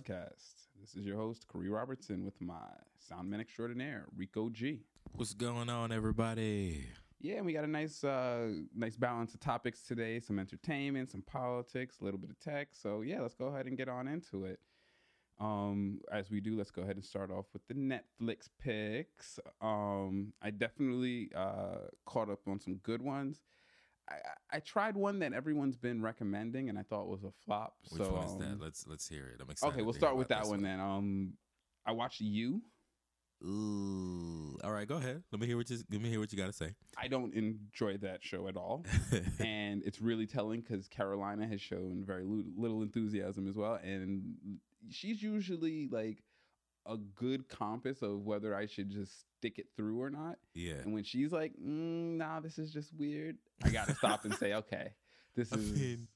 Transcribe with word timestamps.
Podcast. 0.00 0.68
This 0.80 0.94
is 0.96 1.04
your 1.04 1.16
host, 1.16 1.46
Khary 1.52 1.70
Robertson, 1.70 2.24
with 2.24 2.40
my 2.40 2.54
soundman 3.10 3.40
extraordinaire, 3.40 4.06
Rico 4.16 4.48
G. 4.48 4.80
What's 5.14 5.34
going 5.34 5.68
on, 5.68 5.92
everybody? 5.92 6.86
Yeah, 7.20 7.36
and 7.36 7.46
we 7.46 7.52
got 7.52 7.64
a 7.64 7.70
nice, 7.70 8.02
uh, 8.02 8.48
nice 8.74 8.96
balance 8.96 9.34
of 9.34 9.40
topics 9.40 9.82
today. 9.82 10.18
Some 10.20 10.38
entertainment, 10.38 11.10
some 11.10 11.22
politics, 11.22 11.98
a 12.00 12.04
little 12.04 12.18
bit 12.18 12.30
of 12.30 12.38
tech. 12.38 12.68
So 12.72 13.02
yeah, 13.02 13.20
let's 13.20 13.34
go 13.34 13.46
ahead 13.46 13.66
and 13.66 13.76
get 13.76 13.88
on 13.88 14.08
into 14.08 14.46
it. 14.46 14.60
Um, 15.38 16.00
as 16.10 16.30
we 16.30 16.40
do, 16.40 16.56
let's 16.56 16.70
go 16.70 16.82
ahead 16.82 16.96
and 16.96 17.04
start 17.04 17.30
off 17.30 17.46
with 17.52 17.66
the 17.68 17.74
Netflix 17.74 18.48
picks. 18.58 19.38
Um, 19.60 20.32
I 20.40 20.50
definitely 20.50 21.30
uh, 21.36 21.88
caught 22.06 22.30
up 22.30 22.40
on 22.46 22.58
some 22.58 22.76
good 22.76 23.02
ones. 23.02 23.42
I, 24.10 24.56
I 24.56 24.60
tried 24.60 24.96
one 24.96 25.18
that 25.20 25.32
everyone's 25.32 25.76
been 25.76 26.02
recommending, 26.02 26.68
and 26.68 26.78
I 26.78 26.82
thought 26.82 27.06
was 27.08 27.24
a 27.24 27.30
flop. 27.44 27.74
Which 27.90 28.02
so, 28.02 28.12
one 28.12 28.24
is 28.24 28.32
um, 28.32 28.38
that? 28.40 28.60
Let's 28.60 28.86
let's 28.86 29.08
hear 29.08 29.26
it. 29.26 29.40
I'm 29.40 29.50
excited. 29.50 29.74
Okay, 29.74 29.82
we'll 29.82 29.94
start 29.94 30.16
with 30.16 30.28
that 30.28 30.42
this 30.42 30.50
one 30.50 30.62
then. 30.62 30.80
Um, 30.80 31.32
I 31.86 31.92
watched 31.92 32.20
You. 32.20 32.62
Ooh. 33.42 34.58
All 34.62 34.72
right, 34.72 34.86
go 34.86 34.96
ahead. 34.96 35.22
Let 35.32 35.40
me 35.40 35.46
hear 35.46 35.56
what 35.56 35.70
you 35.70 35.78
let 35.90 36.00
me 36.00 36.10
hear 36.10 36.20
what 36.20 36.30
you 36.32 36.38
got 36.38 36.46
to 36.46 36.52
say. 36.52 36.74
I 36.98 37.08
don't 37.08 37.32
enjoy 37.34 37.96
that 37.98 38.22
show 38.22 38.48
at 38.48 38.56
all, 38.56 38.84
and 39.38 39.82
it's 39.84 40.00
really 40.00 40.26
telling 40.26 40.60
because 40.60 40.88
Carolina 40.88 41.46
has 41.46 41.60
shown 41.60 42.02
very 42.04 42.24
little 42.26 42.82
enthusiasm 42.82 43.48
as 43.48 43.56
well, 43.56 43.78
and 43.82 44.34
she's 44.90 45.22
usually 45.22 45.88
like 45.90 46.22
a 46.86 46.96
good 46.96 47.48
compass 47.48 48.02
of 48.02 48.24
whether 48.24 48.54
I 48.54 48.66
should 48.66 48.90
just 48.90 49.24
stick 49.40 49.58
it 49.58 49.66
through 49.76 50.00
or 50.02 50.10
not. 50.10 50.36
yeah. 50.54 50.82
And 50.84 50.92
when 50.92 51.02
she's 51.04 51.32
like, 51.32 51.52
mm, 51.54 52.16
"Nah, 52.18 52.40
this 52.40 52.58
is 52.58 52.70
just 52.72 52.92
weird," 52.94 53.38
I 53.62 53.70
gotta 53.70 53.94
stop 53.94 54.24
and 54.26 54.34
say, 54.34 54.52
"Okay, 54.54 54.92
this 55.34 55.50
I 55.52 55.56
is." 55.56 55.72
mean, 55.72 56.08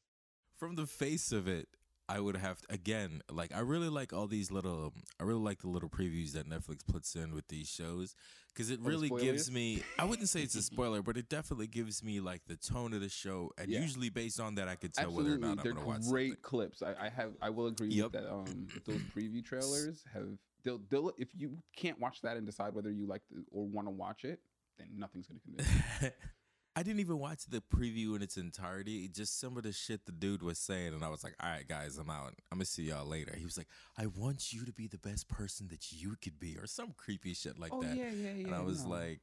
from 0.59 0.77
the 0.77 0.87
face 0.87 1.33
of 1.33 1.49
it, 1.49 1.69
I 2.07 2.21
would 2.21 2.37
have 2.37 2.61
to, 2.61 2.73
again, 2.75 3.23
like 3.31 3.55
I 3.55 3.61
really 3.61 3.89
like 3.89 4.13
all 4.13 4.27
these 4.27 4.51
little 4.51 4.93
I 5.19 5.23
really 5.25 5.41
like 5.41 5.63
the 5.63 5.69
little 5.69 5.89
previews 5.89 6.33
that 6.33 6.47
Netflix 6.49 6.87
puts 6.87 7.17
in 7.17 7.35
with 7.35 7.49
these 7.49 7.67
shows 7.69 8.15
cuz 8.55 8.69
it 8.71 8.79
really 8.81 9.09
gives 9.09 9.51
me 9.51 9.83
I 9.99 10.05
wouldn't 10.05 10.29
say 10.29 10.43
it's 10.43 10.55
a 10.55 10.63
spoiler, 10.73 11.01
but 11.03 11.17
it 11.17 11.31
definitely 11.31 11.67
gives 11.67 12.03
me 12.05 12.21
like 12.21 12.43
the 12.47 12.57
tone 12.57 12.93
of 12.93 13.01
the 13.01 13.09
show 13.09 13.53
and 13.57 13.71
Yeah. 13.71 13.81
usually 13.81 14.11
based 14.11 14.39
on 14.39 14.57
that 14.57 14.69
I 14.69 14.75
could 14.77 14.93
tell 14.93 15.07
Absolutely, 15.07 15.33
whether 15.33 15.45
or 15.45 15.57
not 15.57 15.63
they're 15.63 15.73
I'm 15.73 15.77
going 15.79 15.87
to 15.87 15.93
watch 15.93 16.03
great 16.11 16.29
something. 16.29 16.43
clips. 16.43 16.83
I, 16.83 17.07
I 17.07 17.09
have, 17.09 17.33
I 17.41 17.49
will 17.51 17.69
agree 17.69 17.89
Yep. 17.91 18.13
that. 18.13 18.31
Um, 18.31 18.69
those 18.85 19.01
preview 19.17 19.43
trailers 19.51 20.05
have 20.13 20.29
they'll, 20.65 20.81
they'll 20.91 21.13
if 21.19 21.29
you 21.35 21.59
can't 21.77 22.01
watch 22.01 22.23
that 22.23 22.37
and 22.37 22.47
decide 22.47 22.75
whether 22.75 22.91
you 22.91 23.07
like 23.07 23.23
the, 23.31 23.45
or 23.51 23.67
want 23.67 23.87
to 23.87 23.91
watch 23.91 24.25
it, 24.25 24.41
then 24.79 24.89
nothing's 24.97 25.27
gonna 25.27 25.41
convince 25.41 26.03
you. 26.03 26.11
I 26.77 26.83
didn't 26.83 27.01
even 27.01 27.21
watch 27.21 27.45
the 27.49 27.63
preview 27.63 28.17
in 28.17 28.23
its 28.23 28.37
entirety. 28.37 29.07
Just 29.07 29.39
some 29.39 29.57
of 29.57 29.63
the 29.63 29.71
shit 29.71 30.07
the 30.07 30.13
dude 30.13 30.43
was 30.43 30.59
saying, 30.59 30.93
and 30.93 31.05
I 31.05 31.09
was 31.09 31.23
like, 31.23 31.35
"All 31.41 31.49
right, 31.49 31.67
guys, 31.67 31.99
I'm 31.99 32.11
out. 32.11 32.35
I'm 32.51 32.59
gonna 32.59 32.65
see 32.65 32.85
y'all 32.85 33.07
later." 33.07 33.35
He 33.37 33.45
was 33.45 33.57
like, 33.57 33.69
"I 33.97 34.07
want 34.07 34.53
you 34.53 34.65
to 34.65 34.73
be 34.73 34.89
the 34.89 34.99
best 34.99 35.29
person 35.29 35.69
that 35.69 35.93
you 35.93 36.17
could 36.21 36.41
be," 36.41 36.57
or 36.59 36.67
some 36.67 36.93
creepy 36.97 37.35
shit 37.35 37.59
like 37.61 37.73
oh 37.73 37.83
that. 37.83 37.97
yeah, 37.97 38.11
yeah, 38.11 38.33
yeah. 38.33 38.47
and 38.47 38.55
I 38.55 38.61
was 38.61 38.85
no. 38.85 38.91
like, 38.91 39.21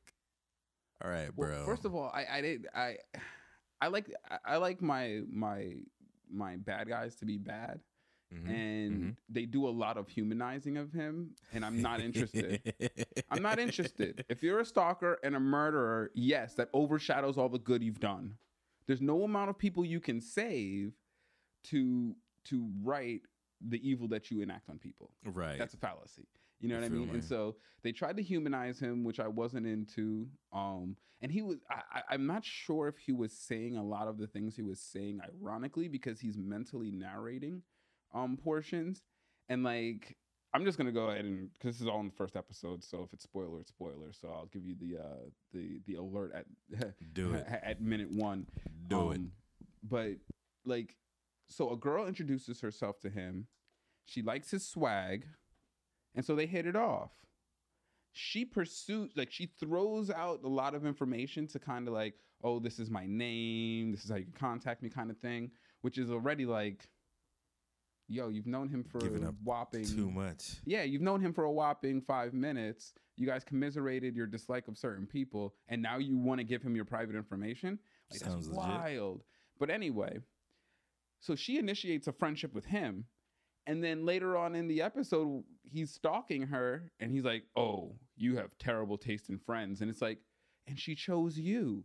"All 1.03 1.11
right, 1.11 1.29
well, 1.35 1.49
bro." 1.49 1.65
first 1.65 1.83
of 1.83 1.93
all, 1.93 2.09
I, 2.13 2.37
I 2.37 2.41
did, 2.41 2.67
I, 2.73 2.97
I 3.81 3.87
like, 3.87 4.09
I, 4.29 4.37
I 4.45 4.57
like 4.57 4.81
my 4.81 5.21
my 5.29 5.73
my 6.31 6.55
bad 6.55 6.87
guys 6.87 7.15
to 7.15 7.25
be 7.25 7.37
bad, 7.37 7.81
Mhm, 8.33 8.49
and 8.49 9.01
mhm. 9.01 9.15
they 9.29 9.45
do 9.45 9.67
a 9.67 9.69
lot 9.69 9.97
of 9.97 10.07
humanizing 10.07 10.77
of 10.77 10.91
him, 10.91 11.31
and 11.53 11.65
I'm 11.65 11.81
not 11.81 11.99
interested. 11.99 12.61
I'm 13.29 13.41
not 13.41 13.59
interested. 13.59 14.23
If 14.29 14.41
you're 14.41 14.59
a 14.59 14.65
stalker 14.65 15.19
and 15.23 15.35
a 15.35 15.39
murderer, 15.39 16.11
yes, 16.13 16.53
that 16.55 16.69
overshadows 16.73 17.37
all 17.37 17.49
the 17.49 17.59
good 17.59 17.83
you've 17.83 17.99
done. 17.99 18.35
There's 18.87 19.01
no 19.01 19.23
amount 19.23 19.49
of 19.49 19.57
people 19.57 19.83
you 19.83 19.99
can 19.99 20.21
save 20.21 20.93
to 21.65 22.15
to 22.45 22.69
right 22.81 23.21
the 23.59 23.87
evil 23.87 24.07
that 24.07 24.31
you 24.31 24.41
enact 24.41 24.69
on 24.69 24.79
people. 24.79 25.11
right. 25.23 25.57
That's 25.57 25.73
a 25.73 25.77
fallacy. 25.77 26.27
You 26.61 26.69
know 26.69 26.75
what 26.75 26.85
I 26.85 26.89
mean? 26.89 27.09
And 27.09 27.23
so 27.23 27.55
they 27.81 27.91
tried 27.91 28.17
to 28.17 28.23
humanize 28.23 28.79
him, 28.79 29.03
which 29.03 29.19
I 29.19 29.27
wasn't 29.27 29.65
into. 29.65 30.27
Um, 30.53 30.95
and 31.21 31.31
he 31.31 31.41
was 31.41 31.57
I, 31.69 31.81
I, 31.93 32.01
I'm 32.11 32.27
not 32.27 32.45
sure 32.45 32.87
if 32.87 32.97
he 32.97 33.11
was 33.11 33.31
saying 33.33 33.77
a 33.77 33.83
lot 33.83 34.07
of 34.07 34.17
the 34.17 34.27
things 34.27 34.55
he 34.55 34.61
was 34.61 34.79
saying 34.79 35.21
ironically 35.21 35.87
because 35.87 36.19
he's 36.19 36.37
mentally 36.37 36.91
narrating 36.91 37.61
um 38.13 38.37
portions. 38.37 39.01
And 39.49 39.63
like 39.63 40.17
I'm 40.53 40.65
just 40.65 40.77
gonna 40.77 40.91
go 40.91 41.09
ahead 41.09 41.23
and 41.25 41.49
because 41.53 41.75
this 41.75 41.81
is 41.81 41.87
all 41.87 41.99
in 42.01 42.07
the 42.07 42.13
first 42.15 42.35
episode, 42.35 42.83
so 42.83 43.03
if 43.03 43.13
it's 43.13 43.23
spoiler, 43.23 43.59
it's 43.61 43.69
spoiler. 43.69 44.11
So 44.11 44.29
I'll 44.29 44.47
give 44.47 44.65
you 44.65 44.75
the 44.79 44.97
uh 44.97 45.29
the 45.53 45.79
the 45.87 45.95
alert 45.95 46.33
at 46.35 46.93
Do 47.13 47.33
it. 47.33 47.45
at 47.47 47.81
minute 47.81 48.11
one. 48.11 48.47
Do 48.87 49.11
it. 49.11 49.15
Um, 49.17 49.31
But 49.83 50.17
like, 50.65 50.95
so 51.47 51.71
a 51.71 51.77
girl 51.77 52.05
introduces 52.07 52.61
herself 52.61 52.99
to 53.01 53.09
him. 53.09 53.47
She 54.05 54.21
likes 54.21 54.51
his 54.51 54.67
swag, 54.67 55.25
and 56.15 56.25
so 56.25 56.35
they 56.35 56.45
hit 56.47 56.65
it 56.65 56.75
off. 56.75 57.11
She 58.13 58.43
pursues, 58.43 59.11
like, 59.15 59.31
she 59.31 59.45
throws 59.59 60.09
out 60.09 60.41
a 60.43 60.47
lot 60.49 60.75
of 60.75 60.85
information 60.85 61.47
to 61.47 61.59
kind 61.59 61.87
of 61.87 61.93
like, 61.93 62.15
oh, 62.43 62.59
this 62.59 62.77
is 62.77 62.89
my 62.89 63.05
name, 63.07 63.91
this 63.91 64.03
is 64.03 64.09
how 64.09 64.17
you 64.17 64.25
can 64.25 64.33
contact 64.33 64.83
me, 64.83 64.89
kind 64.89 65.09
of 65.09 65.17
thing, 65.19 65.49
which 65.81 65.97
is 65.97 66.11
already 66.11 66.45
like, 66.45 66.89
yo, 68.11 68.29
you've 68.29 68.47
known 68.47 68.67
him 68.69 68.83
for 68.83 68.99
Giving 68.99 69.25
up 69.25 69.35
whopping 69.43 69.85
Too 69.85 70.11
much. 70.11 70.55
yeah, 70.65 70.83
you've 70.83 71.01
known 71.01 71.21
him 71.21 71.33
for 71.33 71.45
a 71.45 71.51
whopping 71.51 72.01
five 72.01 72.33
minutes. 72.33 72.93
You 73.17 73.25
guys 73.27 73.43
commiserated 73.43 74.15
your 74.15 74.25
dislike 74.27 74.67
of 74.67 74.77
certain 74.77 75.05
people, 75.05 75.53
and 75.67 75.81
now 75.81 75.97
you 75.97 76.17
want 76.17 76.39
to 76.39 76.43
give 76.43 76.61
him 76.61 76.75
your 76.75 76.85
private 76.85 77.15
information. 77.15 77.79
Like 78.11 78.19
Sounds 78.21 78.47
that's 78.47 78.57
legit. 78.57 78.73
wild. 78.79 79.23
But 79.59 79.69
anyway, 79.69 80.19
so 81.19 81.35
she 81.35 81.57
initiates 81.57 82.07
a 82.07 82.11
friendship 82.13 82.53
with 82.53 82.65
him, 82.65 83.05
and 83.67 83.83
then 83.83 84.05
later 84.05 84.35
on 84.37 84.55
in 84.55 84.67
the 84.67 84.81
episode, 84.81 85.43
he's 85.63 85.91
stalking 85.93 86.43
her, 86.47 86.91
and 86.99 87.11
he's 87.11 87.23
like, 87.23 87.43
"Oh, 87.55 87.95
you 88.17 88.37
have 88.37 88.57
terrible 88.57 88.97
taste 88.97 89.29
in 89.29 89.37
friends," 89.37 89.81
and 89.81 89.89
it's 89.89 90.01
like, 90.01 90.17
and 90.67 90.79
she 90.79 90.95
chose 90.95 91.37
you. 91.37 91.83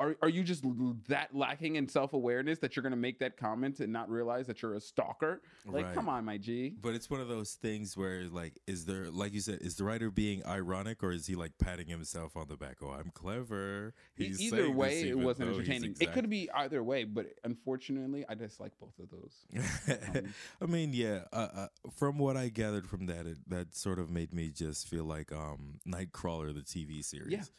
Are, 0.00 0.16
are 0.22 0.30
you 0.30 0.42
just 0.42 0.64
that 1.08 1.34
lacking 1.34 1.76
in 1.76 1.86
self 1.86 2.14
awareness 2.14 2.58
that 2.60 2.74
you're 2.74 2.82
gonna 2.82 2.96
make 2.96 3.18
that 3.18 3.36
comment 3.36 3.80
and 3.80 3.92
not 3.92 4.08
realize 4.10 4.46
that 4.46 4.62
you're 4.62 4.74
a 4.74 4.80
stalker? 4.80 5.42
Like, 5.66 5.84
Right. 5.84 5.94
come 5.94 6.08
on, 6.08 6.24
my 6.24 6.38
G. 6.38 6.74
But 6.80 6.94
it's 6.94 7.10
one 7.10 7.20
of 7.20 7.28
those 7.28 7.52
things 7.52 7.98
where, 7.98 8.24
like, 8.24 8.54
is 8.66 8.86
there, 8.86 9.10
like 9.10 9.34
you 9.34 9.40
said, 9.40 9.58
is 9.60 9.76
the 9.76 9.84
writer 9.84 10.10
being 10.10 10.44
ironic 10.46 11.02
or 11.02 11.12
is 11.12 11.26
he 11.26 11.34
like 11.34 11.58
patting 11.58 11.86
himself 11.86 12.34
on 12.34 12.48
the 12.48 12.56
back? 12.56 12.78
Oh, 12.82 12.88
I'm 12.90 13.10
clever. 13.10 13.92
He's 14.14 14.40
either 14.40 14.70
way, 14.70 15.02
it 15.10 15.18
wasn't 15.18 15.50
entertaining. 15.50 15.94
It 16.00 16.12
could 16.12 16.30
be 16.30 16.50
either 16.52 16.82
way, 16.82 17.04
but 17.04 17.26
unfortunately, 17.44 18.24
I 18.26 18.34
dislike 18.34 18.72
both 18.80 18.98
of 18.98 19.10
those. 19.10 19.34
exact- 19.52 20.26
I 20.62 20.66
mean, 20.66 20.94
yeah. 20.94 21.24
Uh, 21.30 21.48
uh, 21.54 21.66
from 21.94 22.18
what 22.18 22.38
I 22.38 22.48
gathered 22.48 22.88
from 22.88 23.04
that, 23.06 23.26
it, 23.26 23.36
that 23.48 23.74
sort 23.74 23.98
of 23.98 24.08
made 24.08 24.32
me 24.32 24.48
just 24.48 24.88
feel 24.88 25.04
like 25.04 25.30
um, 25.30 25.78
Nightcrawler, 25.86 26.54
the 26.54 26.62
TV 26.62 27.04
series. 27.04 27.50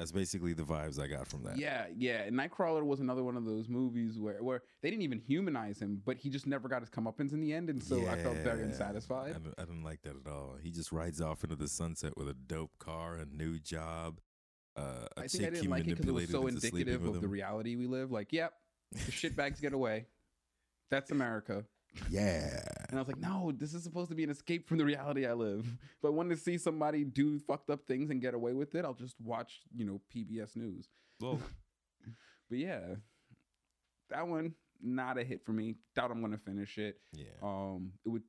That's 0.00 0.12
basically 0.12 0.54
the 0.54 0.62
vibes 0.62 0.98
I 0.98 1.08
got 1.08 1.26
from 1.26 1.42
that. 1.42 1.58
Yeah, 1.58 1.84
yeah. 1.94 2.22
And 2.22 2.34
Nightcrawler 2.34 2.82
was 2.82 3.00
another 3.00 3.22
one 3.22 3.36
of 3.36 3.44
those 3.44 3.68
movies 3.68 4.18
where 4.18 4.42
where 4.42 4.62
they 4.80 4.88
didn't 4.88 5.02
even 5.02 5.18
humanize 5.18 5.78
him, 5.78 6.00
but 6.06 6.16
he 6.16 6.30
just 6.30 6.46
never 6.46 6.68
got 6.68 6.80
his 6.80 6.88
comeuppance 6.88 7.34
in 7.34 7.40
the 7.42 7.52
end, 7.52 7.68
and 7.68 7.82
so 7.82 8.06
I 8.08 8.16
felt 8.16 8.38
very 8.38 8.62
unsatisfied. 8.62 9.36
I 9.36 9.38
don't, 9.38 9.54
I 9.58 9.64
don't 9.66 9.82
like 9.84 10.00
that 10.04 10.14
at 10.16 10.32
all. 10.32 10.56
He 10.62 10.70
just 10.70 10.90
rides 10.90 11.20
off 11.20 11.44
into 11.44 11.54
the 11.54 11.68
sunset 11.68 12.16
with 12.16 12.30
a 12.30 12.32
dope 12.32 12.70
car, 12.78 13.16
a 13.16 13.26
new 13.26 13.58
job, 13.58 14.20
uh, 14.74 15.06
a 15.18 15.20
I 15.20 15.26
think 15.26 15.32
chick 15.32 15.46
I 15.46 15.50
didn't 15.50 15.70
like 15.70 15.86
it 15.86 15.98
because 15.98 16.08
it 16.08 16.12
was 16.12 16.30
so 16.30 16.46
indicative 16.46 17.04
of 17.04 17.20
the 17.20 17.28
reality 17.28 17.76
we 17.76 17.86
live. 17.86 18.10
Like, 18.10 18.32
yep, 18.32 18.54
the 18.92 19.12
shitbags 19.12 19.60
get 19.60 19.74
away. 19.74 20.06
That's 20.90 21.10
America. 21.10 21.64
Yeah. 22.08 22.62
And 22.90 22.98
I 22.98 23.02
was 23.02 23.08
like, 23.08 23.18
no, 23.20 23.52
this 23.56 23.72
is 23.72 23.82
supposed 23.84 24.10
to 24.10 24.16
be 24.16 24.24
an 24.24 24.30
escape 24.30 24.68
from 24.68 24.78
the 24.78 24.84
reality 24.84 25.26
I 25.26 25.32
live. 25.32 25.64
If 25.98 26.04
I 26.04 26.08
wanted 26.08 26.30
to 26.30 26.40
see 26.40 26.58
somebody 26.58 27.04
do 27.04 27.38
fucked 27.38 27.70
up 27.70 27.86
things 27.86 28.10
and 28.10 28.20
get 28.20 28.34
away 28.34 28.52
with 28.52 28.74
it, 28.74 28.84
I'll 28.84 28.94
just 28.94 29.14
watch, 29.20 29.60
you 29.74 29.84
know, 29.84 30.00
PBS 30.14 30.56
News. 30.56 30.88
Well, 31.20 31.40
But 32.50 32.58
yeah, 32.58 32.80
that 34.10 34.26
one 34.26 34.54
not 34.82 35.18
a 35.18 35.24
hit 35.24 35.44
for 35.44 35.52
me. 35.52 35.76
Doubt 35.94 36.10
I'm 36.10 36.20
gonna 36.20 36.38
finish 36.38 36.78
it. 36.78 36.98
yeah. 37.12 37.26
Um, 37.42 37.92
it 38.04 38.08
would. 38.08 38.22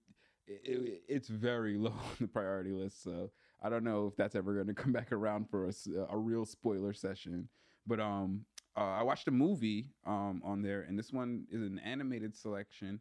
It, 0.47 0.61
it- 0.65 1.01
it's 1.07 1.27
very 1.29 1.77
low 1.77 1.91
on 1.91 2.15
the 2.19 2.27
priority 2.27 2.71
list, 2.71 3.01
so 3.03 3.31
I 3.63 3.69
don't 3.69 3.83
know 3.83 4.07
if 4.07 4.15
that's 4.15 4.35
ever 4.35 4.53
going 4.53 4.67
to 4.67 4.73
come 4.73 4.91
back 4.99 5.11
around 5.11 5.49
for 5.49 5.67
a, 5.67 5.71
a 6.11 6.17
real 6.17 6.45
spoiler 6.45 6.93
session. 6.93 7.47
But 7.87 7.99
um, 7.99 8.45
uh, 8.77 8.81
I 8.81 9.03
watched 9.03 9.27
a 9.27 9.31
movie 9.31 9.87
um 10.05 10.41
on 10.45 10.61
there, 10.61 10.81
and 10.81 10.99
this 10.99 11.11
one 11.11 11.45
is 11.51 11.61
an 11.61 11.79
animated 11.79 12.35
selection 12.35 12.99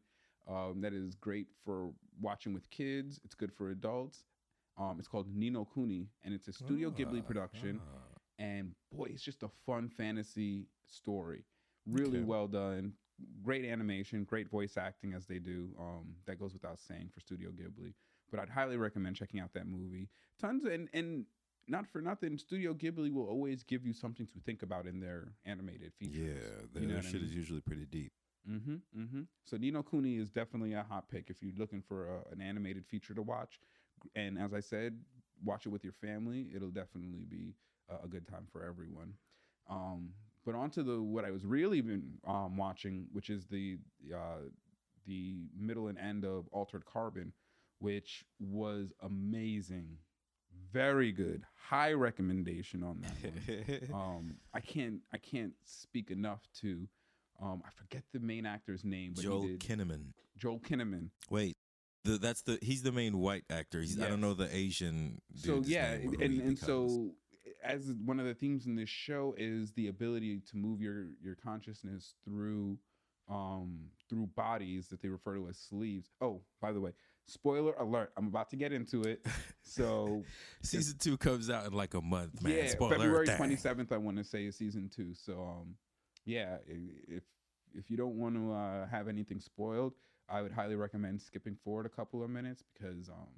um 0.49 0.81
that 0.81 0.93
is 0.93 1.15
great 1.15 1.47
for 1.65 1.91
watching 2.21 2.53
with 2.55 2.69
kids. 2.71 3.21
It's 3.25 3.35
good 3.35 3.53
for 3.53 3.71
adults. 3.71 4.25
Um, 4.79 4.97
it's 4.99 5.09
called 5.09 5.27
Ni 5.35 5.51
no 5.51 5.65
Kuni, 5.65 6.09
and 6.25 6.33
it's 6.35 6.49
a 6.49 6.53
Studio 6.53 6.91
Ghibli 6.91 7.21
Ah, 7.21 7.27
production 7.27 7.81
ah. 7.83 8.19
and 8.39 8.73
boy, 8.93 9.09
it's 9.11 9.23
just 9.23 9.43
a 9.43 9.49
fun 9.67 9.89
fantasy 9.89 10.67
story. 10.87 11.45
Really 11.87 12.19
Okay. 12.19 12.25
well 12.25 12.49
done. 12.49 12.95
Great 13.43 13.65
animation, 13.67 14.25
great 14.25 14.49
voice 14.49 14.77
acting 14.79 15.13
as 15.13 15.27
they 15.27 15.39
do. 15.39 15.75
Um, 15.79 16.15
that 16.27 16.39
goes 16.39 16.55
without 16.55 16.79
saying 16.81 17.11
for 17.13 17.21
Studio 17.21 17.51
Ghibli. 17.51 17.93
But 18.31 18.41
I'd 18.41 18.49
highly 18.49 18.77
recommend 18.79 19.17
checking 19.17 19.41
out 19.41 19.53
that 19.55 19.67
movie. 19.67 20.09
Tons 20.39 20.65
and 20.65 20.89
and 20.95 21.27
not 21.69 21.87
for 21.87 22.01
nothing, 22.01 22.39
Studio 22.39 22.73
Ghibli 22.73 23.13
will 23.13 23.27
always 23.27 23.63
give 23.63 23.85
you 23.85 23.93
something 23.93 24.27
to 24.27 24.41
think 24.47 24.63
about 24.63 24.87
in 24.87 24.99
their 25.01 25.35
animated 25.45 25.93
features. 25.95 26.17
Yeah, 26.17 26.67
their, 26.73 26.83
You 26.83 26.89
know 26.89 26.95
their 26.95 27.03
what 27.03 27.07
I 27.07 27.11
shit 27.11 27.23
is 27.23 27.35
usually 27.35 27.61
pretty 27.61 27.85
deep. 27.85 28.13
Mm-hmm. 28.49 28.75
Mm-hmm. 28.99 29.21
So 29.45 29.57
Ni 29.57 29.71
no 29.71 29.83
Kuni 29.83 30.17
is 30.17 30.31
definitely 30.31 30.75
a 30.75 30.83
hot 30.83 31.09
pick 31.09 31.31
if 31.31 31.43
you're 31.43 31.53
looking 31.57 31.83
for 31.83 32.07
a, 32.09 32.33
an 32.33 32.41
animated 32.41 32.87
feature 32.87 33.15
to 33.15 33.23
watch. 33.23 33.59
And 34.15 34.39
as 34.39 34.55
I 34.55 34.61
said, 34.61 34.99
watch 35.45 35.67
it 35.67 35.71
with 35.71 35.85
your 35.85 35.93
family. 35.93 36.49
It'll 36.55 36.71
definitely 36.71 37.25
be 37.29 37.55
a, 37.89 38.05
a 38.05 38.09
good 38.09 38.27
time 38.27 38.47
for 38.51 38.65
everyone. 38.65 39.15
Um, 39.69 40.11
but 40.45 40.55
on 40.55 40.71
to 40.71 40.83
the 40.83 41.01
what 41.01 41.25
I 41.25 41.31
was 41.31 41.45
really 41.45 41.81
been 41.81 42.15
um, 42.27 42.57
watching, 42.57 43.07
which 43.13 43.31
is 43.31 43.47
the 43.47 43.79
uh, 44.15 44.49
the 45.07 45.49
middle 45.59 45.89
and 45.89 45.99
end 45.99 46.25
of 46.25 46.47
Altered 46.51 46.85
Carbon, 46.85 47.33
which 47.79 48.25
was 48.39 48.93
amazing, 49.03 49.99
very 50.73 51.13
good, 51.13 51.43
high 51.55 51.93
recommendation 51.93 52.83
on 52.83 53.01
that 53.03 53.81
one. 53.91 53.91
um, 53.95 54.37
I 54.55 54.61
can't 54.61 55.01
I 55.13 55.19
can't 55.19 55.53
speak 55.65 56.11
enough 56.11 56.41
to. 56.61 56.89
Um, 57.43 57.63
I 57.67 57.71
forget 57.71 58.03
the 58.13 58.21
main 58.21 58.47
actor's 58.47 58.85
name, 58.85 59.13
but 59.15 59.25
Joel 59.25 59.43
he 59.43 59.49
did, 59.57 59.61
Kinnaman. 59.61 60.13
Joel 60.37 60.61
Kinnaman. 60.61 61.09
Wait, 61.31 61.57
the, 62.05 62.19
that's 62.19 62.43
the 62.43 62.59
he's 62.63 62.83
the 62.83 62.93
main 62.93 63.19
white 63.19 63.45
actor. 63.51 63.81
He's 63.81 64.01
I 64.01 64.09
don't 64.09 64.21
know 64.21 64.35
the 64.35 64.55
Asian. 64.55 65.21
so 65.35 65.63
yeah 65.65 65.97
name 65.99 66.15
and, 66.21 66.41
and 66.41 66.59
so 66.59 67.13
as 67.63 67.93
one 68.05 68.19
of 68.21 68.27
the 68.27 68.35
themes 68.35 68.67
in 68.67 68.75
this 68.75 68.89
show 68.89 69.35
is 69.37 69.73
the 69.73 69.89
ability 69.89 70.41
to 70.51 70.57
move 70.57 70.81
your 70.81 71.07
your 71.23 71.35
consciousness 71.35 72.15
through 72.25 72.79
um 73.29 73.79
through 74.09 74.27
bodies 74.35 74.89
that 74.89 75.01
they 75.03 75.09
refer 75.09 75.37
to 75.37 75.49
as 75.49 75.59
sleeves 75.59 76.11
oh 76.21 76.41
by 76.61 76.73
the 76.73 76.81
way 76.81 76.91
spoiler 77.27 77.75
alert 77.75 78.13
i'm 78.17 78.27
about 78.27 78.49
to 78.51 78.57
get 78.57 78.73
into 78.73 79.03
it 79.03 79.25
so 79.63 80.25
season 80.63 80.97
two 80.99 81.17
comes 81.17 81.49
out 81.51 81.67
in 81.67 81.73
like 81.73 81.95
a 81.95 82.01
month, 82.01 82.43
man. 82.43 82.53
yeah 82.57 82.67
Spoiler 82.67 82.97
february 82.97 83.27
dang. 83.27 83.39
27th 83.39 83.93
i 83.93 83.97
want 83.97 84.17
to 84.17 84.25
say 84.25 84.47
is 84.47 84.57
season 84.57 84.91
two 84.95 85.15
so 85.15 85.35
um 85.43 85.75
yeah 86.25 86.57
if 86.67 87.23
if 87.75 87.91
you 87.91 87.97
don't 87.97 88.17
want 88.19 88.35
to 88.35 88.53
uh, 88.53 88.87
have 88.89 89.09
anything 89.09 89.41
spoiled 89.41 89.93
i 90.29 90.43
would 90.43 90.53
highly 90.53 90.77
recommend 90.77 91.21
skipping 91.21 91.57
forward 91.65 91.87
a 91.87 91.89
couple 91.89 92.23
of 92.23 92.31
minutes 92.31 92.63
because 92.73 93.09
um 93.09 93.29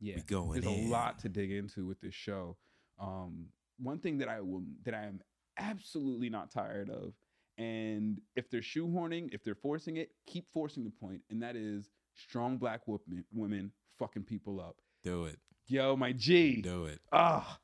yeah 0.00 0.16
We 0.16 0.22
going 0.22 0.60
there's 0.60 0.74
in. 0.74 0.86
a 0.86 0.90
lot 0.90 1.18
to 1.20 1.28
dig 1.28 1.50
into 1.52 1.86
with 1.86 2.00
this 2.00 2.14
show. 2.14 2.56
Um, 3.00 3.46
one 3.78 3.98
thing 3.98 4.18
that 4.18 4.28
I 4.28 4.40
will 4.40 4.62
that 4.84 4.94
I 4.94 5.04
am 5.04 5.20
absolutely 5.58 6.28
not 6.28 6.50
tired 6.50 6.90
of, 6.90 7.14
and 7.58 8.20
if 8.36 8.50
they're 8.50 8.60
shoehorning, 8.60 9.28
if 9.32 9.42
they're 9.44 9.54
forcing 9.54 9.96
it, 9.98 10.10
keep 10.26 10.46
forcing 10.52 10.84
the 10.84 10.90
point, 10.90 11.20
and 11.30 11.40
that 11.42 11.54
is 11.56 11.88
strong 12.14 12.58
black 12.58 12.80
women 12.86 13.24
women 13.32 13.70
fucking 13.98 14.24
people 14.24 14.60
up. 14.60 14.76
Do 15.04 15.24
it. 15.24 15.38
Yo, 15.68 15.96
my 15.96 16.12
G. 16.12 16.60
Do 16.62 16.84
it. 16.86 17.00
Ah, 17.12 17.58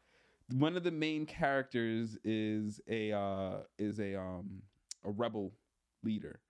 one 0.53 0.77
of 0.77 0.83
the 0.85 0.91
main 0.91 1.27
characters 1.27 2.17
is 2.25 2.81
a 2.89 3.12
uh, 3.12 3.59
is 3.79 4.00
a 4.00 4.17
um 4.17 4.62
a 5.05 5.11
rebel 5.11 5.53
leader, 6.03 6.41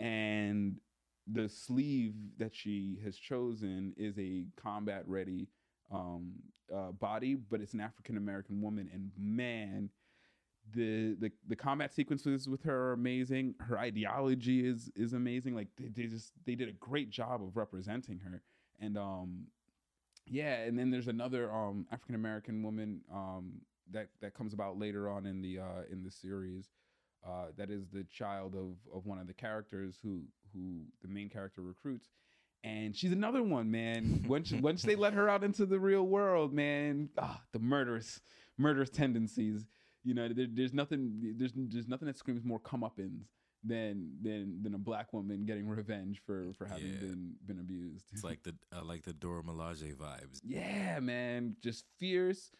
and 0.00 0.76
the 1.30 1.48
sleeve 1.48 2.14
that 2.38 2.54
she 2.54 2.98
has 3.04 3.16
chosen 3.16 3.94
is 3.96 4.18
a 4.18 4.46
combat 4.60 5.04
ready 5.06 5.48
um 5.92 6.32
uh, 6.74 6.92
body, 6.92 7.34
but 7.34 7.60
it's 7.60 7.74
an 7.74 7.80
African 7.80 8.16
American 8.16 8.60
woman, 8.60 8.88
and 8.92 9.10
man. 9.18 9.90
The, 10.74 11.16
the 11.18 11.32
the 11.46 11.56
combat 11.56 11.94
sequences 11.94 12.46
with 12.46 12.62
her 12.64 12.90
are 12.90 12.92
amazing. 12.92 13.54
Her 13.58 13.78
ideology 13.78 14.66
is 14.66 14.90
is 14.94 15.14
amazing. 15.14 15.54
Like 15.54 15.68
they, 15.78 15.88
they 15.88 16.06
just 16.08 16.32
they 16.44 16.54
did 16.56 16.68
a 16.68 16.72
great 16.72 17.08
job 17.08 17.42
of 17.42 17.56
representing 17.56 18.18
her. 18.18 18.42
And 18.78 18.98
um 18.98 19.46
yeah, 20.30 20.54
and 20.62 20.78
then 20.78 20.90
there's 20.90 21.08
another 21.08 21.52
um 21.52 21.86
African 21.92 22.14
American 22.14 22.62
woman 22.62 23.00
um 23.12 23.60
that 23.90 24.08
that 24.20 24.34
comes 24.34 24.52
about 24.52 24.78
later 24.78 25.08
on 25.08 25.26
in 25.26 25.40
the 25.40 25.58
uh 25.58 25.82
in 25.90 26.02
the 26.04 26.10
series 26.10 26.66
uh 27.26 27.46
that 27.56 27.70
is 27.70 27.86
the 27.92 28.04
child 28.04 28.54
of 28.54 28.76
of 28.94 29.06
one 29.06 29.18
of 29.18 29.26
the 29.26 29.34
characters 29.34 29.98
who 30.02 30.22
who 30.54 30.82
the 31.02 31.08
main 31.08 31.28
character 31.28 31.62
recruits 31.62 32.08
and 32.64 32.96
she's 32.96 33.12
another 33.12 33.42
one 33.42 33.70
man. 33.70 34.24
Once 34.28 34.52
once 34.52 34.82
they 34.82 34.96
let 34.96 35.14
her 35.14 35.28
out 35.28 35.44
into 35.44 35.64
the 35.64 35.78
real 35.78 36.04
world 36.04 36.52
man 36.52 37.08
ah 37.18 37.40
the 37.52 37.58
murderous 37.58 38.20
murderous 38.58 38.90
tendencies 38.90 39.66
you 40.04 40.14
know 40.14 40.28
there, 40.28 40.46
there's 40.50 40.74
nothing 40.74 41.34
there's 41.36 41.52
there's 41.54 41.88
nothing 41.88 42.06
that 42.06 42.18
screams 42.18 42.44
more 42.44 42.58
comeuppance 42.60 43.26
than 43.64 44.12
than 44.22 44.62
than 44.62 44.74
a 44.74 44.78
black 44.78 45.12
woman 45.12 45.44
getting 45.44 45.66
revenge 45.66 46.22
for 46.24 46.52
for 46.56 46.64
having 46.66 46.86
Yeah. 46.92 47.00
been 47.00 47.34
been 47.46 47.58
abused 47.58 48.04
It's 48.12 48.22
like 48.24 48.42
the 48.44 48.54
I 48.72 48.80
like 48.80 49.02
the 49.02 49.12
Dora 49.12 49.42
Milaje 49.42 49.94
vibes. 49.96 50.40
yeah, 50.44 51.00
man, 51.00 51.56
just 51.62 51.84
fierce 51.98 52.50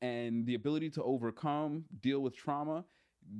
and 0.00 0.46
the 0.46 0.54
ability 0.54 0.90
to 0.90 1.02
overcome, 1.02 1.84
deal 2.00 2.20
with 2.20 2.36
trauma 2.36 2.84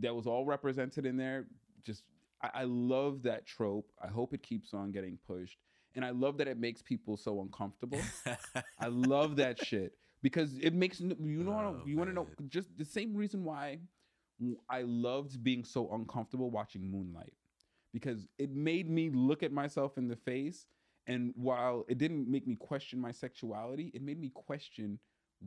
that 0.01 0.15
was 0.15 0.27
all 0.27 0.45
represented 0.45 1.07
in 1.07 1.17
there. 1.17 1.47
Just, 1.85 2.03
I, 2.43 2.51
I 2.55 2.65
love 2.65 3.23
that 3.23 3.47
trope. 3.47 3.91
I 4.03 4.09
hope 4.09 4.35
it 4.35 4.43
keeps 4.43 4.75
on 4.75 4.91
getting 4.91 5.19
pushed. 5.27 5.59
And 5.95 6.05
I 6.05 6.11
love 6.11 6.37
that 6.39 6.49
it 6.49 6.59
makes 6.59 6.83
people 6.83 7.17
so 7.17 7.41
uncomfortable. 7.41 8.01
I 8.81 8.89
love 8.89 9.37
that 9.37 9.59
shit 9.59 9.93
because 10.23 10.59
it 10.59 10.75
makes 10.75 11.01
you 11.01 11.15
know 11.45 11.77
Oh, 11.81 11.83
you 11.87 11.97
want 11.97 12.11
to 12.11 12.15
know 12.15 12.27
just 12.49 12.77
the 12.77 12.85
same 12.85 13.15
reason 13.15 13.45
why 13.45 13.79
I 14.69 14.83
loved 14.83 15.43
being 15.43 15.65
so 15.65 15.93
uncomfortable 15.93 16.51
watching 16.51 16.91
Moonlight 16.91 17.33
because 17.93 18.29
it 18.39 18.51
made 18.51 18.89
me 18.89 19.11
look 19.11 19.43
at 19.43 19.53
myself 19.53 19.99
in 19.99 20.09
the 20.09 20.17
face. 20.17 20.67
And 21.07 21.33
while 21.37 21.85
it 21.89 21.99
didn't 21.99 22.31
make 22.31 22.47
me 22.47 22.55
question 22.55 23.01
my 23.01 23.13
sexuality 23.13 23.91
it 23.95 24.03
made 24.03 24.21
me 24.21 24.31
question 24.35 24.99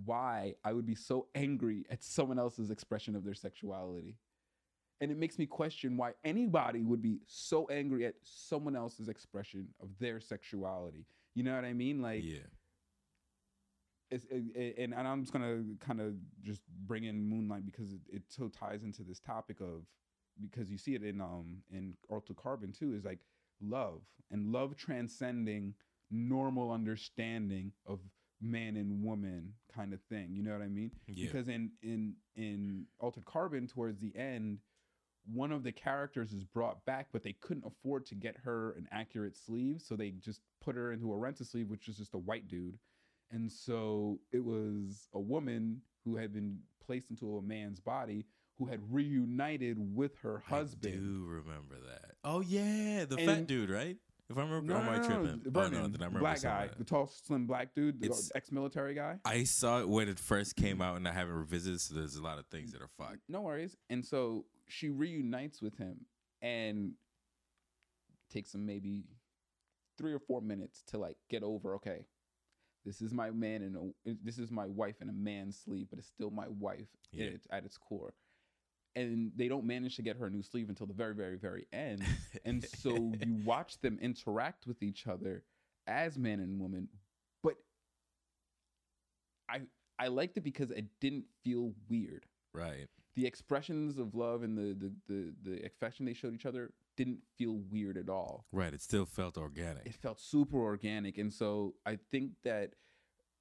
why 0.05 0.55
I 0.63 0.73
would 0.73 0.85
be 0.85 0.95
so 0.95 1.27
angry 1.35 1.85
at 1.89 2.03
someone 2.03 2.39
else's 2.39 2.71
expression 2.71 3.15
of 3.15 3.23
their 3.23 3.33
sexuality. 3.33 4.15
And 5.01 5.11
it 5.11 5.17
makes 5.17 5.37
me 5.39 5.45
question 5.45 5.97
why 5.97 6.13
anybody 6.23 6.83
would 6.83 7.01
be 7.01 7.19
so 7.27 7.67
angry 7.69 8.05
at 8.05 8.13
someone 8.23 8.75
else's 8.75 9.09
expression 9.09 9.67
of 9.81 9.89
their 9.99 10.19
sexuality. 10.19 11.05
You 11.33 11.43
know 11.43 11.55
what 11.55 11.65
I 11.65 11.73
mean? 11.73 12.01
Like 12.01 12.23
yeah. 12.23 12.39
It's, 14.11 14.25
it, 14.25 14.43
it- 14.55 14.75
and, 14.77 14.93
and 14.93 15.07
I'm 15.07 15.21
just 15.21 15.33
gonna 15.33 15.63
kind 15.79 15.99
of 16.01 16.13
just 16.43 16.61
bring 16.85 17.05
in 17.05 17.27
Moonlight 17.29 17.65
because 17.65 17.93
it, 17.93 17.99
it 18.11 18.23
so 18.27 18.49
ties 18.49 18.83
into 18.83 19.03
this 19.03 19.19
topic 19.19 19.59
of 19.61 19.85
because 20.41 20.69
you 20.69 20.77
see 20.77 20.95
it 20.95 21.03
in 21.03 21.19
um 21.21 21.57
in 21.71 21.95
Altered 22.09 22.35
Carbon 22.37 22.71
too 22.71 22.93
is 22.93 23.03
like 23.05 23.19
love 23.61 24.01
and 24.31 24.51
love 24.51 24.75
transcending 24.77 25.73
normal 26.09 26.71
understanding 26.71 27.71
of 27.85 27.99
man 28.41 28.75
and 28.75 29.03
woman 29.03 29.53
kind 29.73 29.93
of 29.93 30.01
thing. 30.09 30.29
You 30.33 30.43
know 30.43 30.51
what 30.53 30.61
I 30.63 30.67
mean? 30.67 30.91
Yeah. 31.07 31.27
Because 31.27 31.47
in 31.47 31.71
in 31.81 32.15
in 32.35 32.85
Altered 32.99 33.25
Carbon 33.25 33.67
towards 33.67 33.99
the 33.99 34.15
end, 34.15 34.59
one 35.31 35.51
of 35.51 35.63
the 35.63 35.71
characters 35.71 36.33
is 36.33 36.43
brought 36.43 36.83
back, 36.85 37.07
but 37.13 37.21
they 37.23 37.33
couldn't 37.33 37.65
afford 37.65 38.05
to 38.07 38.15
get 38.15 38.35
her 38.43 38.71
an 38.71 38.87
accurate 38.91 39.37
sleeve, 39.37 39.81
so 39.85 39.95
they 39.95 40.11
just 40.11 40.41
put 40.61 40.75
her 40.75 40.91
into 40.91 41.13
a 41.13 41.17
rented 41.17 41.45
sleeve, 41.47 41.69
which 41.69 41.87
is 41.87 41.97
just 41.97 42.15
a 42.15 42.17
white 42.17 42.47
dude. 42.47 42.77
And 43.31 43.51
so 43.51 44.19
it 44.31 44.43
was 44.43 45.07
a 45.13 45.19
woman 45.19 45.81
who 46.03 46.15
had 46.17 46.33
been 46.33 46.59
placed 46.85 47.09
into 47.09 47.37
a 47.37 47.41
man's 47.41 47.79
body 47.79 48.25
who 48.57 48.65
had 48.65 48.79
reunited 48.91 49.77
with 49.79 50.15
her 50.21 50.39
husband. 50.45 50.93
I 50.93 50.97
do 50.97 51.23
remember 51.25 51.75
that. 51.87 52.15
Oh 52.23 52.41
yeah, 52.41 53.05
the 53.05 53.15
And- 53.17 53.25
fat 53.25 53.47
dude, 53.47 53.69
right? 53.69 53.97
If 54.29 54.37
I 54.37 54.41
remember, 54.43 54.73
No, 54.73 54.81
no, 54.81 54.89
I 54.89 54.95
no, 54.95 55.01
no, 55.01 55.07
tripping? 55.07 55.41
Oh, 55.53 55.67
no, 55.67 55.69
then 55.69 56.01
I 56.01 56.05
remember 56.05 56.19
black 56.19 56.41
guy, 56.41 56.67
that. 56.67 56.77
the 56.77 56.85
tall, 56.85 57.05
slim 57.07 57.47
black 57.47 57.73
dude, 57.75 57.99
the 57.99 58.31
ex-military 58.33 58.93
guy. 58.93 59.19
I 59.25 59.43
saw 59.43 59.81
it 59.81 59.89
when 59.89 60.07
it 60.07 60.19
first 60.19 60.55
came 60.55 60.81
out, 60.81 60.95
and 60.95 61.05
I 61.05 61.11
haven't 61.11 61.33
revisited. 61.35 61.81
So 61.81 61.95
there's 61.95 62.15
a 62.15 62.21
lot 62.23 62.39
of 62.39 62.45
things 62.47 62.71
that 62.71 62.81
are 62.81 62.87
fucked. 62.97 63.19
No 63.27 63.41
worries. 63.41 63.75
And 63.89 64.05
so 64.05 64.45
she 64.69 64.87
reunites 64.89 65.61
with 65.61 65.77
him 65.77 66.05
and 66.41 66.93
takes 68.29 68.53
him 68.55 68.65
maybe 68.65 69.03
three 69.97 70.13
or 70.13 70.19
four 70.19 70.39
minutes 70.41 70.81
to 70.87 70.97
like 70.97 71.17
get 71.29 71.43
over. 71.43 71.75
Okay, 71.75 72.05
this 72.85 73.01
is 73.01 73.13
my 73.13 73.29
man 73.31 73.61
and 73.61 73.93
this 74.23 74.37
is 74.39 74.51
my 74.51 74.65
wife 74.65 75.01
in 75.01 75.09
a 75.09 75.13
man's 75.13 75.57
sleeve, 75.59 75.87
but 75.89 75.99
it's 75.99 76.07
still 76.07 76.31
my 76.31 76.47
wife 76.47 76.87
Yeah. 77.11 77.25
at, 77.27 77.33
its, 77.33 77.47
at 77.51 77.65
its 77.65 77.77
core. 77.77 78.13
And 78.95 79.31
they 79.35 79.47
don't 79.47 79.65
manage 79.65 79.95
to 79.97 80.01
get 80.01 80.17
her 80.17 80.25
a 80.25 80.29
new 80.29 80.41
sleeve 80.43 80.67
until 80.67 80.85
the 80.87 80.93
very, 80.93 81.15
very, 81.15 81.37
very 81.37 81.65
end. 81.71 82.03
And 82.45 82.65
so 82.65 83.13
you 83.25 83.35
watch 83.45 83.79
them 83.79 83.97
interact 84.01 84.67
with 84.67 84.81
each 84.83 85.07
other 85.07 85.43
as 85.87 86.17
man 86.17 86.39
and 86.39 86.59
woman, 86.59 86.89
but 87.43 87.55
I 89.49 89.61
I 89.99 90.07
liked 90.07 90.37
it 90.37 90.41
because 90.41 90.71
it 90.71 90.85
didn't 90.99 91.25
feel 91.43 91.73
weird 91.89 92.25
right. 92.53 92.87
the 93.15 93.25
expressions 93.25 93.97
of 93.97 94.15
love 94.15 94.43
and 94.43 94.57
the 94.57 94.73
the 94.73 94.91
the, 95.07 95.33
the 95.43 95.65
affection 95.65 96.05
they 96.05 96.13
showed 96.13 96.33
each 96.33 96.45
other 96.45 96.71
didn't 96.97 97.19
feel 97.37 97.61
weird 97.69 97.97
at 97.97 98.09
all. 98.09 98.45
Right. 98.51 98.73
It 98.73 98.81
still 98.81 99.05
felt 99.05 99.37
organic. 99.37 99.85
It 99.85 99.95
felt 99.95 100.19
super 100.19 100.57
organic, 100.57 101.17
and 101.17 101.33
so 101.33 101.75
I 101.85 101.97
think 102.11 102.31
that 102.43 102.71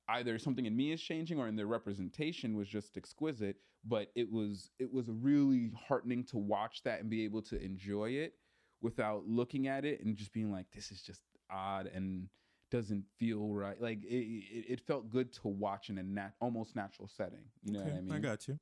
either 0.08 0.38
something 0.38 0.66
in 0.66 0.76
me 0.76 0.92
is 0.92 1.00
changing 1.00 1.38
or 1.38 1.48
in 1.48 1.56
their 1.56 1.66
representation 1.66 2.56
was 2.56 2.68
just 2.68 2.96
exquisite. 2.96 3.56
But 3.82 4.10
it 4.14 4.30
was 4.30 4.70
it 4.78 4.92
was 4.92 5.08
really 5.08 5.72
heartening 5.88 6.24
to 6.24 6.38
watch 6.38 6.82
that 6.82 7.00
and 7.00 7.08
be 7.08 7.24
able 7.24 7.40
to 7.42 7.62
enjoy 7.62 8.10
it 8.10 8.34
without 8.82 9.26
looking 9.26 9.68
at 9.68 9.84
it 9.84 10.04
and 10.04 10.16
just 10.16 10.32
being 10.32 10.50
like, 10.52 10.66
this 10.74 10.90
is 10.90 11.02
just 11.02 11.22
odd 11.50 11.86
and 11.86 12.28
doesn't 12.70 13.04
feel 13.18 13.48
right. 13.48 13.80
Like 13.80 14.04
it, 14.04 14.14
it, 14.14 14.64
it 14.72 14.80
felt 14.80 15.10
good 15.10 15.32
to 15.34 15.48
watch 15.48 15.90
in 15.90 15.98
a 15.98 16.02
nat- 16.02 16.34
almost 16.40 16.76
natural 16.76 17.08
setting. 17.08 17.44
You 17.62 17.72
know 17.72 17.80
what 17.80 17.92
I 17.92 18.00
mean? 18.00 18.12
I 18.12 18.18
got 18.18 18.48
you. 18.48 18.58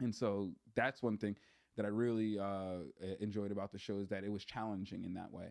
And 0.00 0.14
so 0.14 0.50
that's 0.74 1.02
one 1.02 1.16
thing. 1.16 1.36
That 1.76 1.84
I 1.84 1.88
really 1.88 2.38
uh, 2.38 2.78
enjoyed 3.20 3.52
about 3.52 3.72
the 3.72 3.78
show 3.78 3.98
is 3.98 4.08
that 4.08 4.24
it 4.24 4.32
was 4.32 4.44
challenging 4.44 5.04
in 5.04 5.14
that 5.14 5.30
way. 5.32 5.48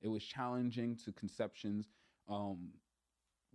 It 0.00 0.08
was 0.08 0.24
challenging 0.24 0.96
to 1.04 1.12
conceptions. 1.12 1.88
Um, 2.28 2.70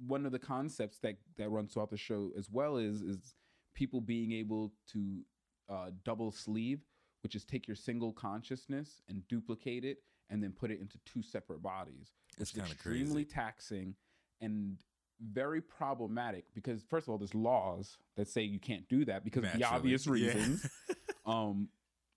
one 0.05 0.25
of 0.25 0.31
the 0.31 0.39
concepts 0.39 0.99
that 0.99 1.17
that 1.37 1.49
runs 1.49 1.73
throughout 1.73 1.89
the 1.89 1.97
show 1.97 2.31
as 2.37 2.49
well 2.49 2.77
is 2.77 3.01
is 3.01 3.35
people 3.73 3.99
being 3.99 4.31
able 4.31 4.71
to 4.93 5.21
uh, 5.69 5.91
double 6.05 6.31
sleeve, 6.31 6.79
which 7.23 7.35
is 7.35 7.43
take 7.43 7.67
your 7.67 7.75
single 7.75 8.13
consciousness 8.13 9.01
and 9.09 9.27
duplicate 9.27 9.83
it, 9.83 9.97
and 10.29 10.41
then 10.41 10.51
put 10.51 10.71
it 10.71 10.79
into 10.79 10.97
two 11.05 11.21
separate 11.21 11.61
bodies. 11.61 12.13
It's 12.39 12.51
kinda 12.51 12.69
extremely 12.71 13.23
crazy. 13.23 13.33
taxing 13.35 13.95
and 14.39 14.77
very 15.19 15.61
problematic 15.61 16.45
because 16.53 16.83
first 16.89 17.07
of 17.07 17.11
all, 17.11 17.17
there's 17.17 17.33
laws 17.35 17.97
that 18.15 18.27
say 18.27 18.43
you 18.43 18.59
can't 18.59 18.87
do 18.87 19.03
that 19.05 19.23
because 19.25 19.43
of 19.43 19.51
the 19.51 19.59
Naturally. 19.59 19.95
obvious 19.95 20.07
Yeah. 20.07 20.11
reasons. 20.11 20.65
um, 21.25 21.69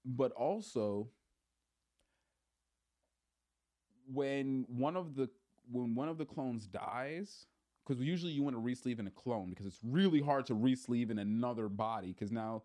but 0.05 0.33
also 0.33 1.09
when 4.13 4.65
one 4.69 4.97
of 4.97 5.15
the 5.15 5.29
when 5.71 5.95
one 5.95 6.09
of 6.09 6.19
the 6.19 6.25
clones 6.25 6.67
dies, 6.67 7.47
because 7.87 8.03
usually 8.03 8.33
you 8.33 8.43
want 8.43 8.57
to 8.57 8.61
resleeve 8.61 8.99
in 8.99 9.07
a 9.07 9.11
clone 9.11 9.51
because 9.51 9.67
it's 9.67 9.79
really 9.85 10.21
hard 10.21 10.47
to 10.47 10.55
resleeve 10.55 11.11
in 11.11 11.19
another 11.19 11.69
body 11.69 12.09
because 12.09 12.33
now 12.33 12.63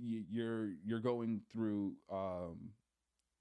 you're 0.00 0.70
you're 0.84 1.00
going 1.00 1.40
through 1.52 1.94
um, 2.10 2.70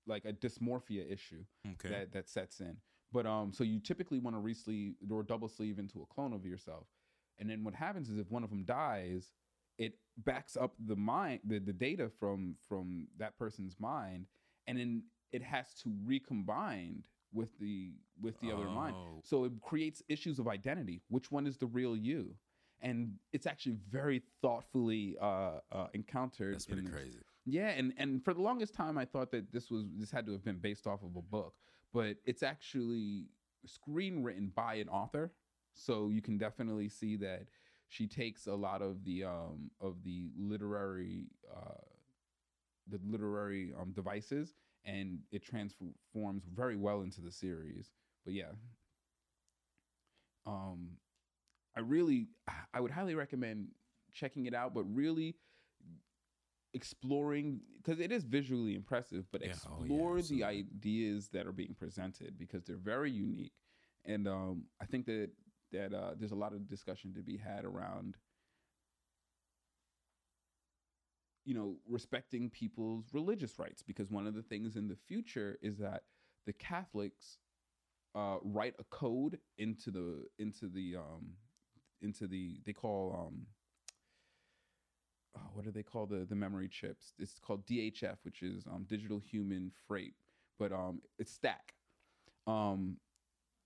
like 0.07 0.25
a 0.25 0.33
dysmorphia 0.33 1.11
issue 1.11 1.43
okay. 1.73 1.89
that 1.89 2.13
that 2.13 2.29
sets 2.29 2.59
in. 2.59 2.77
But 3.13 3.25
um, 3.25 3.51
so 3.51 3.63
you 3.63 3.79
typically 3.79 4.19
want 4.19 4.35
to 4.35 4.41
resleeve 4.41 4.93
or 5.09 5.23
double 5.23 5.49
sleeve 5.49 5.79
into 5.79 6.01
a 6.01 6.05
clone 6.13 6.33
of 6.33 6.45
yourself, 6.45 6.87
and 7.39 7.49
then 7.49 7.63
what 7.63 7.73
happens 7.73 8.09
is 8.09 8.17
if 8.17 8.31
one 8.31 8.43
of 8.43 8.49
them 8.49 8.63
dies, 8.63 9.31
it 9.77 9.93
backs 10.17 10.57
up 10.57 10.73
the 10.85 10.95
mind 10.95 11.39
the, 11.45 11.59
the 11.59 11.73
data 11.73 12.09
from 12.19 12.55
from 12.67 13.07
that 13.17 13.37
person's 13.37 13.75
mind, 13.79 14.25
and 14.67 14.77
then 14.77 15.03
it 15.31 15.41
has 15.41 15.73
to 15.83 15.93
recombine 16.05 17.03
with 17.33 17.49
the 17.59 17.93
with 18.21 18.39
the 18.41 18.51
other 18.51 18.69
mind. 18.69 18.95
Oh. 18.97 19.21
So 19.23 19.45
it 19.45 19.53
creates 19.61 20.03
issues 20.09 20.39
of 20.39 20.47
identity. 20.47 21.01
Which 21.09 21.31
one 21.31 21.47
is 21.47 21.57
the 21.57 21.67
real 21.67 21.95
you? 21.95 22.35
And 22.83 23.13
it's 23.31 23.45
actually 23.45 23.77
very 23.89 24.23
thoughtfully 24.41 25.15
uh, 25.21 25.59
uh, 25.71 25.87
encountered. 25.93 26.55
That's 26.55 26.65
pretty 26.65 26.87
crazy. 26.87 27.19
Yeah, 27.45 27.69
and 27.69 27.93
and 27.97 28.23
for 28.23 28.33
the 28.33 28.41
longest 28.41 28.73
time, 28.73 28.97
I 28.97 29.05
thought 29.05 29.31
that 29.31 29.51
this 29.51 29.69
was 29.69 29.85
this 29.97 30.11
had 30.11 30.25
to 30.25 30.31
have 30.31 30.43
been 30.43 30.59
based 30.59 30.87
off 30.87 31.01
of 31.03 31.15
a 31.15 31.21
book, 31.21 31.53
but 31.93 32.17
it's 32.25 32.43
actually 32.43 33.27
screenwritten 33.67 34.53
by 34.53 34.75
an 34.75 34.89
author. 34.89 35.31
So 35.73 36.09
you 36.09 36.21
can 36.21 36.37
definitely 36.37 36.89
see 36.89 37.15
that 37.17 37.43
she 37.91 38.07
takes 38.07 38.47
a 38.47 38.55
lot 38.55 38.81
of 38.81 39.03
the 39.03 39.25
um 39.25 39.69
of 39.81 40.01
the 40.03 40.29
literary 40.37 41.25
uh 41.53 41.83
the 42.87 42.99
literary 43.05 43.73
um 43.79 43.91
devices 43.91 44.55
and 44.85 45.19
it 45.31 45.43
transforms 45.43 46.45
very 46.55 46.77
well 46.77 47.01
into 47.01 47.19
the 47.21 47.31
series. 47.31 47.91
But 48.23 48.33
yeah. 48.33 48.53
Um 50.45 50.91
I 51.75 51.81
really 51.81 52.29
I 52.73 52.79
would 52.79 52.91
highly 52.91 53.13
recommend 53.13 53.67
checking 54.13 54.45
it 54.45 54.53
out, 54.53 54.73
but 54.73 54.83
really 54.83 55.35
exploring 56.73 57.59
because 57.83 57.99
it 57.99 58.11
is 58.11 58.23
visually 58.23 58.73
impressive, 58.75 59.25
but 59.33 59.41
Yeah, 59.41 59.47
oh 59.67 59.83
yeah, 59.83 59.83
explore 59.83 60.21
the 60.21 60.45
ideas 60.45 61.27
that 61.33 61.45
are 61.45 61.51
being 61.51 61.75
presented 61.77 62.37
because 62.39 62.63
they're 62.63 62.77
very 62.77 63.11
unique. 63.11 63.51
And 64.05 64.29
um 64.29 64.63
I 64.81 64.85
think 64.85 65.05
that 65.07 65.29
that 65.71 65.93
uh 65.93 66.11
there's 66.17 66.31
a 66.31 66.35
lot 66.35 66.53
of 66.53 66.67
discussion 66.67 67.13
to 67.13 67.21
be 67.21 67.37
had 67.37 67.65
around 67.65 68.17
you 71.45 71.53
know 71.53 71.75
respecting 71.87 72.49
people's 72.49 73.05
religious 73.13 73.57
rights 73.57 73.81
because 73.81 74.09
one 74.09 74.27
of 74.27 74.35
the 74.35 74.43
things 74.43 74.75
in 74.75 74.87
the 74.87 74.97
future 75.07 75.57
is 75.61 75.77
that 75.77 76.03
the 76.45 76.53
Catholics 76.53 77.37
uh, 78.15 78.37
write 78.43 78.75
a 78.79 78.83
code 78.85 79.39
into 79.57 79.91
the 79.91 80.25
into 80.37 80.67
the 80.67 80.95
um, 80.97 81.31
into 82.01 82.27
the 82.27 82.59
they 82.65 82.73
call 82.73 83.27
um, 83.27 83.45
oh, 85.37 85.49
what 85.53 85.65
do 85.65 85.71
they 85.71 85.83
call 85.83 86.05
the 86.05 86.25
the 86.25 86.35
memory 86.35 86.67
chips? 86.67 87.13
It's 87.19 87.39
called 87.39 87.65
DHF, 87.65 88.17
which 88.23 88.41
is 88.43 88.65
um, 88.67 88.85
digital 88.87 89.19
human 89.19 89.71
freight, 89.87 90.15
but 90.59 90.71
um, 90.71 91.01
it's 91.17 91.31
stack. 91.31 91.73
Um, 92.47 92.97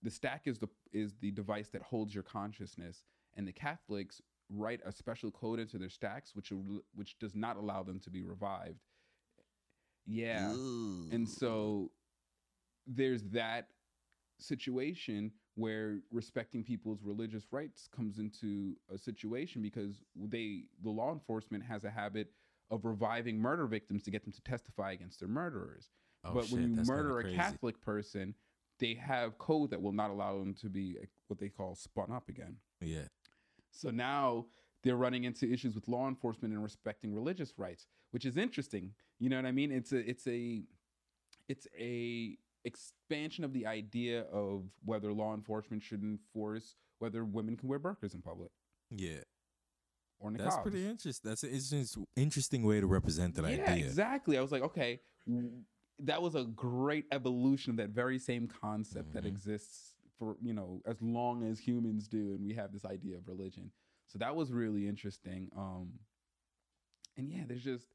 the 0.02 0.12
stack 0.12 0.44
is 0.46 0.60
the 0.60 0.70
is 0.92 1.14
the 1.22 1.32
device 1.32 1.70
that 1.70 1.82
holds 1.82 2.14
your 2.14 2.24
consciousness, 2.24 3.04
and 3.36 3.48
the 3.48 3.52
Catholics 3.52 4.22
write 4.50 4.80
a 4.86 4.92
special 4.92 5.32
code 5.32 5.60
into 5.60 5.78
their 5.78 5.90
stacks, 5.90 6.36
which 6.36 6.52
which 6.94 7.18
does 7.20 7.36
not 7.36 7.58
allow 7.58 7.84
them 7.84 8.00
to 8.02 8.10
be 8.10 8.24
revived. 8.24 8.80
Yeah, 10.06 10.52
and 10.52 11.28
so 11.28 11.92
there's 12.86 13.24
that 13.32 13.68
situation 14.40 15.32
where 15.56 16.00
respecting 16.12 16.64
people's 16.64 17.02
religious 17.02 17.46
rights 17.52 17.88
comes 17.96 18.20
into 18.20 18.75
a 18.94 18.98
situation 18.98 19.62
because 19.62 20.04
they 20.16 20.66
the 20.84 20.90
law 20.90 21.12
enforcement 21.12 21.64
has 21.64 21.86
a 21.86 21.90
habit 21.90 22.32
of 22.70 22.86
reviving 22.86 23.40
murder 23.40 23.68
victims 23.68 24.04
to 24.04 24.12
get 24.12 24.24
them 24.24 24.34
to 24.34 24.42
testify 24.42 24.92
against 24.92 25.20
their 25.20 25.30
murderers. 25.30 25.90
Oh, 26.24 26.34
but 26.34 26.50
when 26.50 26.75
you 26.75 26.84
murder 26.84 27.20
a. 27.20 27.34
Catholic 27.36 27.80
person, 27.82 28.34
they 28.79 28.94
have 28.96 29.38
code 29.38 29.72
that 29.72 29.82
will 29.82 29.91
not 29.91 30.10
allow 30.10 30.38
them 30.39 30.53
to 30.62 30.70
be 30.70 30.98
what 31.27 31.39
they 31.39 31.50
call 31.50 31.75
spun 31.75 32.12
up 32.12 32.29
again. 32.29 32.58
yeah, 32.82 33.08
So 33.72 33.89
now 33.89 34.46
they're 34.84 34.96
running 34.96 35.24
into 35.24 35.51
issues 35.51 35.75
with 35.75 35.88
law 35.88 36.08
enforcement 36.08 36.53
and 36.53 36.62
respecting 36.63 37.13
religious 37.13 37.53
rights, 37.58 37.88
which 38.12 38.25
is 38.25 38.38
interesting. 38.38 38.91
You 39.20 39.29
know 39.29 39.38
what 39.38 39.46
I 39.46 39.51
mean? 39.51 39.72
It's 39.72 39.91
a 39.91 40.10
it's 40.10 40.27
a 40.27 40.63
it's 41.48 41.67
a 41.79 42.38
expansion 42.65 43.44
of 43.44 43.53
the 43.53 43.65
idea 43.65 44.24
of 44.32 44.63
whether 44.84 45.13
law 45.13 45.34
enforcement 45.34 45.84
should 45.84 46.03
enforce 46.03 46.75
whether 47.00 47.24
women 47.24 47.55
can 47.55 47.70
wear 47.70 47.79
burqas 47.79 48.13
in 48.15 48.22
public 48.22 48.50
yeah. 48.89 49.17
or 50.20 50.32
niqabs. 50.32 50.38
That's 50.38 50.58
pretty 50.58 50.88
interesting. 50.88 51.29
That's 51.29 51.44
an 51.44 51.50
interesting, 51.50 52.08
interesting 52.15 52.63
way 52.63 52.79
to 52.79 52.88
represent 52.88 53.36
that 53.36 53.44
yeah, 53.44 53.72
idea. 53.72 53.86
exactly. 53.86 54.38
I 54.38 54.41
was 54.41 54.51
like, 54.51 54.63
okay, 54.63 55.00
that 56.00 56.22
was 56.22 56.36
a 56.36 56.44
great 56.44 57.06
evolution 57.12 57.72
of 57.72 57.78
that 57.78 57.90
very 57.90 58.20
same 58.20 58.48
concept 58.48 59.14
that 59.14 59.24
Mhm. 59.24 59.28
exists 59.28 59.96
for 60.18 60.38
you 60.42 60.54
know 60.54 60.82
as 60.86 61.02
long 61.02 61.44
as 61.44 61.60
humans 61.60 62.08
do, 62.08 62.34
and 62.34 62.46
we 62.46 62.54
have 62.54 62.72
this 62.72 62.86
idea 62.86 63.18
of 63.18 63.28
religion. 63.28 63.72
So 64.08 64.18
that 64.20 64.36
was 64.36 64.52
really 64.52 64.88
interesting. 64.88 65.50
Um, 65.56 66.00
and 67.18 67.30
yeah, 67.30 67.46
there's 67.48 67.64
just 67.64 67.88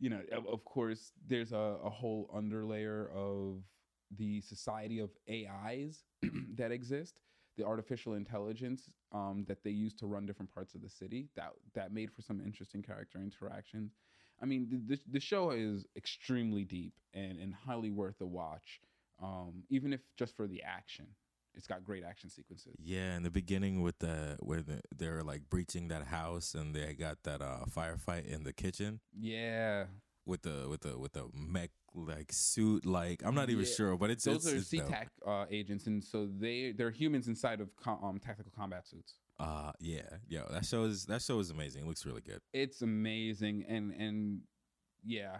you 0.00 0.10
know, 0.10 0.22
of, 0.30 0.46
of 0.46 0.64
course, 0.64 1.12
there's 1.26 1.52
a, 1.52 1.76
a 1.82 1.90
whole 1.90 2.28
underlayer 2.32 3.10
of 3.10 3.64
the 4.16 4.40
society 4.42 5.00
of 5.00 5.10
AIs 5.28 6.04
that 6.54 6.70
exist, 6.70 7.20
the 7.56 7.64
artificial 7.64 8.14
intelligence 8.14 8.88
um, 9.10 9.44
that 9.48 9.64
they 9.64 9.70
use 9.72 9.92
to 9.94 10.06
run 10.06 10.24
different 10.24 10.54
parts 10.54 10.76
of 10.76 10.82
the 10.82 10.88
city. 10.88 11.28
That 11.34 11.50
that 11.74 11.92
made 11.92 12.12
for 12.12 12.22
some 12.22 12.40
interesting 12.40 12.80
character 12.82 13.18
interactions. 13.20 13.96
I 14.42 14.46
mean, 14.46 14.84
the, 14.86 14.98
the, 15.10 15.20
show 15.20 15.50
is 15.50 15.84
extremely 15.96 16.64
deep 16.64 16.92
and, 17.14 17.38
and 17.38 17.54
highly 17.54 17.90
worth 17.90 18.20
a 18.20 18.26
watch, 18.26 18.80
um, 19.22 19.64
even 19.68 19.92
if 19.92 20.00
just 20.16 20.36
for 20.36 20.46
the 20.46 20.62
action. 20.62 21.06
It's 21.54 21.66
got 21.66 21.82
great 21.82 22.04
action 22.04 22.30
sequences. 22.30 22.76
Yeah, 22.78 23.16
in 23.16 23.24
the 23.24 23.32
beginning 23.32 23.82
with 23.82 23.98
the 23.98 24.36
where 24.38 24.62
the, 24.62 24.80
they're 24.96 25.24
like 25.24 25.50
breaching 25.50 25.88
that 25.88 26.04
house 26.04 26.54
and 26.54 26.72
they 26.72 26.92
got 26.92 27.24
that 27.24 27.42
uh 27.42 27.64
firefight 27.74 28.26
in 28.26 28.44
the 28.44 28.52
kitchen 28.52 29.00
Yeah, 29.18 29.86
with 30.24 30.42
the 30.42 30.68
with 30.68 30.82
the 30.82 30.96
with 30.96 31.14
the 31.14 31.24
mech 31.34 31.70
like 31.94 32.32
suit 32.32 32.86
like 32.86 33.22
I'm 33.24 33.34
not 33.34 33.50
even 33.50 33.64
Yeah, 33.64 33.74
sure, 33.74 33.96
but 33.96 34.10
it's 34.10 34.24
those 34.24 34.46
it's, 34.46 34.72
are 34.72 34.76
it's. 34.76 34.88
CTAC 34.90 35.06
uh, 35.26 35.46
agents, 35.50 35.86
and 35.88 36.04
so 36.04 36.28
they 36.38 36.72
they're 36.76 36.92
humans 36.92 37.26
inside 37.26 37.60
of 37.60 37.74
com- 37.74 38.04
um, 38.04 38.18
tactical 38.20 38.52
combat 38.56 38.86
suits. 38.86 39.14
Uh 39.38 39.72
yeah, 39.80 40.02
yo, 40.28 40.44
that 40.50 40.64
show 40.64 40.84
is 40.84 41.04
that 41.06 41.22
show 41.22 41.38
is 41.38 41.50
amazing. 41.50 41.82
It 41.84 41.88
looks 41.88 42.04
really 42.04 42.22
good. 42.22 42.40
It's 42.52 42.82
amazing, 42.82 43.64
and 43.68 43.92
and 43.92 44.40
yeah, 45.04 45.36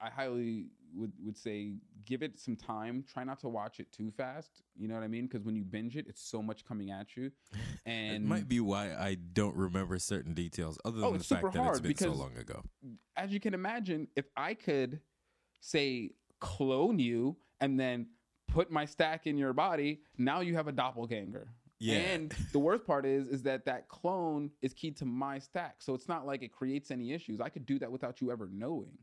I 0.00 0.10
highly 0.10 0.66
would 0.94 1.12
would 1.24 1.36
say 1.36 1.76
give 2.04 2.22
it 2.22 2.38
some 2.38 2.56
time. 2.56 3.04
Try 3.10 3.24
not 3.24 3.40
to 3.40 3.48
watch 3.48 3.80
it 3.80 3.90
too 3.90 4.10
fast. 4.10 4.62
You 4.76 4.86
know 4.88 4.94
what 4.94 5.02
I 5.02 5.08
mean? 5.08 5.26
Because 5.26 5.44
when 5.44 5.56
you 5.56 5.64
binge 5.64 5.96
it, 5.96 6.06
it's 6.08 6.22
so 6.22 6.42
much 6.42 6.64
coming 6.66 6.90
at 6.90 7.16
you, 7.16 7.32
and 7.86 8.16
it 8.16 8.22
might 8.22 8.48
be 8.48 8.60
why 8.60 8.92
I 8.94 9.14
don't 9.32 9.56
remember 9.56 9.98
certain 9.98 10.34
details, 10.34 10.78
other 10.84 10.98
Oh, 11.02 11.10
than 11.12 11.18
the 11.18 11.24
fact 11.24 11.52
that 11.54 11.66
it's 11.70 11.80
been 11.80 11.96
so 11.96 12.12
long 12.12 12.36
ago. 12.36 12.62
as 13.16 13.30
you 13.32 13.40
can 13.40 13.54
imagine, 13.54 14.08
if 14.14 14.26
I 14.36 14.52
could 14.52 15.00
say 15.60 16.10
clone 16.38 16.98
you 16.98 17.36
and 17.62 17.80
then 17.80 18.08
put 18.48 18.70
my 18.70 18.84
stack 18.84 19.26
in 19.26 19.38
your 19.38 19.54
body, 19.54 20.00
now 20.18 20.40
you 20.40 20.54
have 20.54 20.68
a 20.68 20.72
doppelganger. 20.72 21.48
Yeah. 21.78 21.98
And 21.98 22.34
the 22.52 22.58
worst 22.58 22.86
part 22.86 23.04
is 23.04 23.28
is 23.28 23.42
that 23.42 23.64
that 23.66 23.88
clone 23.88 24.50
is 24.62 24.72
keyed 24.72 24.96
to 24.98 25.04
my 25.04 25.38
stack. 25.38 25.76
So 25.82 25.94
it's 25.94 26.08
not 26.08 26.26
like 26.26 26.42
it 26.42 26.52
creates 26.52 26.90
any 26.90 27.12
issues. 27.12 27.40
I 27.40 27.48
could 27.50 27.66
do 27.66 27.78
that 27.80 27.90
without 27.92 28.20
you 28.20 28.30
ever 28.30 28.48
knowing. 28.52 28.96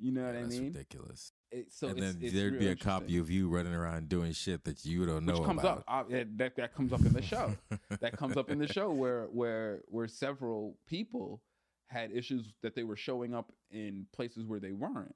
You 0.00 0.12
know 0.12 0.24
what 0.24 0.34
Yeah, 0.34 0.38
I 0.38 0.42
that's 0.44 0.54
mean? 0.54 0.64
ridiculous. 0.72 1.32
It- 1.50 1.72
so 1.72 1.88
and 1.88 1.98
it's, 1.98 2.14
then 2.14 2.24
it's 2.24 2.32
there'd 2.34 2.58
be 2.58 2.68
a 2.68 2.76
copy 2.76 3.18
of 3.18 3.30
you 3.30 3.48
running 3.48 3.74
around 3.74 4.08
doing 4.08 4.32
shit 4.32 4.64
that 4.64 4.84
you 4.84 5.04
don't 5.06 5.26
know 5.26 5.34
which 5.34 5.42
comes 5.44 5.60
about. 5.60 5.78
up 5.88 6.06
uh, 6.10 6.14
it- 6.14 6.38
that 6.38 6.56
that 6.56 6.74
comes 6.74 6.92
up 6.92 7.00
in 7.04 7.12
the 7.12 7.22
show. 7.22 7.54
that 8.00 8.16
comes 8.16 8.36
up 8.36 8.48
in 8.48 8.58
the 8.58 8.68
show 8.68 8.90
where 9.02 9.24
where 9.26 9.82
where 9.88 10.06
several 10.08 10.76
people 10.86 11.42
had 11.88 12.12
issues 12.12 12.52
that 12.62 12.74
they 12.74 12.84
were 12.84 12.96
showing 12.96 13.34
up 13.34 13.50
in 13.70 14.06
places 14.14 14.44
where 14.46 14.60
they 14.60 14.72
weren't. 14.72 15.14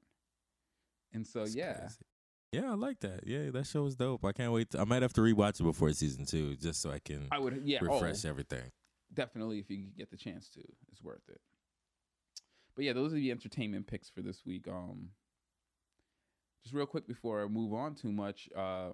And 1.12 1.26
so 1.26 1.42
It's 1.42 1.54
yeah, 1.54 1.75
crazy. 1.75 1.94
Yeah, 2.52 2.71
I 2.71 2.75
like 2.75 3.00
that. 3.00 3.26
Yeah, 3.26 3.50
that 3.50 3.66
show 3.66 3.87
is 3.87 3.97
dope. 3.97 4.25
I 4.25 4.32
can't 4.32 4.52
wait. 4.52 4.71
To, 4.71 4.80
I 4.80 4.85
might 4.85 5.00
have 5.00 5.14
to 5.14 5.23
rewatch 5.23 5.59
it 5.59 5.64
before 5.64 5.90
season 5.92 6.26
two, 6.26 6.54
just 6.56 6.82
so 6.82 6.90
I 6.90 6.99
can 6.99 7.26
I 7.32 7.38
would 7.38 7.62
yeah 7.64 7.78
oh, 7.82 7.94
refresh 7.94 8.25
everything. 8.26 8.71
definitely 9.14 9.59
if 9.59 9.71
you 9.71 9.87
get 9.97 10.11
the 10.11 10.18
chance 10.18 10.50
to, 10.50 10.61
it's 10.90 11.02
worth 11.02 11.23
it. 11.28 11.40
But 12.76 12.85
yeah, 12.85 12.92
those 12.92 13.12
are 13.12 13.16
the 13.16 13.30
entertainment 13.30 13.87
picks 13.87 14.11
for 14.11 14.21
this 14.21 14.42
week. 14.47 14.68
Um, 14.68 15.09
just 16.62 16.75
real 16.75 16.87
quick 16.87 17.06
before 17.06 17.42
I 17.42 17.47
move 17.49 17.73
on 17.73 17.94
too 17.94 18.12
much, 18.12 18.49
uh, 18.56 18.90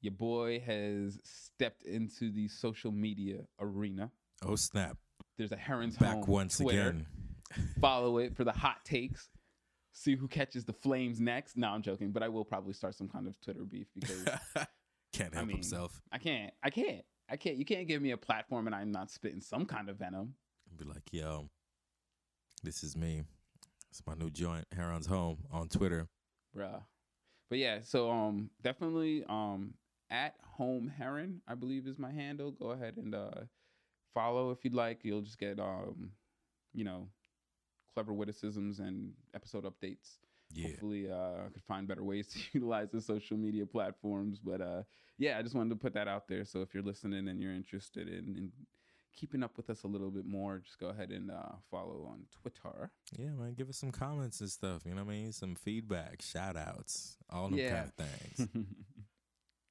your 0.00 0.12
boy 0.12 0.60
has 0.60 1.18
stepped 1.22 1.82
into 1.82 2.32
the 2.32 2.48
social 2.48 2.92
media 2.92 3.40
arena. 3.60 4.10
Oh 4.44 4.56
snap! 4.56 4.96
There's 5.36 5.52
a 5.52 5.56
Heron's 5.56 5.98
Back 5.98 6.14
Home 6.16 6.24
once 6.26 6.56
Twitter. 6.58 6.80
again. 6.80 7.06
Follow 7.80 8.18
it 8.18 8.36
for 8.36 8.44
the 8.44 8.52
hot 8.52 8.84
takes. 8.84 9.28
See 9.92 10.14
who 10.16 10.28
catches 10.28 10.64
the 10.64 10.72
flames 10.72 11.20
next. 11.20 11.56
No, 11.56 11.68
I'm 11.68 11.82
joking, 11.82 12.10
but 12.12 12.22
I 12.22 12.28
will 12.28 12.44
probably 12.44 12.72
start 12.72 12.94
some 12.94 13.08
kind 13.08 13.26
of 13.26 13.40
Twitter 13.40 13.64
beef 13.64 13.88
because 13.94 14.24
Can't 15.12 15.32
I 15.34 15.36
help 15.38 15.48
mean, 15.48 15.56
himself. 15.58 16.00
I 16.12 16.18
can't. 16.18 16.52
I 16.62 16.70
can't. 16.70 17.02
I 17.28 17.36
can't. 17.36 17.56
You 17.56 17.64
can't 17.64 17.86
give 17.88 18.00
me 18.00 18.12
a 18.12 18.16
platform 18.16 18.66
and 18.66 18.74
I'm 18.74 18.92
not 18.92 19.10
spitting 19.10 19.40
some 19.40 19.66
kind 19.66 19.88
of 19.88 19.96
venom. 19.96 20.34
Be 20.76 20.84
like, 20.84 21.12
yo, 21.12 21.48
this 22.62 22.82
is 22.84 22.96
me. 22.96 23.22
It's 23.90 24.02
my 24.06 24.14
new 24.14 24.30
joint, 24.30 24.66
Heron's 24.74 25.06
Home, 25.06 25.38
on 25.50 25.68
Twitter. 25.68 26.06
bruh. 26.56 26.82
But 27.48 27.58
yeah, 27.58 27.80
so 27.82 28.08
um, 28.10 28.50
definitely 28.62 29.24
um, 29.28 29.74
at 30.10 30.34
home 30.44 30.86
heron, 30.96 31.42
I 31.48 31.54
believe 31.56 31.88
is 31.88 31.98
my 31.98 32.12
handle. 32.12 32.52
Go 32.52 32.70
ahead 32.70 32.96
and 32.96 33.12
uh, 33.12 33.30
follow 34.14 34.52
if 34.52 34.64
you'd 34.64 34.74
like. 34.74 35.00
You'll 35.02 35.22
just 35.22 35.38
get 35.38 35.58
um, 35.58 36.12
you 36.72 36.84
know, 36.84 37.08
clever 37.94 38.12
witticisms 38.12 38.78
and 38.80 39.12
episode 39.34 39.64
updates. 39.64 40.18
Yeah. 40.52 40.68
Hopefully, 40.68 41.10
uh, 41.10 41.46
I 41.46 41.48
could 41.52 41.62
find 41.62 41.86
better 41.86 42.02
ways 42.02 42.26
to 42.28 42.38
utilize 42.52 42.90
the 42.90 43.00
social 43.00 43.36
media 43.36 43.66
platforms. 43.66 44.38
But 44.38 44.60
uh, 44.60 44.82
yeah, 45.18 45.38
I 45.38 45.42
just 45.42 45.54
wanted 45.54 45.70
to 45.70 45.76
put 45.76 45.94
that 45.94 46.08
out 46.08 46.26
there. 46.28 46.44
So 46.44 46.60
if 46.62 46.74
you're 46.74 46.82
listening 46.82 47.28
and 47.28 47.40
you're 47.40 47.54
interested 47.54 48.08
in, 48.08 48.34
in 48.36 48.52
keeping 49.14 49.42
up 49.44 49.56
with 49.56 49.70
us 49.70 49.84
a 49.84 49.86
little 49.86 50.10
bit 50.10 50.24
more, 50.26 50.58
just 50.58 50.78
go 50.80 50.88
ahead 50.88 51.10
and 51.10 51.30
uh, 51.30 51.52
follow 51.70 52.04
on 52.10 52.24
Twitter. 52.42 52.90
Yeah, 53.16 53.30
man. 53.30 53.54
Give 53.54 53.68
us 53.68 53.76
some 53.76 53.92
comments 53.92 54.40
and 54.40 54.50
stuff. 54.50 54.82
You 54.84 54.94
know 54.94 55.04
what 55.04 55.12
I 55.12 55.16
mean? 55.18 55.32
Some 55.32 55.54
feedback, 55.54 56.20
shout 56.22 56.56
outs, 56.56 57.16
all 57.30 57.48
them 57.48 57.58
Yeah. 57.58 57.82
kind 57.84 57.92
of 57.98 58.06
things. 58.06 58.48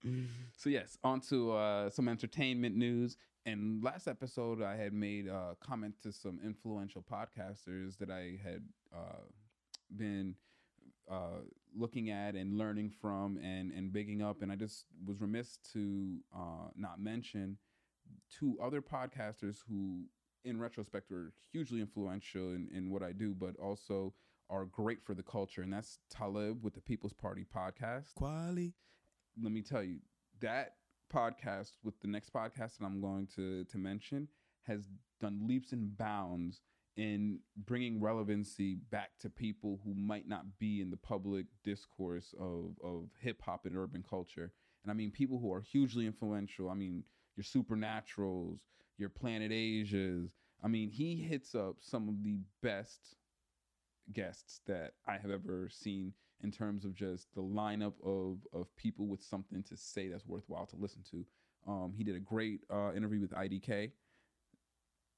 so 0.57 0.69
yes, 0.69 0.97
on 1.03 1.19
to 1.21 1.51
uh, 1.51 1.89
some 1.89 2.07
entertainment 2.07 2.75
news. 2.75 3.17
And 3.45 3.83
last 3.83 4.07
episode, 4.07 4.61
I 4.61 4.75
had 4.75 4.93
made 4.93 5.27
a 5.27 5.55
comment 5.59 5.95
to 6.03 6.11
some 6.11 6.39
influential 6.43 7.03
podcasters 7.03 7.97
that 7.97 8.11
I 8.11 8.37
had 8.43 8.63
uh, 8.95 9.23
been 9.95 10.35
uh, 11.09 11.41
looking 11.75 12.09
at 12.09 12.35
and 12.35 12.57
learning 12.57 12.91
from 13.01 13.37
and 13.37 13.71
and 13.71 13.91
bigging 13.91 14.21
up. 14.21 14.41
And 14.41 14.51
I 14.51 14.55
just 14.55 14.85
was 15.05 15.21
remiss 15.21 15.57
to 15.73 16.19
uh, 16.35 16.69
not 16.75 16.99
mention 16.99 17.57
two 18.29 18.57
other 18.61 18.81
podcasters 18.81 19.57
who, 19.67 20.05
in 20.43 20.59
retrospect, 20.59 21.09
were 21.09 21.33
hugely 21.51 21.79
influential 21.81 22.49
in, 22.53 22.67
in 22.73 22.89
what 22.89 23.03
I 23.03 23.11
do, 23.11 23.33
but 23.33 23.55
also 23.57 24.13
are 24.49 24.65
great 24.65 25.03
for 25.03 25.13
the 25.13 25.23
culture. 25.23 25.61
And 25.61 25.71
that's 25.71 25.99
Talib 26.09 26.63
with 26.63 26.73
the 26.73 26.81
People's 26.81 27.13
Party 27.13 27.45
podcast 27.55 28.13
Kweli. 28.19 28.73
let 29.41 29.51
me 29.51 29.61
tell 29.61 29.83
you 29.83 29.99
that 30.41 30.73
podcast 31.13 31.71
with 31.83 31.99
the 32.01 32.07
next 32.07 32.33
podcast 32.33 32.77
that 32.77 32.85
I'm 32.85 33.01
going 33.01 33.27
to 33.35 33.65
to 33.65 33.77
mention 33.77 34.27
has 34.63 34.87
done 35.19 35.47
leaps 35.47 35.71
and 35.71 35.97
bounds 35.97 36.61
in 36.95 37.39
bringing 37.55 38.01
relevancy 38.01 38.75
back 38.91 39.11
to 39.21 39.29
people 39.29 39.79
who 39.83 39.93
might 39.93 40.27
not 40.27 40.59
be 40.59 40.81
in 40.81 40.91
the 40.91 40.97
public 40.97 41.45
discourse 41.63 42.33
of 42.39 42.75
of 42.83 43.09
hip 43.19 43.41
hop 43.41 43.65
and 43.65 43.77
urban 43.77 44.03
culture. 44.07 44.51
And 44.83 44.91
I 44.91 44.93
mean 44.93 45.11
people 45.11 45.39
who 45.39 45.51
are 45.51 45.61
hugely 45.61 46.05
influential. 46.05 46.69
I 46.69 46.73
mean 46.73 47.03
your 47.35 47.43
supernaturals, 47.43 48.59
your 48.97 49.09
Planet 49.09 49.51
Asias. 49.51 50.31
I 50.63 50.67
mean 50.67 50.89
he 50.89 51.15
hits 51.15 51.55
up 51.55 51.77
some 51.79 52.09
of 52.09 52.23
the 52.23 52.39
best 52.61 53.15
guests 54.11 54.61
that 54.67 54.93
I 55.07 55.17
have 55.17 55.31
ever 55.31 55.69
seen 55.71 56.13
in 56.43 56.51
terms 56.51 56.85
of 56.85 56.93
just 56.95 57.33
the 57.35 57.41
lineup 57.41 57.93
of 58.03 58.37
of 58.53 58.73
people 58.75 59.07
with 59.07 59.21
something 59.21 59.63
to 59.63 59.77
say 59.77 60.07
that's 60.07 60.25
worthwhile 60.25 60.65
to 60.67 60.75
listen 60.75 61.03
to. 61.11 61.25
Um, 61.67 61.93
he 61.95 62.03
did 62.03 62.15
a 62.15 62.19
great 62.19 62.61
uh, 62.71 62.93
interview 62.93 63.19
with 63.19 63.31
IDK. 63.31 63.91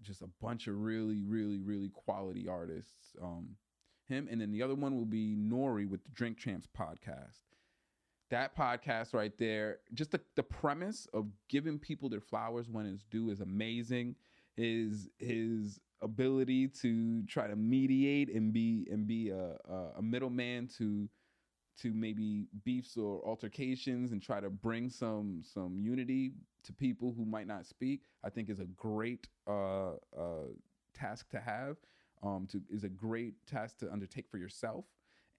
Just 0.01 0.21
a 0.21 0.29
bunch 0.41 0.67
of 0.67 0.79
really, 0.79 1.21
really, 1.21 1.59
really 1.59 1.89
quality 1.89 2.47
artists. 2.47 3.15
Um, 3.21 3.55
him 4.07 4.27
and 4.29 4.41
then 4.41 4.51
the 4.51 4.63
other 4.63 4.75
one 4.75 4.95
will 4.95 5.05
be 5.05 5.35
Nori 5.35 5.87
with 5.87 6.03
the 6.03 6.11
Drink 6.11 6.37
Champs 6.37 6.67
podcast. 6.77 7.43
That 8.29 8.55
podcast 8.55 9.13
right 9.13 9.37
there, 9.37 9.79
just 9.93 10.11
the, 10.11 10.21
the 10.35 10.43
premise 10.43 11.07
of 11.13 11.27
giving 11.49 11.77
people 11.77 12.09
their 12.09 12.21
flowers 12.21 12.69
when 12.69 12.85
it's 12.85 13.03
due 13.03 13.29
is 13.29 13.41
amazing. 13.41 14.15
His 14.55 15.09
his 15.17 15.79
ability 16.01 16.67
to 16.67 17.23
try 17.23 17.47
to 17.47 17.55
mediate 17.55 18.33
and 18.33 18.53
be 18.53 18.87
and 18.91 19.07
be 19.07 19.29
a, 19.29 19.55
a, 19.97 20.01
middleman 20.01 20.67
to 20.67 21.07
to 21.79 21.93
maybe 21.93 22.47
beefs 22.63 22.97
or 22.97 23.25
altercations 23.25 24.11
and 24.11 24.21
try 24.21 24.39
to 24.39 24.49
bring 24.49 24.89
some 24.89 25.41
some 25.43 25.77
unity 25.77 26.33
to 26.63 26.73
people 26.73 27.13
who 27.15 27.25
might 27.25 27.47
not 27.47 27.65
speak 27.65 28.01
i 28.23 28.29
think 28.29 28.49
is 28.49 28.59
a 28.59 28.65
great 28.65 29.27
uh, 29.47 29.91
uh, 30.17 30.47
task 30.93 31.29
to 31.29 31.39
have. 31.39 31.77
Um, 32.23 32.47
to 32.51 32.61
is 32.69 32.83
a 32.83 32.89
great 32.89 33.33
task 33.47 33.79
to 33.79 33.91
undertake 33.91 34.25
for 34.29 34.37
yourself. 34.37 34.85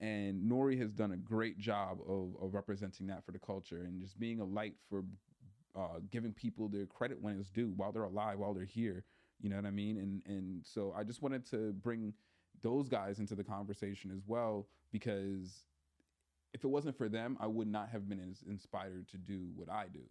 And 0.01 0.51
nori 0.51 0.77
has 0.79 0.91
done 0.91 1.13
a 1.13 1.17
great 1.17 1.57
job 1.57 1.99
of, 2.05 2.35
of 2.41 2.53
representing 2.53 3.07
that 3.07 3.25
for 3.25 3.31
the 3.31 3.39
culture 3.39 3.83
and 3.83 4.01
just 4.01 4.19
being 4.19 4.41
a 4.41 4.43
light 4.43 4.73
for 4.89 5.05
uh, 5.77 5.99
giving 6.11 6.33
people 6.33 6.67
their 6.67 6.85
credit 6.85 7.21
when 7.21 7.39
it's 7.39 7.49
due 7.49 7.71
while 7.77 7.91
they're 7.93 8.03
alive 8.03 8.37
while 8.37 8.53
they're 8.53 8.65
here 8.65 9.05
you 9.43 9.49
know 9.49 9.55
what 9.57 9.65
i 9.65 9.71
mean 9.71 9.97
and 9.97 10.23
and 10.25 10.65
so 10.65 10.91
i 10.97 11.03
just 11.03 11.21
wanted 11.21 11.45
to 11.45 11.73
bring 11.83 12.13
those 12.63 12.89
guys 12.89 13.19
into 13.19 13.35
the 13.35 13.43
conversation 13.43 14.09
as 14.11 14.23
well 14.25 14.67
because 14.91 15.63
if 16.53 16.63
it 16.63 16.67
wasn't 16.67 16.97
for 16.97 17.09
them, 17.09 17.37
I 17.39 17.47
would 17.47 17.67
not 17.67 17.89
have 17.89 18.07
been 18.07 18.19
as 18.19 18.43
inspired 18.47 19.07
to 19.09 19.17
do 19.17 19.49
what 19.55 19.69
I 19.69 19.87
do. 19.91 20.01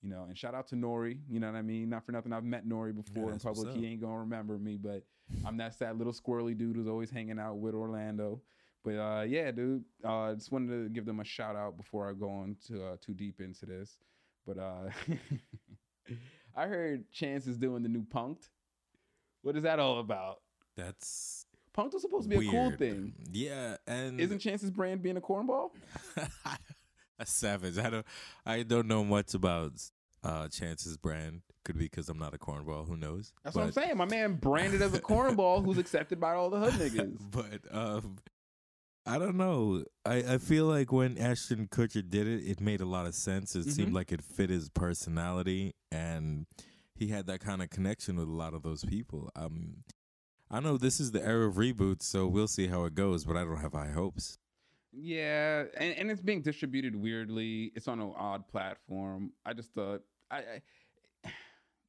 You 0.00 0.10
know, 0.10 0.26
and 0.28 0.38
shout 0.38 0.54
out 0.54 0.68
to 0.68 0.76
Nori. 0.76 1.18
You 1.28 1.40
know 1.40 1.48
what 1.48 1.56
I 1.56 1.62
mean? 1.62 1.90
Not 1.90 2.06
for 2.06 2.12
nothing. 2.12 2.32
I've 2.32 2.44
met 2.44 2.68
Nori 2.68 2.94
before 2.94 3.32
in 3.32 3.40
public. 3.40 3.74
He 3.74 3.84
ain't 3.84 4.00
gonna 4.00 4.20
remember 4.20 4.56
me, 4.56 4.76
but 4.76 5.02
I'm 5.44 5.56
that 5.56 5.74
sad 5.74 5.98
little 5.98 6.12
squirrely 6.12 6.56
dude 6.56 6.76
who's 6.76 6.86
always 6.86 7.10
hanging 7.10 7.40
out 7.40 7.56
with 7.56 7.74
Orlando. 7.74 8.40
But 8.84 8.94
uh, 8.94 9.24
yeah, 9.26 9.50
dude. 9.50 9.84
I 10.04 10.08
uh, 10.08 10.34
just 10.36 10.52
wanted 10.52 10.84
to 10.84 10.88
give 10.88 11.04
them 11.04 11.18
a 11.18 11.24
shout 11.24 11.56
out 11.56 11.76
before 11.76 12.08
I 12.08 12.12
go 12.12 12.30
on 12.30 12.56
to 12.68 12.86
uh, 12.86 12.96
too 13.04 13.12
deep 13.12 13.40
into 13.40 13.66
this. 13.66 13.98
But 14.46 14.58
uh, 14.58 14.90
I 16.56 16.68
heard 16.68 17.10
Chance 17.10 17.48
is 17.48 17.58
doing 17.58 17.82
the 17.82 17.88
new 17.88 18.04
Punked. 18.04 18.50
What 19.42 19.56
is 19.56 19.62
that 19.62 19.78
all 19.78 19.98
about? 20.00 20.40
That's 20.76 21.46
Punked 21.76 21.92
was 21.92 22.02
supposed 22.02 22.28
to 22.30 22.38
be 22.38 22.46
a 22.46 22.50
cool 22.50 22.70
thing. 22.72 23.12
Yeah, 23.32 23.76
and 23.86 24.20
Isn't 24.20 24.40
Chance's 24.40 24.70
brand 24.70 25.02
being 25.02 25.16
a 25.16 25.20
cornball? 25.20 25.70
a 27.18 27.26
savage. 27.26 27.78
I 27.78 27.90
don't. 27.90 28.06
I 28.44 28.62
don't 28.62 28.86
know 28.88 29.04
much 29.04 29.34
about 29.34 29.72
uh 30.24 30.48
Chance's 30.48 30.96
brand. 30.96 31.42
Could 31.64 31.78
be 31.78 31.84
because 31.84 32.08
I'm 32.08 32.18
not 32.18 32.34
a 32.34 32.38
cornball. 32.38 32.86
Who 32.88 32.96
knows? 32.96 33.32
That's 33.44 33.54
what 33.54 33.64
I'm 33.64 33.72
saying. 33.72 33.96
My 33.96 34.06
man 34.06 34.34
branded 34.34 34.80
as 34.82 34.94
a 34.94 35.00
cornball 35.00 35.64
who's 35.64 35.78
accepted 35.78 36.18
by 36.18 36.32
all 36.34 36.48
the 36.50 36.58
hood 36.58 36.74
niggas. 36.74 37.18
but 37.30 37.76
um, 37.76 38.16
I 39.06 39.18
don't 39.18 39.36
know. 39.36 39.84
I, 40.04 40.16
I 40.34 40.38
feel 40.38 40.64
like 40.66 40.90
when 40.92 41.18
Ashton 41.18 41.68
Kutcher 41.68 42.08
did 42.08 42.26
it, 42.26 42.42
it 42.44 42.60
made 42.60 42.80
a 42.80 42.86
lot 42.86 43.06
of 43.06 43.14
sense. 43.14 43.54
It 43.54 43.66
Mhm. 43.66 43.70
seemed 43.72 43.92
like 43.92 44.12
it 44.12 44.22
fit 44.22 44.48
his 44.50 44.68
personality, 44.70 45.74
and 45.92 46.46
he 46.98 47.08
had 47.08 47.26
that 47.26 47.40
kind 47.40 47.62
of 47.62 47.70
connection 47.70 48.16
with 48.16 48.28
a 48.28 48.32
lot 48.32 48.54
of 48.54 48.62
those 48.62 48.84
people. 48.84 49.30
Um, 49.36 49.84
I 50.50 50.60
know 50.60 50.76
this 50.78 50.98
is 51.00 51.12
the 51.12 51.24
era 51.24 51.46
of 51.48 51.56
reboots, 51.56 52.02
so 52.02 52.26
we'll 52.26 52.48
see 52.48 52.66
how 52.68 52.84
it 52.84 52.94
goes. 52.94 53.24
But 53.24 53.36
I 53.36 53.44
don't 53.44 53.56
have 53.58 53.72
high 53.72 53.90
hopes. 53.90 54.38
Yeah, 54.92 55.64
and, 55.76 55.94
and 55.96 56.10
it's 56.10 56.22
being 56.22 56.42
distributed 56.42 56.96
weirdly. 56.96 57.72
It's 57.76 57.88
on 57.88 58.00
an 58.00 58.12
odd 58.16 58.48
platform. 58.48 59.32
I 59.44 59.52
just 59.52 59.72
thought 59.74 60.00
I, 60.30 60.38
I 60.38 60.62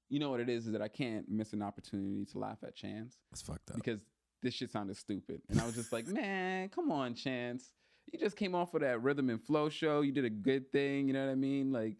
you 0.09 0.19
know 0.19 0.29
what 0.29 0.39
it 0.41 0.49
is 0.49 0.65
is 0.67 0.73
that 0.73 0.81
I 0.81 0.89
can't 0.89 1.29
miss 1.29 1.53
an 1.53 1.61
opportunity 1.61 2.25
to 2.31 2.39
laugh 2.39 2.57
at 2.63 2.75
Chance 2.75 3.17
It's 3.31 3.41
fucked 3.41 3.71
up. 3.71 3.77
because 3.77 4.01
this 4.43 4.53
shit 4.53 4.71
sounded 4.71 4.97
stupid. 4.97 5.41
And 5.49 5.59
I 5.61 5.65
was 5.65 5.75
just 5.75 5.93
like, 5.93 6.07
man, 6.09 6.69
come 6.69 6.91
on, 6.91 7.13
Chance. 7.15 7.71
You 8.11 8.19
just 8.19 8.35
came 8.35 8.55
off 8.55 8.73
of 8.73 8.81
that 8.81 9.01
rhythm 9.03 9.29
and 9.29 9.41
flow 9.41 9.69
show. 9.69 10.01
You 10.01 10.11
did 10.11 10.25
a 10.25 10.29
good 10.29 10.71
thing. 10.71 11.07
You 11.07 11.13
know 11.13 11.25
what 11.25 11.31
I 11.31 11.35
mean? 11.35 11.71
Like, 11.71 11.95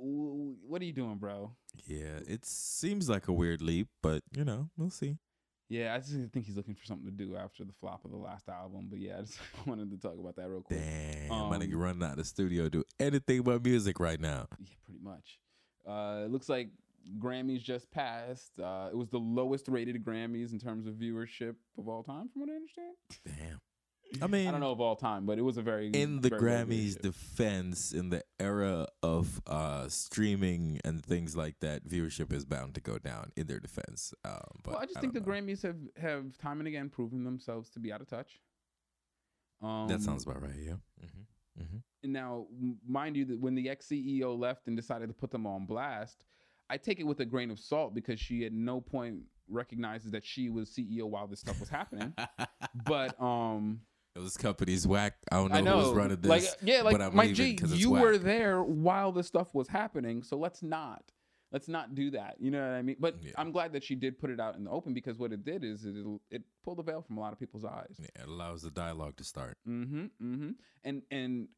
what 0.00 0.80
are 0.82 0.84
you 0.84 0.92
doing, 0.92 1.16
bro? 1.16 1.52
Yeah, 1.86 2.18
it 2.26 2.44
seems 2.44 3.08
like 3.08 3.28
a 3.28 3.32
weird 3.32 3.60
leap, 3.62 3.88
but 4.02 4.22
you 4.36 4.44
know, 4.44 4.70
we'll 4.76 4.90
see. 4.90 5.16
Yeah, 5.68 5.94
I 5.94 5.98
just 5.98 6.12
think 6.32 6.46
he's 6.46 6.56
looking 6.56 6.74
for 6.74 6.86
something 6.86 7.04
to 7.04 7.12
do 7.12 7.36
after 7.36 7.62
the 7.62 7.74
flop 7.78 8.04
of 8.06 8.10
the 8.10 8.16
last 8.16 8.48
album. 8.48 8.86
But 8.88 9.00
yeah, 9.00 9.18
I 9.18 9.20
just 9.20 9.38
wanted 9.66 9.90
to 9.90 9.98
talk 9.98 10.18
about 10.18 10.36
that 10.36 10.48
real 10.48 10.62
quick. 10.62 10.78
Damn, 10.80 11.28
my 11.28 11.56
Um, 11.56 11.60
nigga 11.62 11.74
running 11.74 12.02
out 12.02 12.12
of 12.12 12.16
the 12.16 12.24
studio 12.24 12.68
do 12.70 12.84
anything 12.98 13.42
but 13.42 13.62
music 13.62 14.00
right 14.00 14.18
now. 14.20 14.46
Yeah, 14.58 14.74
pretty 14.84 15.00
much. 15.02 15.38
Uh, 15.86 16.22
it 16.24 16.30
looks 16.30 16.48
like 16.48 16.70
Grammys 17.18 17.62
just 17.62 17.90
passed. 17.90 18.58
Uh, 18.58 18.88
it 18.90 18.96
was 18.96 19.08
the 19.10 19.18
lowest 19.18 19.68
rated 19.68 20.02
Grammys 20.02 20.52
in 20.52 20.58
terms 20.58 20.86
of 20.86 20.94
viewership 20.94 21.54
of 21.76 21.86
all 21.88 22.02
time, 22.02 22.28
from 22.32 22.40
what 22.40 22.50
I 22.50 22.54
understand. 22.54 22.94
Damn. 23.26 23.60
I 24.22 24.26
mean, 24.26 24.48
I 24.48 24.50
don't 24.50 24.60
know 24.60 24.72
of 24.72 24.80
all 24.80 24.96
time, 24.96 25.26
but 25.26 25.38
it 25.38 25.42
was 25.42 25.56
a 25.58 25.62
very 25.62 25.88
in 25.88 26.20
the 26.20 26.30
very 26.30 26.40
Grammys 26.40 27.00
defense, 27.00 27.92
in 27.92 28.10
the 28.10 28.22
era 28.40 28.86
of 29.02 29.40
uh, 29.46 29.88
streaming 29.88 30.80
and 30.84 31.04
things 31.04 31.36
like 31.36 31.60
that, 31.60 31.86
viewership 31.86 32.32
is 32.32 32.44
bound 32.44 32.74
to 32.74 32.80
go 32.80 32.98
down. 32.98 33.32
In 33.36 33.46
their 33.46 33.60
defense, 33.60 34.14
um, 34.24 34.40
but 34.62 34.74
well, 34.74 34.82
I 34.82 34.86
just 34.86 35.00
think 35.00 35.12
the 35.12 35.20
know. 35.20 35.26
Grammys 35.26 35.62
have 35.62 35.76
have 35.96 36.38
time 36.38 36.60
and 36.60 36.68
again 36.68 36.88
proven 36.88 37.24
themselves 37.24 37.70
to 37.70 37.80
be 37.80 37.92
out 37.92 38.00
of 38.00 38.08
touch. 38.08 38.40
Um, 39.62 39.88
that 39.88 40.00
sounds 40.00 40.24
about 40.24 40.42
right. 40.42 40.52
Yeah. 40.56 40.72
Mm-hmm. 41.04 41.62
Mm-hmm. 41.62 41.76
And 42.04 42.12
now, 42.12 42.46
mind 42.86 43.16
you, 43.16 43.24
that 43.26 43.40
when 43.40 43.54
the 43.54 43.68
ex 43.68 43.88
CEO 43.88 44.38
left 44.38 44.68
and 44.68 44.76
decided 44.76 45.08
to 45.08 45.14
put 45.14 45.30
them 45.30 45.46
on 45.46 45.66
blast, 45.66 46.24
I 46.70 46.76
take 46.76 47.00
it 47.00 47.04
with 47.04 47.20
a 47.20 47.24
grain 47.24 47.50
of 47.50 47.58
salt 47.58 47.94
because 47.94 48.20
she 48.20 48.44
at 48.44 48.52
no 48.52 48.80
point 48.80 49.22
recognizes 49.48 50.12
that 50.12 50.24
she 50.24 50.50
was 50.50 50.70
CEO 50.70 51.04
while 51.04 51.26
this 51.26 51.40
stuff 51.40 51.58
was 51.58 51.68
happening. 51.68 52.14
but 52.86 53.20
um, 53.20 53.80
this 54.22 54.36
company's 54.36 54.86
whack. 54.86 55.14
I 55.30 55.36
don't 55.36 55.50
know, 55.50 55.58
I 55.58 55.60
know, 55.60 55.80
who's 55.80 55.94
running 55.94 56.20
this. 56.20 56.28
like 56.28 56.44
yeah, 56.62 56.82
like 56.82 56.92
but 56.92 57.02
I'm 57.02 57.16
my 57.16 57.26
leaving 57.26 57.56
G, 57.56 57.76
you 57.76 57.90
were 57.90 58.18
there 58.18 58.62
while 58.62 59.12
this 59.12 59.26
stuff 59.26 59.54
was 59.54 59.68
happening, 59.68 60.22
so 60.22 60.36
let's 60.36 60.62
not. 60.62 61.02
Let's 61.50 61.66
not 61.66 61.94
do 61.94 62.10
that. 62.10 62.36
You 62.38 62.50
know 62.50 62.60
what 62.60 62.74
I 62.76 62.82
mean? 62.82 62.96
But 63.00 63.22
Yeah. 63.22 63.32
I'm 63.38 63.52
glad 63.52 63.72
that 63.72 63.82
she 63.82 63.94
did 63.94 64.18
put 64.18 64.28
it 64.28 64.38
out 64.38 64.56
in 64.56 64.64
the 64.64 64.70
open 64.70 64.92
because 64.92 65.18
what 65.18 65.32
it 65.32 65.44
did 65.44 65.64
is 65.64 65.86
it 65.86 65.96
it 66.30 66.42
pulled 66.62 66.76
the 66.78 66.82
veil 66.82 67.00
from 67.00 67.16
a 67.16 67.20
lot 67.20 67.32
of 67.32 67.38
people's 67.38 67.64
eyes. 67.64 67.96
Yeah, 67.98 68.22
it 68.22 68.28
allows 68.28 68.60
the 68.62 68.70
dialogue 68.70 69.16
to 69.16 69.24
start. 69.24 69.56
Mm-hmm. 69.66 70.04
Mm-hmm. 70.22 70.50
And 70.84 71.02
and 71.10 71.48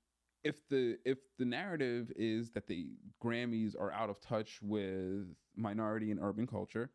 if 0.45 0.67
the 0.69 0.97
if 1.05 1.19
the 1.39 1.45
narrative 1.45 2.13
is 2.15 2.51
that 2.53 2.69
the 2.69 2.87
Grammys 3.23 3.75
are 3.79 3.93
out 3.93 4.11
of 4.11 4.21
touch 4.21 4.61
with 4.63 5.27
minority 5.57 6.13
and 6.13 6.21
urban 6.23 6.47
culture, 6.47 6.91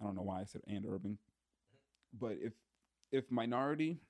I 0.00 0.04
don't 0.04 0.14
know 0.14 0.22
why 0.22 0.42
I 0.42 0.44
said 0.44 0.60
and 0.66 0.84
urban, 0.86 1.18
but 2.12 2.36
if 2.42 2.52
if 3.10 3.30
minority 3.30 4.00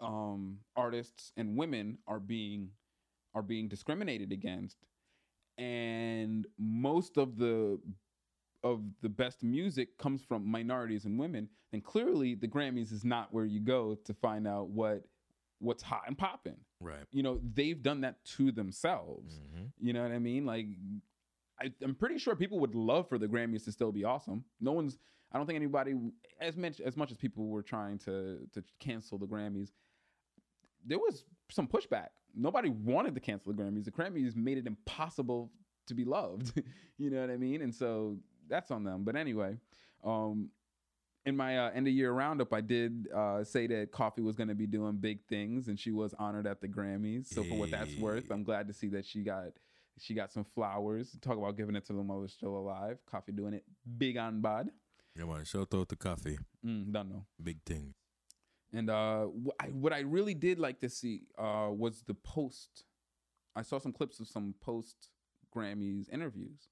um 0.00 0.58
artists 0.76 1.32
and 1.36 1.56
women 1.56 1.98
are 2.06 2.20
being 2.20 2.70
are 3.34 3.42
being 3.42 3.68
discriminated 3.68 4.32
against 4.32 4.76
and 5.58 6.46
most 6.58 7.16
of 7.16 7.36
the 7.36 7.78
of 8.64 8.80
the 9.02 9.08
best 9.08 9.42
music 9.42 9.98
comes 9.98 10.22
from 10.22 10.50
minorities 10.50 11.04
and 11.04 11.18
women, 11.18 11.48
then 11.70 11.82
clearly 11.82 12.34
the 12.34 12.48
Grammys 12.48 12.90
is 12.92 13.04
not 13.04 13.32
where 13.32 13.44
you 13.44 13.60
go 13.60 13.94
to 14.04 14.14
find 14.14 14.48
out 14.48 14.68
what 14.70 15.04
what's 15.60 15.82
hot 15.82 16.02
and 16.06 16.16
popping. 16.16 16.56
Right. 16.80 17.04
You 17.12 17.22
know, 17.22 17.40
they've 17.54 17.80
done 17.80 18.00
that 18.00 18.24
to 18.36 18.50
themselves. 18.50 19.38
Mm-hmm. 19.38 19.86
You 19.86 19.92
know 19.92 20.02
what 20.02 20.12
I 20.12 20.18
mean? 20.18 20.44
Like, 20.44 20.66
I, 21.60 21.72
I'm 21.82 21.94
pretty 21.94 22.18
sure 22.18 22.34
people 22.34 22.58
would 22.60 22.74
love 22.74 23.08
for 23.08 23.18
the 23.18 23.26
Grammys 23.28 23.64
to 23.64 23.72
still 23.72 23.92
be 23.92 24.04
awesome. 24.04 24.44
No 24.60 24.72
one's. 24.72 24.98
I 25.34 25.38
don't 25.38 25.46
think 25.46 25.56
anybody, 25.56 25.94
as 26.40 26.56
much 26.56 26.80
as 26.80 26.96
much 26.96 27.10
as 27.10 27.16
people 27.16 27.48
were 27.48 27.62
trying 27.62 27.98
to 28.00 28.38
to 28.52 28.62
cancel 28.78 29.18
the 29.18 29.26
Grammys, 29.26 29.72
there 30.86 30.98
was 30.98 31.24
some 31.50 31.66
pushback. 31.66 32.08
Nobody 32.34 32.70
wanted 32.70 33.14
to 33.16 33.20
cancel 33.20 33.52
the 33.52 33.60
Grammys. 33.60 33.84
The 33.84 33.90
Grammys 33.90 34.36
made 34.36 34.58
it 34.58 34.66
impossible 34.66 35.50
to 35.88 35.94
be 35.94 36.04
loved. 36.04 36.52
you 36.98 37.10
know 37.10 37.20
what 37.20 37.30
I 37.30 37.36
mean? 37.36 37.62
And 37.62 37.74
so 37.74 38.16
that's 38.48 38.70
on 38.70 38.84
them. 38.84 39.02
But 39.04 39.16
anyway, 39.16 39.58
um, 40.04 40.50
in 41.26 41.36
my 41.36 41.58
uh, 41.58 41.70
end 41.70 41.88
of 41.88 41.94
year 41.94 42.12
roundup, 42.12 42.52
I 42.52 42.60
did 42.60 43.08
uh, 43.14 43.42
say 43.42 43.66
that 43.66 43.90
Koffee 43.92 44.22
was 44.22 44.36
going 44.36 44.48
to 44.48 44.54
be 44.54 44.66
doing 44.66 44.96
big 44.96 45.24
things, 45.28 45.68
and 45.68 45.78
she 45.78 45.90
was 45.90 46.14
honored 46.18 46.46
at 46.46 46.60
the 46.60 46.68
Grammys. 46.68 47.26
So 47.26 47.42
for 47.42 47.54
what 47.54 47.70
that's 47.70 47.96
worth, 47.96 48.30
I'm 48.30 48.44
glad 48.44 48.68
to 48.68 48.72
see 48.72 48.88
that 48.88 49.04
she 49.04 49.22
got 49.22 49.48
she 49.98 50.14
got 50.14 50.32
some 50.32 50.44
flowers. 50.44 51.16
Talk 51.20 51.38
about 51.38 51.56
giving 51.56 51.76
it 51.76 51.86
to 51.86 51.92
the 51.92 52.02
mother 52.02 52.28
still 52.28 52.56
alive. 52.56 52.98
Koffee 53.12 53.34
doing 53.34 53.54
it 53.54 53.64
big 53.98 54.16
on 54.16 54.40
bad. 54.40 54.70
Come 55.18 55.30
on, 55.30 55.44
show 55.44 55.60
out 55.60 55.70
the 55.70 55.96
Koffee. 55.96 56.38
Mm, 56.64 56.92
don't 56.92 57.08
know. 57.08 57.24
Big 57.42 57.62
thing. 57.64 57.94
And 58.72 58.90
uh, 58.90 59.26
wh- 59.26 59.62
I, 59.64 59.66
what 59.68 59.92
I 59.92 60.00
really 60.00 60.34
did 60.34 60.58
like 60.58 60.80
to 60.80 60.88
see 60.88 61.22
uh, 61.38 61.68
was 61.70 62.02
the 62.02 62.14
post. 62.14 62.84
I 63.54 63.62
saw 63.62 63.78
some 63.78 63.92
clips 63.92 64.18
of 64.18 64.26
some 64.26 64.54
post 64.60 65.10
Grammys 65.54 66.12
interviews, 66.12 66.68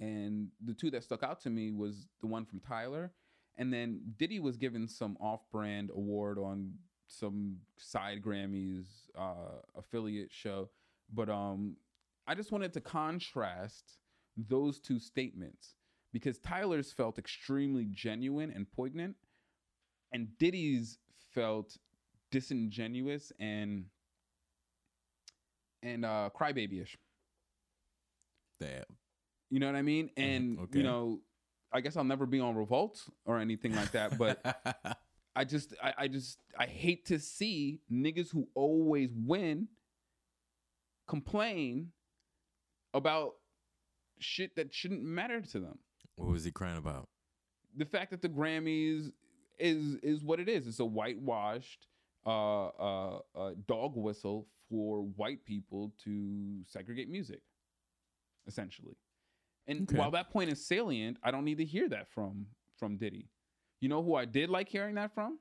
and 0.00 0.48
the 0.64 0.74
two 0.74 0.90
that 0.90 1.04
stuck 1.04 1.22
out 1.22 1.40
to 1.42 1.50
me 1.50 1.70
was 1.70 2.08
the 2.20 2.26
one 2.26 2.44
from 2.44 2.58
Tyler, 2.58 3.12
and 3.56 3.72
then 3.72 4.00
Diddy 4.18 4.40
was 4.40 4.56
given 4.56 4.88
some 4.88 5.16
off-brand 5.20 5.90
award 5.94 6.38
on 6.38 6.72
some 7.06 7.58
side 7.78 8.20
Grammys 8.20 8.86
uh, 9.16 9.60
affiliate 9.76 10.32
show, 10.32 10.68
but 11.14 11.28
um, 11.28 11.76
I 12.26 12.34
just 12.34 12.50
wanted 12.50 12.72
to 12.72 12.80
contrast 12.80 13.98
those 14.36 14.80
two 14.80 14.98
statements 14.98 15.74
because 16.12 16.38
Tyler's 16.38 16.92
felt 16.92 17.18
extremely 17.18 17.86
genuine 17.90 18.50
and 18.50 18.70
poignant, 18.70 19.16
and 20.12 20.28
Diddy's 20.38 20.98
felt 21.34 21.76
disingenuous 22.30 23.32
and 23.38 23.86
and 25.82 26.04
uh 26.04 26.30
crybabyish. 26.34 26.96
Damn. 28.60 28.84
You 29.50 29.60
know 29.60 29.66
what 29.66 29.76
I 29.76 29.82
mean? 29.82 30.10
And 30.16 30.58
okay. 30.58 30.78
you 30.78 30.84
know, 30.84 31.20
I 31.72 31.80
guess 31.80 31.96
I'll 31.96 32.04
never 32.04 32.26
be 32.26 32.40
on 32.40 32.56
revolt 32.56 33.00
or 33.24 33.38
anything 33.38 33.74
like 33.74 33.92
that, 33.92 34.18
but 34.18 34.40
I 35.36 35.44
just 35.44 35.74
I, 35.82 35.92
I 35.98 36.08
just 36.08 36.38
I 36.58 36.66
hate 36.66 37.06
to 37.06 37.18
see 37.18 37.80
niggas 37.92 38.30
who 38.32 38.48
always 38.54 39.10
win 39.14 39.68
complain 41.06 41.92
about 42.94 43.34
shit 44.18 44.56
that 44.56 44.74
shouldn't 44.74 45.02
matter 45.02 45.40
to 45.40 45.60
them. 45.60 45.78
What 46.16 46.28
was 46.28 46.44
he 46.44 46.50
crying 46.50 46.78
about? 46.78 47.08
the 47.78 47.84
fact 47.84 48.10
that 48.10 48.22
the 48.22 48.28
Grammys 48.28 49.12
is 49.58 49.96
is 49.96 50.24
what 50.24 50.40
it 50.40 50.48
is. 50.48 50.66
It's 50.66 50.80
a 50.80 50.84
whitewashed 50.84 51.88
uh, 52.24 52.68
uh, 52.68 53.18
uh, 53.34 53.50
dog 53.68 53.92
whistle 53.96 54.46
for 54.70 55.02
white 55.02 55.44
people 55.44 55.92
to 56.04 56.62
segregate 56.66 57.10
music, 57.10 57.42
essentially. 58.46 58.96
And 59.66 59.82
Okay. 59.82 59.98
while 59.98 60.10
that 60.12 60.30
point 60.30 60.50
is 60.50 60.66
salient, 60.66 61.18
I 61.22 61.30
don't 61.30 61.44
need 61.44 61.58
to 61.58 61.66
hear 61.66 61.86
that 61.90 62.08
from 62.08 62.46
from 62.78 62.96
Diddy. 62.96 63.28
You 63.80 63.90
know 63.90 64.02
who 64.02 64.14
I 64.14 64.24
did 64.24 64.48
like 64.48 64.70
hearing 64.70 64.94
that 64.94 65.12
from? 65.14 65.38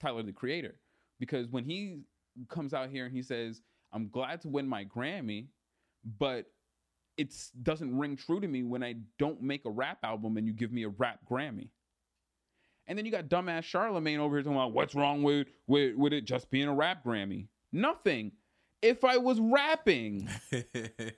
Tyler 0.00 0.22
the 0.22 0.32
Creator, 0.32 0.78
because 1.18 1.48
when 1.48 1.64
he 1.64 2.02
comes 2.48 2.72
out 2.72 2.88
here 2.88 3.04
and 3.06 3.14
he 3.14 3.22
says, 3.22 3.62
"I'm 3.92 4.08
glad 4.10 4.40
to 4.42 4.48
win 4.48 4.68
my 4.68 4.84
Grammy," 4.84 5.48
but 6.18 6.46
it 7.16 7.34
doesn't 7.62 7.96
ring 7.96 8.16
true 8.16 8.40
to 8.40 8.48
me 8.48 8.62
when 8.62 8.82
I 8.82 8.96
don't 9.18 9.40
make 9.42 9.64
a 9.64 9.70
rap 9.70 9.98
album 10.02 10.36
and 10.36 10.46
you 10.46 10.52
give 10.52 10.72
me 10.72 10.84
a 10.84 10.88
rap 10.88 11.20
Grammy. 11.30 11.68
And 12.86 12.98
then 12.98 13.06
you 13.06 13.12
got 13.12 13.28
dumbass 13.28 13.64
Charlemagne 13.64 14.20
over 14.20 14.36
here 14.36 14.42
talking 14.42 14.56
about 14.56 14.72
what's 14.72 14.94
wrong 14.94 15.22
with 15.22 15.48
with, 15.66 15.96
with 15.96 16.12
it 16.12 16.24
just 16.24 16.50
being 16.50 16.68
a 16.68 16.74
rap 16.74 17.04
Grammy. 17.04 17.46
Nothing. 17.72 18.32
If 18.82 19.02
I 19.04 19.16
was 19.16 19.40
rapping, 19.40 20.28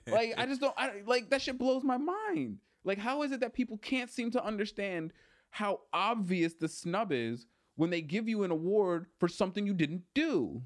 like 0.07 0.33
I 0.37 0.45
just 0.45 0.61
don't 0.61 0.73
I, 0.77 1.01
like 1.05 1.29
that 1.31 1.41
shit 1.41 1.57
blows 1.57 1.83
my 1.83 1.97
mind. 1.97 2.59
Like 2.85 2.97
how 2.97 3.23
is 3.23 3.31
it 3.31 3.41
that 3.41 3.53
people 3.53 3.77
can't 3.77 4.09
seem 4.09 4.31
to 4.31 4.43
understand 4.43 5.11
how 5.49 5.81
obvious 5.91 6.53
the 6.53 6.69
snub 6.69 7.11
is 7.11 7.45
when 7.75 7.89
they 7.89 8.01
give 8.01 8.29
you 8.29 8.43
an 8.43 8.51
award 8.51 9.07
for 9.19 9.27
something 9.27 9.65
you 9.65 9.73
didn't 9.73 10.03
do? 10.13 10.61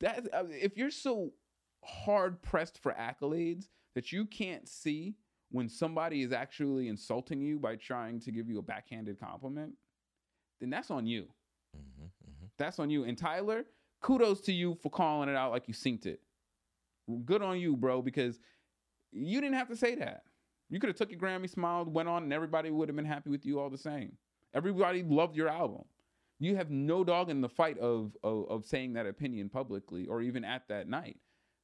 That 0.00 0.28
uh, 0.32 0.44
if 0.50 0.76
you're 0.76 0.90
so 0.90 1.32
hard 1.84 2.42
pressed 2.42 2.78
for 2.78 2.92
accolades 2.92 3.68
that 3.94 4.12
you 4.12 4.26
can't 4.26 4.68
see 4.68 5.14
when 5.50 5.68
somebody 5.68 6.22
is 6.22 6.32
actually 6.32 6.88
insulting 6.88 7.40
you 7.40 7.58
by 7.58 7.76
trying 7.76 8.20
to 8.20 8.30
give 8.30 8.48
you 8.48 8.58
a 8.58 8.62
backhanded 8.62 9.18
compliment, 9.18 9.72
then 10.60 10.70
that's 10.70 10.90
on 10.90 11.06
you. 11.06 11.28
Mhm, 11.76 12.10
mhm. 12.28 12.50
That's 12.58 12.78
on 12.78 12.90
you. 12.90 13.04
And 13.04 13.16
Tyler, 13.16 13.64
kudos 14.00 14.40
to 14.42 14.52
you 14.52 14.74
for 14.74 14.90
calling 14.90 15.28
it 15.28 15.36
out 15.36 15.52
like 15.52 15.68
you 15.68 15.74
synced 15.74 16.06
it. 16.06 16.20
Good 17.24 17.40
on 17.42 17.58
you, 17.58 17.76
bro, 17.76 18.02
because 18.02 18.40
you 19.10 19.40
didn't 19.40 19.56
have 19.56 19.68
to 19.68 19.76
say 19.76 19.94
that. 19.94 20.24
You 20.68 20.78
could 20.78 20.88
have 20.88 20.96
took 20.96 21.10
your 21.10 21.18
Grammy, 21.18 21.48
smiled, 21.48 21.92
went 21.92 22.08
on, 22.10 22.24
and 22.24 22.32
everybody 22.32 22.70
would 22.70 22.88
have 22.88 22.96
been 22.96 23.06
happy 23.06 23.30
with 23.30 23.46
you 23.46 23.58
all 23.58 23.70
the 23.70 23.78
same. 23.78 24.18
Everybody 24.52 25.02
loved 25.02 25.34
your 25.34 25.48
album. 25.48 25.84
You 26.38 26.56
have 26.56 26.70
no 26.70 27.04
dog 27.04 27.30
in 27.30 27.40
the 27.40 27.48
fight 27.48 27.78
of, 27.78 28.16
of 28.22 28.48
of 28.48 28.64
saying 28.66 28.92
that 28.92 29.06
opinion 29.06 29.48
publicly 29.48 30.06
or 30.06 30.20
even 30.20 30.44
at 30.44 30.68
that 30.68 30.88
night. 30.88 31.16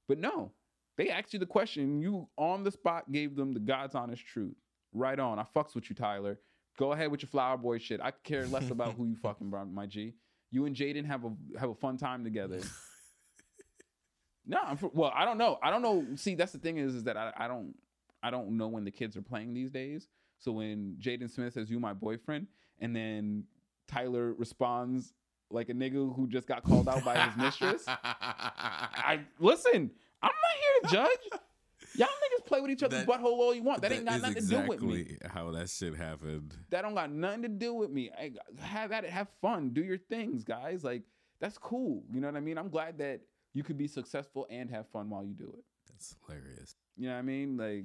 But 0.08 0.18
no, 0.18 0.52
they 0.96 1.10
asked 1.10 1.32
you 1.32 1.38
the 1.38 1.46
question. 1.46 2.00
You 2.00 2.28
on 2.36 2.62
the 2.62 2.70
spot 2.70 3.10
gave 3.10 3.36
them 3.36 3.52
the 3.52 3.60
God's 3.60 3.94
honest 3.94 4.24
truth. 4.26 4.56
Right 4.92 5.18
on. 5.18 5.38
I 5.38 5.44
fucks 5.56 5.74
with 5.74 5.90
you, 5.90 5.96
Tyler. 5.96 6.38
Go 6.78 6.92
ahead 6.92 7.10
with 7.10 7.22
your 7.22 7.28
flower 7.28 7.56
boy 7.56 7.78
shit. 7.78 8.00
I 8.00 8.10
care 8.10 8.46
less 8.46 8.70
about 8.70 8.94
who 8.94 9.06
you 9.06 9.16
fucking 9.16 9.50
brought, 9.50 9.70
my 9.70 9.86
G. 9.86 10.14
You 10.50 10.66
and 10.66 10.74
Jaden 10.74 11.04
have 11.06 11.24
a 11.24 11.32
have 11.58 11.70
a 11.70 11.74
fun 11.74 11.96
time 11.96 12.24
together. 12.24 12.60
no, 14.46 14.58
I'm 14.64 14.76
for, 14.76 14.90
well, 14.92 15.12
I 15.14 15.24
don't 15.24 15.38
know. 15.38 15.58
I 15.62 15.70
don't 15.70 15.82
know. 15.82 16.04
See, 16.16 16.34
that's 16.34 16.52
the 16.52 16.58
thing 16.58 16.78
is, 16.78 16.94
is 16.94 17.04
that 17.04 17.16
I, 17.16 17.32
I 17.36 17.48
don't 17.48 17.74
I 18.22 18.30
don't 18.30 18.56
know 18.56 18.68
when 18.68 18.84
the 18.84 18.90
kids 18.90 19.16
are 19.16 19.22
playing 19.22 19.54
these 19.54 19.70
days. 19.70 20.08
So 20.38 20.52
when 20.52 20.96
Jaden 21.00 21.30
Smith 21.30 21.54
says 21.54 21.70
you 21.70 21.80
my 21.80 21.92
boyfriend, 21.92 22.46
and 22.80 22.94
then 22.94 23.44
Tyler 23.88 24.32
responds 24.34 25.12
like 25.54 25.68
a 25.68 25.72
nigga 25.74 26.14
who 26.14 26.26
just 26.28 26.46
got 26.46 26.62
called 26.62 26.88
out 26.88 27.04
by 27.04 27.18
his 27.18 27.36
mistress. 27.36 27.84
I 27.88 29.20
listen. 29.38 29.90
I'm 30.22 30.30
not 30.30 30.54
here 30.58 30.82
to 30.82 30.94
judge. 30.94 31.40
Y'all 31.96 32.08
niggas 32.08 32.44
play 32.46 32.60
with 32.60 32.70
each 32.70 32.82
other's 32.82 33.04
That- 33.04 33.08
butthole 33.08 33.38
all 33.38 33.54
you 33.54 33.62
want. 33.62 33.80
That, 33.82 33.90
that 33.90 33.96
ain't 33.96 34.06
got 34.06 34.20
nothing 34.20 34.42
to 34.42 34.48
do 34.48 34.66
with 34.66 34.82
me. 34.82 35.16
how 35.26 35.50
that 35.52 35.70
shit 35.70 35.94
happened. 35.94 36.54
That 36.70 36.82
don't 36.82 36.94
got 36.94 37.10
nothing 37.10 37.42
to 37.42 37.48
do 37.48 37.72
with 37.74 37.90
me. 37.90 38.10
I, 38.18 38.32
have 38.60 38.90
at 38.90 39.04
it. 39.04 39.10
Have 39.10 39.28
fun. 39.40 39.70
Do 39.70 39.82
your 39.82 39.98
things, 39.98 40.42
guys. 40.42 40.82
Like 40.82 41.02
that's 41.40 41.58
cool. 41.58 42.02
You 42.12 42.20
know 42.20 42.28
what 42.28 42.36
I 42.36 42.40
mean? 42.40 42.58
I'm 42.58 42.68
glad 42.68 42.98
that 42.98 43.20
you 43.52 43.62
could 43.62 43.78
be 43.78 43.86
successful 43.86 44.46
and 44.50 44.68
have 44.70 44.88
fun 44.88 45.08
while 45.08 45.24
you 45.24 45.34
do 45.34 45.52
it. 45.56 45.64
That's 45.88 46.16
hilarious. 46.26 46.74
You 46.96 47.08
know 47.08 47.12
what 47.14 47.18
I 47.18 47.22
mean? 47.22 47.56
Like, 47.56 47.84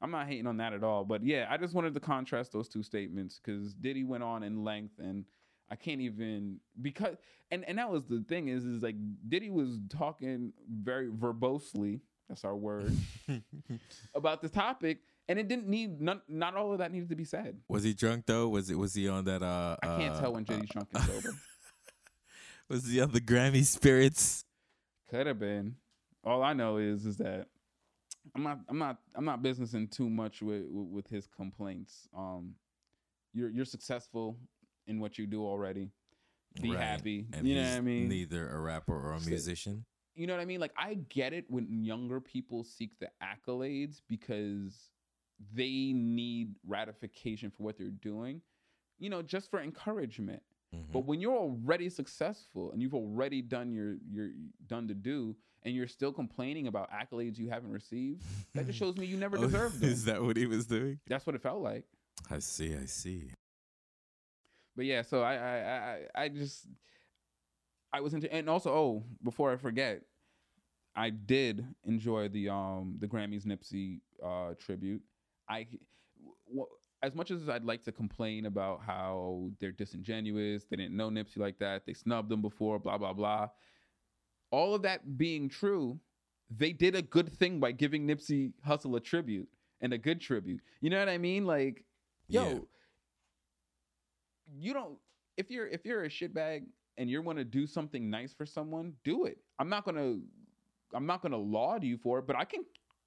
I'm 0.00 0.10
not 0.10 0.26
hating 0.26 0.46
on 0.46 0.56
that 0.56 0.72
at 0.72 0.82
all. 0.82 1.04
But 1.04 1.24
yeah, 1.24 1.46
I 1.50 1.58
just 1.58 1.74
wanted 1.74 1.94
to 1.94 2.00
contrast 2.00 2.52
those 2.52 2.68
two 2.68 2.82
statements 2.82 3.38
because 3.42 3.74
Diddy 3.74 4.04
went 4.04 4.22
on 4.22 4.42
in 4.42 4.64
length 4.64 4.98
and 4.98 5.24
I 5.72 5.74
can't 5.74 6.02
even 6.02 6.60
because 6.82 7.16
and 7.50 7.64
and 7.66 7.78
that 7.78 7.90
was 7.90 8.04
the 8.04 8.22
thing 8.28 8.48
is 8.48 8.62
is 8.62 8.82
like 8.82 8.94
Diddy 9.26 9.48
was 9.48 9.78
talking 9.88 10.52
very 10.70 11.08
verbosely. 11.08 12.00
That's 12.28 12.44
our 12.44 12.54
word 12.54 12.94
about 14.14 14.42
the 14.42 14.50
topic, 14.50 14.98
and 15.30 15.38
it 15.38 15.48
didn't 15.48 15.68
need 15.68 15.98
not 15.98 16.24
not 16.28 16.56
all 16.56 16.72
of 16.72 16.78
that 16.78 16.92
needed 16.92 17.08
to 17.08 17.16
be 17.16 17.24
said. 17.24 17.56
was 17.68 17.84
he 17.84 17.94
drunk 17.94 18.26
though? 18.26 18.50
Was 18.50 18.68
it? 18.68 18.76
Was 18.76 18.92
he 18.92 19.08
on 19.08 19.24
that? 19.24 19.42
Uh, 19.42 19.76
I 19.82 19.86
can't 19.86 20.14
uh, 20.14 20.20
tell 20.20 20.34
when 20.34 20.44
Diddy's 20.44 20.68
drunk 20.68 20.88
and 20.94 21.04
sober. 21.04 21.34
Was 22.68 22.86
he 22.86 23.00
on 23.02 23.10
the 23.10 23.20
Grammy 23.20 23.64
spirits? 23.64 24.44
Could 25.10 25.26
have 25.26 25.38
been. 25.38 25.74
All 26.24 26.42
I 26.42 26.54
know 26.54 26.76
is 26.78 27.04
is 27.04 27.16
that 27.16 27.48
I'm 28.34 28.42
not 28.42 28.60
I'm 28.68 28.78
not 28.78 28.98
I'm 29.14 29.24
not 29.24 29.42
businessing 29.42 29.88
too 29.88 30.08
much 30.08 30.42
with 30.42 30.64
with, 30.70 30.88
with 30.88 31.08
his 31.08 31.26
complaints. 31.26 32.08
Um, 32.16 32.54
you're 33.34 33.50
you're 33.50 33.64
successful 33.64 34.38
in 34.86 35.00
what 35.00 35.18
you 35.18 35.26
do 35.26 35.44
already. 35.44 35.90
Be 36.60 36.70
Right. 36.70 36.78
happy. 36.80 37.26
And 37.32 37.46
you 37.46 37.54
know 37.54 37.62
what 37.62 37.76
I 37.78 37.80
mean? 37.80 38.08
Neither 38.08 38.48
a 38.50 38.60
rapper 38.60 38.94
or 38.94 39.12
a 39.12 39.20
musician. 39.20 39.84
you 40.14 40.26
know 40.26 40.34
what 40.34 40.42
I 40.42 40.44
mean? 40.44 40.60
Like 40.60 40.74
I 40.76 40.94
get 41.08 41.32
it 41.32 41.46
when 41.48 41.82
younger 41.84 42.20
people 42.20 42.64
seek 42.64 42.98
the 42.98 43.08
accolades 43.22 44.02
because 44.08 44.90
they 45.54 45.92
need 45.94 46.54
ratification 46.66 47.50
for 47.50 47.62
what 47.62 47.78
they're 47.78 47.88
doing. 47.90 48.42
You 48.98 49.08
know, 49.10 49.22
just 49.22 49.50
for 49.50 49.60
encouragement. 49.60 50.42
Mhm. 50.74 50.92
But 50.92 51.00
when 51.06 51.20
you're 51.20 51.36
already 51.36 51.88
successful 51.88 52.72
and 52.72 52.80
you've 52.82 52.94
already 52.94 53.40
done 53.42 53.72
your 53.72 53.96
your 54.10 54.30
done 54.66 54.86
to 54.88 54.94
do, 54.94 55.34
and 55.64 55.74
you're 55.74 55.88
still 55.88 56.12
complaining 56.12 56.66
about 56.66 56.90
accolades 56.90 57.38
you 57.38 57.48
haven't 57.48 57.70
received, 57.72 58.22
that 58.54 58.66
just 58.66 58.78
shows 58.78 58.96
me 58.96 59.06
you 59.06 59.16
never 59.16 59.38
Oh, 59.38 59.42
deserved 59.42 59.80
them. 59.80 59.90
Is 59.90 60.04
that 60.04 60.22
what 60.22 60.36
he 60.36 60.44
was 60.46 60.66
doing? 60.66 61.00
That's 61.06 61.24
what 61.26 61.34
it 61.34 61.40
felt 61.42 61.62
like. 61.62 61.84
I 62.30 62.38
see. 62.40 62.74
I 62.76 62.84
see. 62.84 63.30
But 64.76 64.86
yeah, 64.86 65.02
so 65.02 65.22
I 65.22 65.34
I 65.34 65.56
I, 66.16 66.24
I 66.24 66.28
just 66.28 66.66
I 67.92 68.00
was 68.00 68.14
into 68.14 68.32
and 68.32 68.48
also 68.48 68.70
oh 68.70 69.04
before 69.22 69.52
I 69.52 69.56
forget, 69.56 70.02
I 70.96 71.10
did 71.10 71.64
enjoy 71.84 72.28
the 72.28 72.48
um 72.48 72.96
the 72.98 73.06
Grammys 73.06 73.44
Nipsey 73.44 74.00
uh 74.24 74.54
tribute. 74.58 75.02
I 75.48 75.66
w- 76.48 76.66
as 77.02 77.14
much 77.14 77.30
as 77.30 77.48
I'd 77.48 77.64
like 77.64 77.82
to 77.84 77.92
complain 77.92 78.46
about 78.46 78.80
how 78.86 79.50
they're 79.58 79.72
disingenuous, 79.72 80.64
they 80.70 80.76
didn't 80.76 80.96
know 80.96 81.10
Nipsey 81.10 81.38
like 81.38 81.58
that, 81.58 81.84
they 81.84 81.94
snubbed 81.94 82.30
him 82.32 82.40
before, 82.42 82.78
blah 82.78 82.96
blah 82.98 83.12
blah. 83.12 83.48
All 84.50 84.74
of 84.74 84.82
that 84.82 85.16
being 85.18 85.48
true, 85.48 85.98
they 86.50 86.72
did 86.72 86.94
a 86.94 87.02
good 87.02 87.30
thing 87.32 87.58
by 87.60 87.72
giving 87.72 88.06
Nipsey 88.06 88.52
Hussle 88.66 88.96
a 88.96 89.00
tribute 89.00 89.48
and 89.80 89.92
a 89.92 89.98
good 89.98 90.20
tribute. 90.20 90.60
You 90.80 90.90
know 90.90 90.98
what 90.98 91.08
I 91.08 91.18
mean? 91.18 91.46
Like, 91.46 91.84
yo, 92.28 92.44
Yeah. 92.44 92.58
You 94.58 94.72
don't 94.72 94.98
if 95.36 95.50
you're 95.50 95.66
if 95.66 95.84
you're 95.84 96.04
a 96.04 96.08
shitbag 96.08 96.64
and 96.98 97.08
you 97.08 97.22
want 97.22 97.38
to 97.38 97.44
do 97.44 97.66
something 97.66 98.10
nice 98.10 98.34
for 98.34 98.46
someone, 98.46 98.94
do 99.04 99.24
it. 99.24 99.38
I'm 99.58 99.68
not 99.68 99.84
gonna 99.84 100.18
I'm 100.94 101.06
not 101.06 101.22
gonna 101.22 101.38
laud 101.38 101.82
you 101.82 101.96
for 101.96 102.18
it, 102.18 102.26
but 102.26 102.36
I 102.36 102.44
can 102.44 102.64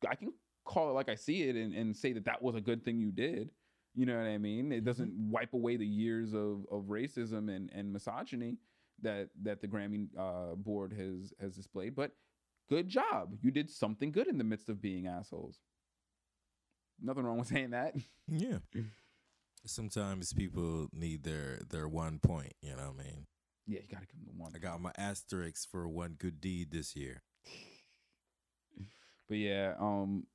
I 0.07 0.15
can 0.15 0.33
call 0.65 0.89
it 0.89 0.93
like 0.93 1.09
I 1.09 1.15
see 1.15 1.43
it 1.43 1.55
and, 1.55 1.73
and 1.73 1.95
say 1.95 2.13
that 2.13 2.25
that 2.25 2.41
was 2.41 2.55
a 2.55 2.61
good 2.61 2.83
thing 2.83 2.99
you 2.99 3.11
did. 3.11 3.51
You 3.93 4.05
know 4.05 4.17
what 4.17 4.25
I 4.25 4.37
mean? 4.37 4.71
It 4.71 4.83
doesn't 4.83 5.13
wipe 5.15 5.53
away 5.53 5.77
the 5.77 5.85
years 5.85 6.33
of, 6.33 6.65
of 6.71 6.85
racism 6.89 7.55
and, 7.55 7.69
and 7.73 7.93
misogyny 7.93 8.57
that 9.01 9.29
that 9.43 9.61
the 9.61 9.67
Grammy 9.67 10.07
uh, 10.17 10.55
board 10.55 10.93
has 10.93 11.33
has 11.39 11.55
displayed. 11.55 11.95
But 11.95 12.11
good 12.69 12.89
job, 12.89 13.35
you 13.41 13.51
did 13.51 13.69
something 13.69 14.11
good 14.11 14.27
in 14.27 14.37
the 14.37 14.43
midst 14.43 14.69
of 14.69 14.81
being 14.81 15.07
assholes. 15.07 15.59
Nothing 17.01 17.23
wrong 17.23 17.37
with 17.37 17.47
saying 17.47 17.71
that. 17.71 17.95
Yeah. 18.27 18.57
Sometimes 19.65 20.33
people 20.33 20.87
need 20.93 21.23
their 21.23 21.59
their 21.69 21.87
one 21.87 22.19
point. 22.19 22.53
You 22.61 22.71
know 22.71 22.91
what 22.95 23.01
I 23.01 23.03
mean? 23.03 23.25
Yeah, 23.67 23.79
you 23.81 23.87
gotta 23.91 24.05
give 24.05 24.19
them 24.19 24.27
the 24.27 24.41
one. 24.41 24.53
I 24.55 24.59
got 24.59 24.79
my 24.79 24.91
asterisks 24.97 25.65
for 25.65 25.87
one 25.87 26.15
good 26.19 26.39
deed 26.39 26.71
this 26.71 26.95
year. 26.95 27.23
But 29.27 29.37
yeah, 29.37 29.73
um, 29.79 30.27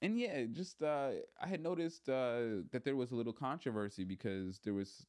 and 0.00 0.18
yeah, 0.18 0.44
just 0.52 0.82
uh, 0.82 1.10
I 1.40 1.48
had 1.48 1.62
noticed 1.62 2.08
uh, 2.08 2.62
that 2.70 2.84
there 2.84 2.94
was 2.96 3.10
a 3.10 3.16
little 3.16 3.32
controversy 3.32 4.04
because 4.04 4.60
there 4.62 4.74
was 4.74 5.04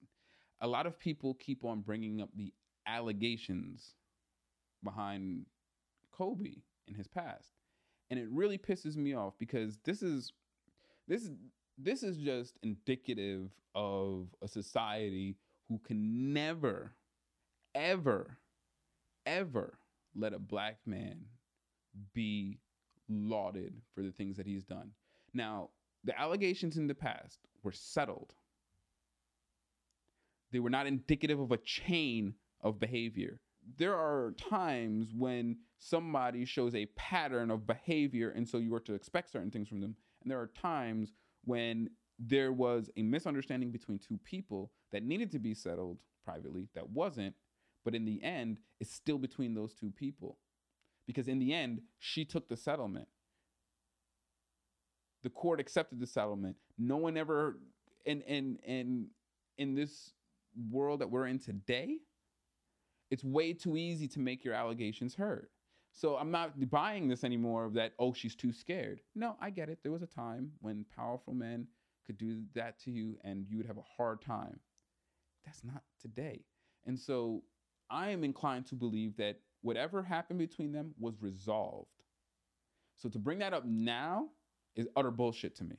a 0.61 0.67
lot 0.67 0.87
of 0.87 0.99
people 0.99 1.35
keep 1.35 1.63
on 1.63 1.81
bringing 1.81 2.21
up 2.21 2.29
the 2.35 2.51
allegations 2.87 3.93
behind 4.83 5.45
Kobe 6.11 6.63
in 6.87 6.95
his 6.95 7.07
past, 7.07 7.53
and 8.09 8.19
it 8.19 8.27
really 8.31 8.57
pisses 8.57 8.95
me 8.95 9.13
off 9.13 9.33
because 9.37 9.77
this 9.85 10.01
is 10.01 10.33
this 11.07 11.21
is 11.21 11.31
this 11.81 12.03
is 12.03 12.17
just 12.17 12.57
indicative 12.61 13.49
of 13.73 14.27
a 14.41 14.47
society 14.47 15.37
who 15.69 15.79
can 15.79 16.33
never, 16.33 16.93
ever, 17.73 18.37
ever 19.25 19.77
let 20.15 20.33
a 20.33 20.39
black 20.39 20.79
man 20.85 21.21
be 22.13 22.59
lauded 23.07 23.73
for 23.95 24.01
the 24.01 24.11
things 24.11 24.35
that 24.37 24.45
he's 24.45 24.63
done. 24.63 24.91
Now, 25.33 25.69
the 26.03 26.19
allegations 26.19 26.77
in 26.77 26.87
the 26.87 26.95
past 26.95 27.39
were 27.63 27.71
settled. 27.71 28.33
They 30.51 30.59
were 30.59 30.69
not 30.69 30.87
indicative 30.87 31.39
of 31.39 31.51
a 31.51 31.57
chain 31.57 32.33
of 32.61 32.79
behavior. 32.79 33.39
There 33.77 33.95
are 33.95 34.33
times 34.49 35.13
when 35.15 35.57
somebody 35.77 36.45
shows 36.45 36.73
a 36.73 36.87
pattern 36.87 37.51
of 37.51 37.67
behavior, 37.67 38.31
and 38.31 38.47
so 38.47 38.57
you 38.57 38.73
are 38.73 38.79
to 38.81 38.95
expect 38.95 39.31
certain 39.31 39.51
things 39.51 39.67
from 39.69 39.81
them. 39.81 39.95
And 40.23 40.31
there 40.31 40.39
are 40.39 40.47
times 40.47 41.13
when 41.49 41.89
there 42.19 42.53
was 42.53 42.89
a 42.95 43.01
misunderstanding 43.01 43.71
between 43.71 43.97
two 43.99 44.19
people 44.23 44.71
that 44.91 45.03
needed 45.03 45.31
to 45.31 45.39
be 45.39 45.53
settled 45.53 45.97
privately, 46.23 46.69
that 46.75 46.89
wasn't, 46.89 47.33
but 47.83 47.95
in 47.95 48.05
the 48.05 48.21
end, 48.23 48.59
it's 48.79 48.93
still 48.93 49.17
between 49.17 49.55
those 49.55 49.73
two 49.73 49.89
people. 49.89 50.37
Because 51.07 51.27
in 51.27 51.39
the 51.39 51.53
end 51.53 51.81
she 51.97 52.23
took 52.23 52.47
the 52.47 52.55
settlement. 52.55 53.07
The 55.23 55.29
court 55.29 55.59
accepted 55.59 55.99
the 55.99 56.07
settlement. 56.07 56.55
No 56.77 56.97
one 56.97 57.17
ever 57.17 57.57
and 58.05 58.21
and 58.27 58.59
and 58.65 59.07
in 59.57 59.75
this 59.75 60.11
world 60.71 61.01
that 61.01 61.09
we're 61.09 61.27
in 61.27 61.39
today 61.39 61.97
it's 63.11 63.23
way 63.23 63.53
too 63.53 63.77
easy 63.77 64.07
to 64.07 64.19
make 64.19 64.43
your 64.43 64.53
allegations 64.53 65.15
heard 65.15 65.47
so 65.93 66.15
i'm 66.17 66.31
not 66.31 66.69
buying 66.69 67.07
this 67.07 67.23
anymore 67.23 67.69
that 67.73 67.93
oh 67.99 68.13
she's 68.13 68.35
too 68.35 68.51
scared 68.51 69.01
no 69.15 69.35
i 69.41 69.49
get 69.49 69.69
it 69.69 69.79
there 69.83 69.91
was 69.91 70.01
a 70.01 70.07
time 70.07 70.51
when 70.61 70.85
powerful 70.95 71.33
men 71.33 71.67
could 72.05 72.17
do 72.17 72.41
that 72.55 72.79
to 72.79 72.91
you 72.91 73.17
and 73.23 73.45
you 73.49 73.57
would 73.57 73.67
have 73.67 73.77
a 73.77 73.83
hard 73.97 74.21
time 74.21 74.59
that's 75.45 75.63
not 75.63 75.83
today 76.01 76.41
and 76.85 76.99
so 76.99 77.43
I 77.89 78.09
am 78.09 78.23
inclined 78.23 78.67
to 78.67 78.75
believe 78.75 79.17
that 79.17 79.39
whatever 79.61 80.03
happened 80.03 80.39
between 80.39 80.71
them 80.71 80.93
was 80.99 81.21
resolved. 81.21 81.87
So 82.95 83.09
to 83.09 83.19
bring 83.19 83.39
that 83.39 83.53
up 83.53 83.65
now 83.65 84.29
is 84.75 84.87
utter 84.95 85.11
bullshit 85.11 85.55
to 85.57 85.63
me. 85.63 85.77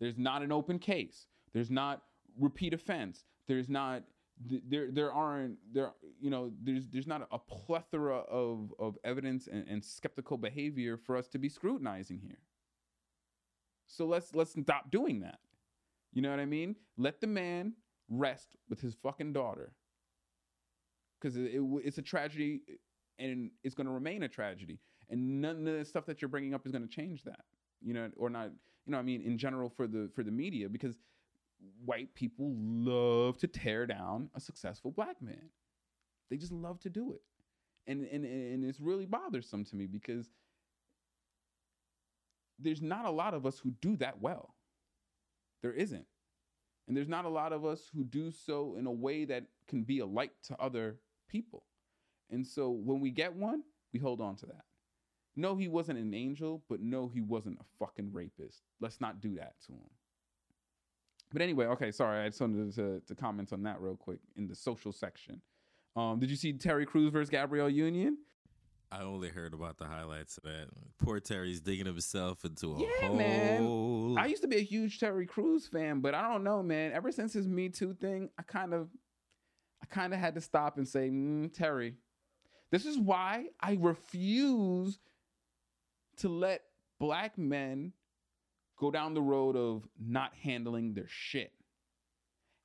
There's 0.00 0.18
not 0.18 0.42
an 0.42 0.52
open 0.52 0.78
case. 0.78 1.26
There's 1.52 1.70
not 1.70 2.02
repeat 2.38 2.74
offense. 2.74 3.24
There's 3.46 3.68
not 3.68 4.02
there 4.40 4.90
there 4.90 5.12
aren't 5.12 5.58
there 5.72 5.92
you 6.20 6.28
know 6.28 6.50
there's 6.62 6.88
there's 6.88 7.06
not 7.06 7.26
a 7.30 7.38
plethora 7.38 8.18
of 8.18 8.74
of 8.78 8.98
evidence 9.04 9.46
and, 9.46 9.66
and 9.68 9.84
skeptical 9.84 10.36
behavior 10.36 10.96
for 10.96 11.16
us 11.16 11.28
to 11.28 11.38
be 11.38 11.48
scrutinizing 11.48 12.20
here. 12.20 12.38
So 13.86 14.06
let's 14.06 14.34
let's 14.34 14.52
stop 14.52 14.90
doing 14.90 15.20
that. 15.20 15.38
You 16.12 16.22
know 16.22 16.30
what 16.30 16.40
I 16.40 16.46
mean? 16.46 16.76
Let 16.96 17.20
the 17.20 17.26
man 17.26 17.74
rest 18.08 18.56
with 18.68 18.80
his 18.80 18.94
fucking 18.94 19.32
daughter 19.32 19.72
because 21.20 21.36
it, 21.36 21.54
it, 21.54 21.62
it's 21.84 21.98
a 21.98 22.02
tragedy 22.02 22.60
and 23.18 23.50
it's 23.62 23.74
going 23.74 23.86
to 23.86 23.92
remain 23.92 24.24
a 24.24 24.28
tragedy 24.28 24.78
and 25.10 25.40
none 25.40 25.66
of 25.66 25.78
the 25.78 25.84
stuff 25.84 26.06
that 26.06 26.20
you're 26.20 26.28
bringing 26.28 26.54
up 26.54 26.66
is 26.66 26.72
going 26.72 26.86
to 26.86 26.94
change 26.94 27.22
that 27.24 27.40
you 27.80 27.94
know 27.94 28.10
or 28.16 28.28
not 28.28 28.50
you 28.86 28.92
know 28.92 28.98
i 28.98 29.02
mean 29.02 29.22
in 29.22 29.38
general 29.38 29.70
for 29.70 29.86
the 29.86 30.10
for 30.14 30.22
the 30.22 30.30
media 30.30 30.68
because 30.68 30.96
white 31.84 32.14
people 32.14 32.52
love 32.56 33.36
to 33.38 33.46
tear 33.46 33.86
down 33.86 34.30
a 34.34 34.40
successful 34.40 34.90
black 34.90 35.20
man 35.20 35.50
they 36.30 36.36
just 36.36 36.52
love 36.52 36.78
to 36.80 36.90
do 36.90 37.12
it 37.12 37.22
and 37.86 38.04
and 38.06 38.24
and 38.24 38.64
it's 38.64 38.80
really 38.80 39.06
bothersome 39.06 39.64
to 39.64 39.76
me 39.76 39.86
because 39.86 40.30
there's 42.58 42.82
not 42.82 43.04
a 43.04 43.10
lot 43.10 43.34
of 43.34 43.46
us 43.46 43.58
who 43.58 43.70
do 43.80 43.96
that 43.96 44.20
well 44.20 44.54
there 45.62 45.72
isn't 45.72 46.06
and 46.86 46.96
there's 46.96 47.08
not 47.08 47.24
a 47.24 47.30
lot 47.30 47.52
of 47.52 47.64
us 47.64 47.90
who 47.94 48.04
do 48.04 48.30
so 48.30 48.76
in 48.78 48.86
a 48.86 48.92
way 48.92 49.24
that 49.24 49.44
can 49.68 49.84
be 49.84 50.00
a 50.00 50.06
light 50.06 50.32
to 50.44 50.60
other 50.60 50.98
people. 51.28 51.64
And 52.30 52.46
so 52.46 52.70
when 52.70 53.00
we 53.00 53.10
get 53.10 53.34
one, 53.34 53.62
we 53.92 54.00
hold 54.00 54.20
on 54.20 54.36
to 54.36 54.46
that. 54.46 54.64
No, 55.36 55.56
he 55.56 55.66
wasn't 55.66 55.98
an 55.98 56.14
angel, 56.14 56.62
but 56.68 56.80
no, 56.80 57.08
he 57.08 57.20
wasn't 57.20 57.58
a 57.60 57.64
fucking 57.78 58.12
rapist. 58.12 58.62
Let's 58.80 59.00
not 59.00 59.20
do 59.20 59.34
that 59.36 59.54
to 59.66 59.72
him. 59.72 59.90
But 61.34 61.42
anyway, 61.42 61.66
okay, 61.66 61.90
sorry. 61.90 62.24
I 62.24 62.28
just 62.28 62.40
wanted 62.40 62.72
to, 62.76 63.00
to 63.06 63.14
comment 63.14 63.52
on 63.52 63.62
that 63.64 63.80
real 63.80 63.96
quick 63.96 64.20
in 64.36 64.46
the 64.46 64.54
social 64.54 64.92
section. 64.92 65.42
Um, 65.96 66.18
did 66.20 66.30
you 66.30 66.36
see 66.36 66.52
Terry 66.52 66.86
Crews 66.86 67.10
versus 67.10 67.28
Gabrielle 67.28 67.68
Union? 67.68 68.16
I 68.92 69.02
only 69.02 69.28
heard 69.28 69.52
about 69.52 69.76
the 69.78 69.86
highlights 69.86 70.36
of 70.38 70.44
that. 70.44 70.68
Poor 70.98 71.18
Terry's 71.18 71.60
digging 71.60 71.86
himself 71.86 72.44
into 72.44 72.74
a 72.74 72.78
Yeah, 72.80 73.08
hole. 73.08 73.16
man. 73.16 74.16
I 74.16 74.26
used 74.26 74.42
to 74.42 74.48
be 74.48 74.58
a 74.58 74.62
huge 74.62 75.00
Terry 75.00 75.26
Crews 75.26 75.66
fan, 75.66 76.00
but 76.00 76.14
I 76.14 76.28
don't 76.32 76.44
know, 76.44 76.62
man. 76.62 76.92
Ever 76.92 77.10
since 77.10 77.32
his 77.32 77.48
Me 77.48 77.68
Too 77.68 77.94
thing, 77.94 78.30
I 78.38 78.42
kind 78.42 78.72
of, 78.72 78.88
I 79.82 79.86
kind 79.86 80.14
of 80.14 80.20
had 80.20 80.36
to 80.36 80.40
stop 80.40 80.76
and 80.78 80.86
say, 80.86 81.10
mm, 81.10 81.52
Terry, 81.52 81.96
this 82.70 82.86
is 82.86 82.96
why 82.96 83.46
I 83.60 83.76
refuse 83.80 85.00
to 86.18 86.28
let 86.28 86.62
black 87.00 87.36
men 87.36 87.92
go 88.78 88.90
down 88.90 89.14
the 89.14 89.22
road 89.22 89.56
of 89.56 89.86
not 89.98 90.32
handling 90.34 90.94
their 90.94 91.08
shit. 91.08 91.52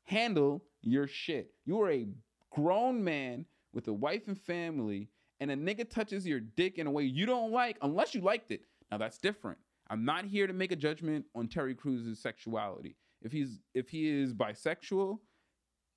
Handle 0.04 0.64
your 0.82 1.08
shit. 1.08 1.52
You 1.66 1.82
are 1.82 1.92
a 1.92 2.08
grown 2.52 3.04
man 3.04 3.46
with 3.74 3.88
a 3.88 3.94
wife 3.94 4.28
and 4.28 4.40
family, 4.40 5.10
and 5.40 5.52
a 5.52 5.56
nigga 5.56 5.90
touches 5.90 6.26
your 6.26 6.40
dick 6.40 6.78
in 6.78 6.88
a 6.88 6.92
way 6.92 7.04
you 7.04 7.26
don't 7.26 7.52
like, 7.52 7.78
unless 7.82 8.16
you 8.16 8.22
liked 8.22 8.52
it. 8.52 8.62
Now 8.92 8.98
that's 8.98 9.18
different. 9.18 9.60
I'm 9.90 10.06
not 10.06 10.26
here 10.26 10.48
to 10.48 10.54
make 10.54 10.72
a 10.72 10.76
judgment 10.76 11.26
on 11.36 11.48
Terry 11.48 11.76
Crews' 11.76 12.20
sexuality. 12.20 12.96
If 13.22 13.32
he's 13.32 13.60
if 13.74 13.90
he 13.90 14.10
is 14.10 14.34
bisexual, 14.34 15.20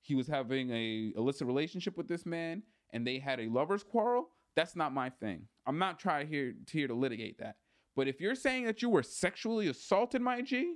he 0.01 0.15
was 0.15 0.27
having 0.27 0.69
a 0.71 1.13
illicit 1.15 1.47
relationship 1.47 1.97
with 1.97 2.07
this 2.07 2.25
man, 2.25 2.63
and 2.91 3.05
they 3.05 3.19
had 3.19 3.39
a 3.39 3.47
lovers 3.47 3.83
quarrel. 3.83 4.29
That's 4.55 4.75
not 4.75 4.93
my 4.93 5.09
thing. 5.09 5.47
I'm 5.65 5.79
not 5.79 5.99
trying 5.99 6.27
here 6.27 6.53
to 6.67 6.77
here 6.77 6.87
to 6.87 6.93
litigate 6.93 7.39
that. 7.39 7.55
But 7.95 8.07
if 8.07 8.19
you're 8.19 8.35
saying 8.35 8.65
that 8.65 8.81
you 8.81 8.89
were 8.89 9.03
sexually 9.03 9.67
assaulted, 9.67 10.21
my 10.21 10.41
G, 10.41 10.75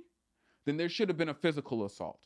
then 0.66 0.76
there 0.76 0.88
should 0.88 1.08
have 1.08 1.16
been 1.16 1.28
a 1.28 1.34
physical 1.34 1.84
assault. 1.84 2.20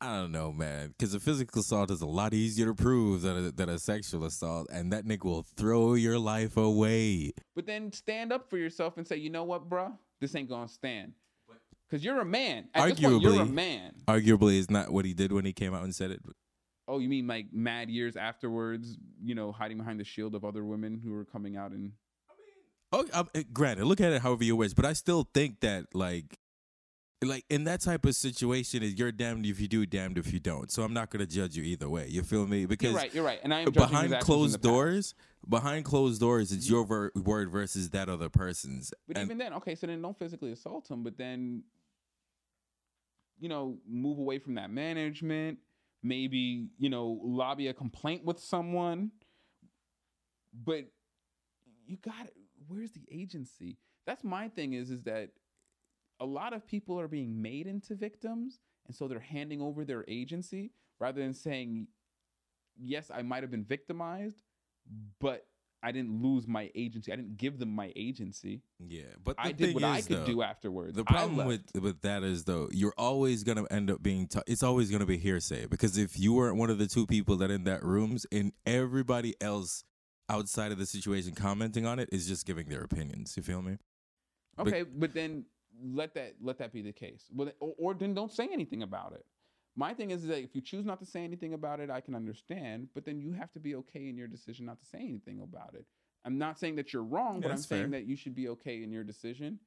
I 0.00 0.16
don't 0.16 0.32
know, 0.32 0.52
man. 0.52 0.88
Because 0.88 1.14
a 1.14 1.20
physical 1.20 1.60
assault 1.60 1.90
is 1.90 2.02
a 2.02 2.06
lot 2.06 2.34
easier 2.34 2.66
to 2.66 2.74
prove 2.74 3.22
than 3.22 3.46
a, 3.46 3.50
than 3.50 3.68
a 3.68 3.78
sexual 3.78 4.24
assault, 4.24 4.68
and 4.70 4.92
that 4.92 5.06
nigga 5.06 5.24
will 5.24 5.46
throw 5.56 5.94
your 5.94 6.18
life 6.18 6.56
away. 6.56 7.32
But 7.54 7.66
then 7.66 7.90
stand 7.92 8.32
up 8.32 8.50
for 8.50 8.58
yourself 8.58 8.98
and 8.98 9.06
say, 9.06 9.16
you 9.16 9.30
know 9.30 9.44
what, 9.44 9.68
bruh? 9.68 9.92
This 10.20 10.34
ain't 10.34 10.48
gonna 10.48 10.68
stand. 10.68 11.12
Because 11.88 12.04
you're 12.04 12.20
a 12.20 12.24
man. 12.24 12.68
At 12.74 12.96
this 12.96 13.00
point, 13.00 13.22
you're 13.22 13.42
a 13.42 13.46
man. 13.46 13.94
Arguably, 14.06 14.58
is 14.58 14.70
not 14.70 14.90
what 14.90 15.04
he 15.04 15.14
did 15.14 15.32
when 15.32 15.44
he 15.44 15.52
came 15.52 15.74
out 15.74 15.84
and 15.84 15.94
said 15.94 16.10
it. 16.10 16.20
Oh, 16.86 16.98
you 16.98 17.08
mean 17.08 17.26
like 17.26 17.46
mad 17.52 17.88
years 17.88 18.16
afterwards, 18.16 18.98
you 19.22 19.34
know, 19.34 19.52
hiding 19.52 19.78
behind 19.78 20.00
the 20.00 20.04
shield 20.04 20.34
of 20.34 20.44
other 20.44 20.64
women 20.64 21.00
who 21.02 21.12
were 21.12 21.24
coming 21.24 21.56
out 21.56 21.70
and 21.70 21.92
Oh, 22.94 23.04
um, 23.12 23.28
uh, 23.34 23.42
granted, 23.52 23.86
look 23.86 24.00
at 24.00 24.12
it 24.12 24.22
however 24.22 24.44
you 24.44 24.54
wish, 24.56 24.72
but 24.72 24.84
I 24.84 24.92
still 24.92 25.28
think 25.34 25.60
that 25.60 25.94
like, 25.94 26.38
like 27.24 27.44
in 27.50 27.64
that 27.64 27.80
type 27.80 28.04
of 28.04 28.14
situation, 28.14 28.82
is 28.82 28.94
you're 28.98 29.10
damned 29.10 29.46
if 29.46 29.60
you 29.60 29.66
do, 29.66 29.84
damned 29.84 30.16
if 30.18 30.32
you 30.32 30.38
don't. 30.38 30.70
So 30.70 30.82
I'm 30.82 30.92
not 30.92 31.10
gonna 31.10 31.26
judge 31.26 31.56
you 31.56 31.64
either 31.64 31.88
way. 31.88 32.06
You 32.08 32.22
feel 32.22 32.46
me? 32.46 32.66
Because 32.66 32.92
You're 32.92 33.00
right, 33.00 33.14
you're 33.14 33.24
right. 33.24 33.40
And 33.42 33.52
I 33.52 33.60
am 33.60 33.72
behind 33.72 34.18
closed 34.20 34.60
doors, 34.60 35.14
behind 35.48 35.84
closed 35.84 36.20
doors, 36.20 36.52
it's 36.52 36.68
your 36.68 36.84
ver- 36.84 37.10
word 37.16 37.50
versus 37.50 37.90
that 37.90 38.08
other 38.08 38.28
person's. 38.28 38.92
But 39.08 39.16
And- 39.16 39.26
even 39.26 39.38
then, 39.38 39.54
okay, 39.54 39.74
so 39.74 39.86
then 39.86 40.00
don't 40.00 40.18
physically 40.18 40.52
assault 40.52 40.90
him, 40.90 41.02
but 41.02 41.16
then, 41.16 41.64
you 43.40 43.48
know, 43.48 43.78
move 43.88 44.18
away 44.18 44.38
from 44.38 44.54
that 44.54 44.70
management. 44.70 45.58
Maybe, 46.02 46.68
you 46.78 46.90
know, 46.90 47.18
lobby 47.24 47.68
a 47.68 47.74
complaint 47.74 48.24
with 48.24 48.38
someone. 48.38 49.10
But 50.52 50.84
you 51.86 51.96
got 51.96 52.26
it. 52.26 52.34
Where's 52.68 52.92
the 52.92 53.04
agency? 53.10 53.78
That's 54.06 54.24
my 54.24 54.48
thing 54.48 54.74
is, 54.74 54.90
is 54.90 55.02
that 55.04 55.30
a 56.20 56.26
lot 56.26 56.52
of 56.52 56.66
people 56.66 57.00
are 57.00 57.08
being 57.08 57.40
made 57.42 57.66
into 57.66 57.94
victims. 57.94 58.60
And 58.86 58.94
so 58.94 59.08
they're 59.08 59.18
handing 59.18 59.62
over 59.62 59.84
their 59.84 60.04
agency 60.08 60.72
rather 61.00 61.22
than 61.22 61.34
saying, 61.34 61.88
yes, 62.78 63.10
I 63.12 63.22
might 63.22 63.42
have 63.42 63.50
been 63.50 63.64
victimized, 63.64 64.36
but 65.20 65.46
I 65.82 65.92
didn't 65.92 66.22
lose 66.22 66.46
my 66.48 66.70
agency. 66.74 67.12
I 67.12 67.16
didn't 67.16 67.36
give 67.36 67.58
them 67.58 67.74
my 67.74 67.92
agency. 67.94 68.62
yeah, 68.78 69.02
but 69.22 69.36
the 69.36 69.42
I 69.42 69.52
did 69.52 69.74
what 69.74 69.84
I 69.84 70.00
could 70.00 70.20
though, 70.20 70.26
do 70.26 70.42
afterwards. 70.42 70.96
The 70.96 71.04
problem 71.04 71.46
with 71.46 71.62
with 71.78 72.00
that 72.02 72.22
is 72.22 72.44
though 72.44 72.68
you're 72.72 72.94
always 72.96 73.44
gonna 73.44 73.66
end 73.70 73.90
up 73.90 74.02
being 74.02 74.26
t- 74.26 74.40
it's 74.46 74.62
always 74.62 74.90
gonna 74.90 75.04
be 75.04 75.18
hearsay 75.18 75.66
because 75.66 75.98
if 75.98 76.18
you 76.18 76.32
weren't 76.32 76.56
one 76.56 76.70
of 76.70 76.78
the 76.78 76.86
two 76.86 77.06
people 77.06 77.36
that 77.36 77.50
in 77.50 77.64
that 77.64 77.84
rooms 77.84 78.24
and 78.32 78.52
everybody 78.64 79.34
else 79.42 79.84
outside 80.28 80.72
of 80.72 80.78
the 80.78 80.86
situation 80.86 81.34
commenting 81.34 81.86
on 81.86 81.98
it 81.98 82.08
is 82.12 82.26
just 82.26 82.46
giving 82.46 82.68
their 82.68 82.82
opinions. 82.82 83.36
You 83.36 83.42
feel 83.42 83.62
me? 83.62 83.78
okay, 84.58 84.82
but 84.82 85.12
then 85.12 85.44
let 85.82 86.14
that 86.14 86.34
let 86.40 86.58
that 86.58 86.72
be 86.72 86.82
the 86.82 86.92
case. 86.92 87.24
Well, 87.34 87.50
or, 87.60 87.74
or 87.78 87.94
then 87.94 88.14
don't 88.14 88.32
say 88.32 88.48
anything 88.52 88.82
about 88.82 89.12
it. 89.12 89.24
My 89.76 89.92
thing 89.92 90.12
is 90.12 90.26
that 90.28 90.40
if 90.42 90.54
you 90.54 90.60
choose 90.60 90.84
not 90.84 91.00
to 91.00 91.06
say 91.06 91.24
anything 91.24 91.54
about 91.54 91.80
it, 91.80 91.90
I 91.90 92.00
can 92.00 92.14
understand. 92.14 92.88
But 92.94 93.04
then 93.04 93.20
you 93.20 93.32
have 93.32 93.50
to 93.52 93.60
be 93.60 93.74
okay 93.76 94.08
in 94.08 94.16
your 94.16 94.28
decision 94.28 94.66
not 94.66 94.78
to 94.78 94.86
say 94.86 94.98
anything 94.98 95.40
about 95.42 95.74
it. 95.74 95.84
I'm 96.24 96.38
not 96.38 96.58
saying 96.58 96.76
that 96.76 96.92
you're 96.92 97.02
wrong, 97.02 97.36
Yeah, 97.36 97.40
but 97.40 97.50
I'm 97.50 97.56
that's 97.56 97.66
saying 97.66 97.90
that 97.90 98.06
you 98.06 98.16
should 98.16 98.34
be 98.34 98.48
okay 98.50 98.82
in 98.82 98.92
your 98.92 99.04
decision. 99.04 99.58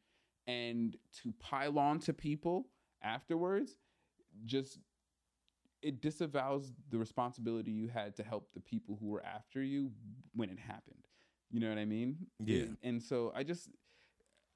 And 0.48 0.96
to 1.24 1.34
pile 1.40 1.78
on 1.78 2.00
to 2.00 2.14
people 2.14 2.68
afterwards, 3.04 3.76
just 4.46 4.80
it 5.82 6.02
disavows 6.02 6.74
the 6.90 6.98
responsibility 6.98 7.72
you 7.72 7.88
had 7.88 8.16
to 8.16 8.24
help 8.24 8.50
the 8.54 8.60
people 8.60 8.98
who 9.00 9.08
were 9.08 9.24
after 9.24 9.62
you 9.62 9.92
when 10.36 10.50
it 10.50 10.60
happened. 10.60 11.08
You 11.52 11.60
know 11.60 11.70
what 11.70 11.78
I 11.78 11.86
mean? 11.86 12.18
Yeah. 12.44 12.64
And, 12.64 12.78
and 12.84 13.04
so 13.04 13.32
I 13.36 13.44
just 13.44 13.70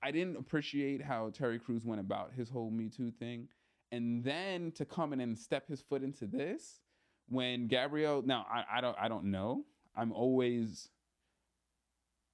I 0.04 0.12
didn't 0.12 0.38
appreciate 0.38 1.02
how 1.02 1.30
Terry 1.30 1.60
Crews 1.60 1.86
went 1.86 2.02
about 2.02 2.32
his 2.34 2.50
whole 2.50 2.72
Me 2.72 2.90
Too 2.90 3.12
thing. 3.12 3.48
And 3.92 4.24
then 4.24 4.72
to 4.74 4.86
come 4.86 5.14
in 5.14 5.20
and 5.20 5.38
step 5.38 5.68
his 5.68 5.82
foot 5.82 6.02
into 6.02 6.26
this 6.26 6.80
when 7.28 7.68
Gabrielle 7.68 8.22
now 8.26 8.46
I, 8.50 8.78
I 8.78 8.82
don't 8.82 8.98
I 9.00 9.08
don't 9.08 9.26
know. 9.26 9.64
I'm 9.96 10.12
always 10.12 10.90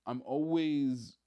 I'm 0.06 0.22
always 0.26 1.18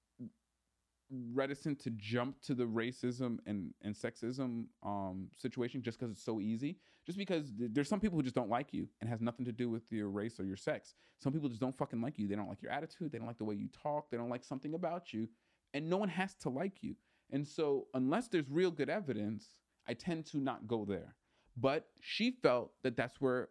reticent 1.32 1.78
to 1.80 1.90
jump 1.90 2.40
to 2.42 2.54
the 2.54 2.64
racism 2.64 3.38
and, 3.46 3.72
and 3.82 3.94
sexism 3.94 4.66
um, 4.82 5.28
situation 5.36 5.82
just 5.82 5.98
because 5.98 6.12
it's 6.12 6.24
so 6.24 6.40
easy. 6.40 6.76
Just 7.06 7.18
because 7.18 7.52
th- 7.58 7.70
there's 7.72 7.88
some 7.88 8.00
people 8.00 8.16
who 8.16 8.22
just 8.22 8.34
don't 8.34 8.50
like 8.50 8.72
you 8.72 8.88
and 9.00 9.08
has 9.08 9.20
nothing 9.20 9.44
to 9.46 9.52
do 9.52 9.68
with 9.68 9.90
your 9.90 10.08
race 10.08 10.38
or 10.38 10.44
your 10.44 10.56
sex. 10.56 10.94
Some 11.18 11.32
people 11.32 11.48
just 11.48 11.60
don't 11.60 11.76
fucking 11.76 12.00
like 12.00 12.18
you. 12.18 12.28
They 12.28 12.36
don't 12.36 12.48
like 12.48 12.62
your 12.62 12.72
attitude. 12.72 13.12
They 13.12 13.18
don't 13.18 13.26
like 13.26 13.38
the 13.38 13.44
way 13.44 13.54
you 13.54 13.68
talk. 13.82 14.10
They 14.10 14.16
don't 14.16 14.30
like 14.30 14.44
something 14.44 14.74
about 14.74 15.12
you. 15.12 15.28
And 15.74 15.88
no 15.88 15.96
one 15.96 16.08
has 16.08 16.34
to 16.36 16.48
like 16.48 16.82
you. 16.82 16.94
And 17.32 17.46
so, 17.46 17.86
unless 17.94 18.28
there's 18.28 18.50
real 18.50 18.70
good 18.70 18.90
evidence, 18.90 19.46
I 19.88 19.94
tend 19.94 20.26
to 20.26 20.38
not 20.38 20.66
go 20.66 20.84
there. 20.84 21.14
But 21.56 21.86
she 22.00 22.32
felt 22.42 22.72
that 22.82 22.96
that's 22.96 23.20
where 23.20 23.50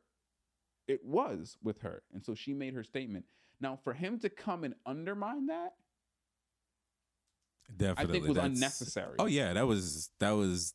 it 0.88 1.04
was 1.06 1.58
with 1.64 1.82
her. 1.82 2.04
And 2.14 2.24
so 2.24 2.34
she 2.34 2.54
made 2.54 2.74
her 2.74 2.84
statement. 2.84 3.26
Now, 3.62 3.78
for 3.84 3.94
him 3.94 4.20
to 4.20 4.30
come 4.30 4.64
and 4.64 4.74
undermine 4.86 5.46
that, 5.48 5.74
Definitely. 7.76 8.04
I 8.04 8.12
think 8.12 8.28
was 8.28 8.36
that's- 8.36 8.56
unnecessary. 8.56 9.16
Oh 9.20 9.26
yeah, 9.26 9.54
that 9.54 9.68
was 9.68 10.10
that 10.20 10.32
was. 10.32 10.74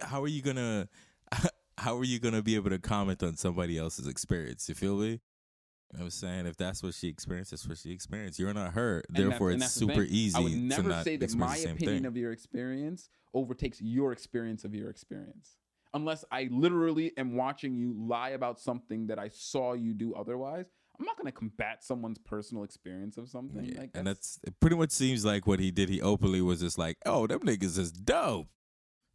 How 0.00 0.22
are 0.22 0.28
you 0.28 0.42
gonna? 0.42 0.88
How 1.78 1.96
are 1.96 2.04
you 2.04 2.18
gonna 2.20 2.42
be 2.42 2.54
able 2.54 2.70
to 2.70 2.78
comment 2.78 3.22
on 3.22 3.36
somebody 3.36 3.78
else's 3.78 4.06
experience? 4.06 4.68
You 4.68 4.74
feel 4.74 4.96
me? 4.96 5.08
You 5.10 5.98
know 5.98 6.04
what 6.04 6.04
I'm 6.04 6.10
saying 6.10 6.46
if 6.46 6.56
that's 6.56 6.82
what 6.82 6.94
she 6.94 7.08
experienced, 7.08 7.50
that's 7.50 7.68
what 7.68 7.76
she 7.78 7.90
experienced. 7.92 8.38
You're 8.38 8.54
not 8.54 8.72
her, 8.74 9.02
And 9.08 9.16
that- 9.16 9.28
therefore 9.28 9.50
and 9.50 9.62
it's 9.62 9.72
super 9.72 10.02
easy. 10.02 10.36
I 10.36 10.40
would 10.40 10.52
to 10.52 10.58
never 10.58 10.88
not 10.88 11.04
say 11.04 11.16
that 11.16 11.34
my 11.34 11.56
opinion 11.56 11.78
thing. 11.78 12.06
of 12.06 12.16
your 12.16 12.32
experience 12.32 13.08
overtakes 13.34 13.80
your 13.80 14.12
experience 14.12 14.64
of 14.64 14.74
your 14.74 14.88
experience. 14.90 15.56
Unless 15.94 16.24
I 16.30 16.48
literally 16.50 17.12
am 17.18 17.36
watching 17.36 17.74
you 17.74 17.94
lie 17.94 18.30
about 18.30 18.58
something 18.58 19.08
that 19.08 19.18
I 19.18 19.28
saw 19.28 19.74
you 19.74 19.92
do 19.92 20.14
otherwise, 20.14 20.66
I'm 20.98 21.04
not 21.06 21.16
going 21.16 21.26
to 21.26 21.32
combat 21.32 21.82
someone's 21.82 22.18
personal 22.18 22.64
experience 22.64 23.16
of 23.16 23.28
something. 23.28 23.64
Yeah, 23.64 23.80
Like 23.80 23.90
and 23.94 24.06
that's 24.06 24.38
it 24.44 24.58
pretty 24.60 24.76
much 24.76 24.90
seems 24.90 25.24
like 25.24 25.46
what 25.46 25.58
he 25.60 25.70
did. 25.70 25.88
He 25.88 26.00
openly 26.00 26.40
was 26.42 26.60
just 26.60 26.78
like, 26.78 26.98
"Oh, 27.06 27.26
them 27.26 27.40
niggas 27.40 27.78
is 27.78 27.90
dope. 27.92 28.48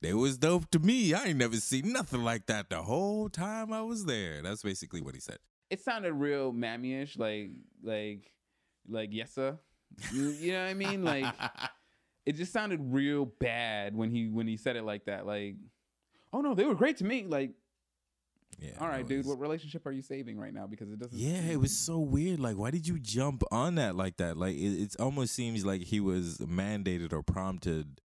They 0.02 0.14
was 0.14 0.38
dope 0.38 0.70
to 0.72 0.80
me. 0.80 1.14
I 1.14 1.26
ain't 1.26 1.38
never 1.38 1.56
seen 1.58 1.92
nothing 1.94 2.24
like 2.24 2.46
that 2.48 2.70
the 2.70 2.84
whole 2.84 3.30
time 3.30 3.72
I 3.72 3.82
was 3.82 4.06
there." 4.06 4.42
That's 4.42 4.64
basically 4.64 5.02
what 5.02 5.16
he 5.16 5.22
said. 5.22 5.38
it 5.70 5.82
sounded 5.82 6.14
real 6.14 6.52
mammy-ish, 6.52 7.18
like 7.18 7.52
like 7.84 8.32
like 8.90 9.10
yes 9.12 9.34
sir. 9.34 9.58
You, 10.14 10.30
you 10.30 10.52
know 10.54 10.64
what 10.64 10.70
I 10.70 10.74
mean? 10.74 11.04
Like 11.04 11.26
it 12.26 12.36
just 12.36 12.52
sounded 12.52 12.80
real 12.82 13.26
bad 13.26 13.96
when 13.96 14.10
he 14.12 14.28
when 14.28 14.48
he 14.48 14.58
said 14.58 14.76
it 14.76 14.84
like 14.84 15.06
that. 15.06 15.26
Like, 15.26 15.56
oh 16.34 16.42
no, 16.42 16.54
they 16.56 16.66
were 16.66 16.76
great 16.76 16.98
to 16.98 17.06
me. 17.06 17.26
Like, 17.28 17.52
yeah. 18.60 18.72
all 18.80 18.88
right, 18.88 19.02
it 19.02 19.08
dude, 19.08 19.26
what 19.26 19.40
relationship 19.40 19.86
are 19.86 19.92
you 19.92 20.02
saving 20.02 20.40
right 20.40 20.54
now? 20.54 20.68
Because 20.68 20.92
it 20.92 21.00
doesn't. 21.00 21.18
Yeah, 21.18 21.42
it 21.52 21.60
was 21.60 21.78
so 21.78 22.00
weird. 22.00 22.40
Like, 22.40 22.58
why 22.58 22.72
did 22.72 22.88
you 22.88 23.00
jump 23.00 23.44
on 23.52 23.76
that 23.76 23.96
like 23.96 24.18
that? 24.18 24.38
Like, 24.38 24.56
it, 24.56 24.82
it 24.82 24.96
almost 25.00 25.34
seems 25.34 25.66
like 25.66 25.82
he 25.82 26.00
was 26.00 26.38
mandated 26.40 27.14
or 27.14 27.22
prompted 27.22 28.02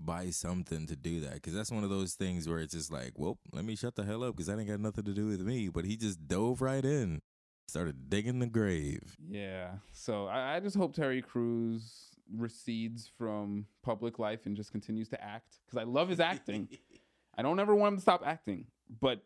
by 0.00 0.30
something 0.30 0.86
to 0.86 0.96
do 0.96 1.20
that. 1.20 1.34
Because 1.34 1.54
that's 1.54 1.70
one 1.70 1.84
of 1.84 1.90
those 1.90 2.14
things 2.14 2.48
where 2.48 2.58
it's 2.58 2.74
just 2.74 2.92
like, 2.92 3.12
well, 3.16 3.38
let 3.52 3.64
me 3.64 3.76
shut 3.76 3.94
the 3.96 4.04
hell 4.04 4.24
up 4.24 4.36
because 4.36 4.46
that 4.46 4.58
ain't 4.58 4.68
got 4.68 4.80
nothing 4.80 5.04
to 5.04 5.12
do 5.12 5.26
with 5.26 5.40
me. 5.40 5.68
But 5.68 5.84
he 5.84 5.96
just 5.96 6.26
dove 6.26 6.60
right 6.60 6.84
in. 6.84 7.20
Started 7.66 8.10
digging 8.10 8.40
the 8.40 8.46
grave. 8.46 9.16
Yeah. 9.26 9.72
So 9.92 10.26
I, 10.26 10.56
I 10.56 10.60
just 10.60 10.76
hope 10.76 10.94
Terry 10.94 11.22
Crews 11.22 12.10
recedes 12.36 13.10
from 13.18 13.66
public 13.82 14.18
life 14.18 14.46
and 14.46 14.56
just 14.56 14.70
continues 14.70 15.08
to 15.10 15.22
act 15.22 15.58
because 15.66 15.80
I 15.80 15.84
love 15.84 16.08
his 16.08 16.20
acting. 16.20 16.68
I 17.38 17.42
don't 17.42 17.58
ever 17.58 17.74
want 17.74 17.94
him 17.94 17.96
to 17.96 18.02
stop 18.02 18.22
acting, 18.24 18.66
but 19.00 19.22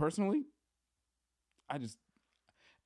personally, 0.00 0.46
I 1.68 1.78
just 1.78 1.98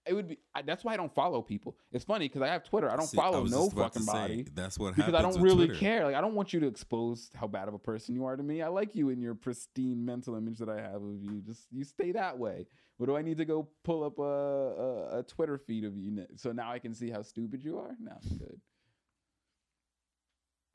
it 0.07 0.13
would 0.13 0.29
be 0.29 0.39
I, 0.55 0.61
that's 0.63 0.85
why 0.85 0.93
I 0.93 0.97
don't 0.97 1.15
follow 1.15 1.41
people. 1.41 1.77
It's 1.93 2.05
funny 2.05 2.27
because 2.29 2.43
I 2.43 2.49
have 2.49 2.65
Twitter. 2.65 2.91
I 2.91 2.97
don't 2.97 3.07
See, 3.07 3.17
follow 3.17 3.41
was 3.43 3.53
no 3.53 3.71
fucking 3.71 4.03
say, 4.03 4.13
body 4.13 4.47
That's 4.53 4.79
what 4.79 4.95
because 4.95 5.15
I 5.15 5.23
don't 5.23 5.41
really 5.41 5.67
Twitter. 5.67 5.81
care. 5.81 6.05
Like 6.05 6.15
I 6.15 6.21
don't 6.21 6.35
want 6.35 6.53
you 6.53 6.61
to 6.61 6.67
expose 6.67 7.31
how 7.35 7.47
bad 7.47 7.69
of 7.69 7.75
a 7.75 7.79
person 7.79 8.15
you 8.15 8.27
are 8.27 8.37
to 8.37 8.43
me. 8.43 8.61
I 8.61 8.69
like 8.69 8.95
you 8.95 9.09
in 9.09 9.23
your 9.23 9.35
pristine 9.35 10.05
mental 10.05 10.35
image 10.35 10.59
that 10.59 10.69
I 10.69 10.81
have 10.81 11.03
of 11.03 11.23
you. 11.23 11.41
Just 11.47 11.69
you 11.71 11.85
stay 11.85 12.13
that 12.13 12.39
way. 12.39 12.67
What 12.99 13.07
do 13.07 13.17
I 13.17 13.23
need 13.23 13.39
to 13.39 13.45
go 13.45 13.69
pull 13.85 14.05
up 14.05 14.19
a 14.19 14.23
a, 14.23 15.19
a 15.21 15.23
Twitter 15.23 15.57
feed 15.57 15.85
of 15.85 15.97
you 15.97 16.27
so 16.37 16.53
now 16.53 16.71
I 16.71 16.79
can 16.81 16.93
see 16.95 17.11
how 17.11 17.23
stupid 17.23 17.65
you 17.65 17.79
are? 17.79 17.97
No, 17.99 18.13
I'm 18.13 18.39
good. 18.39 18.61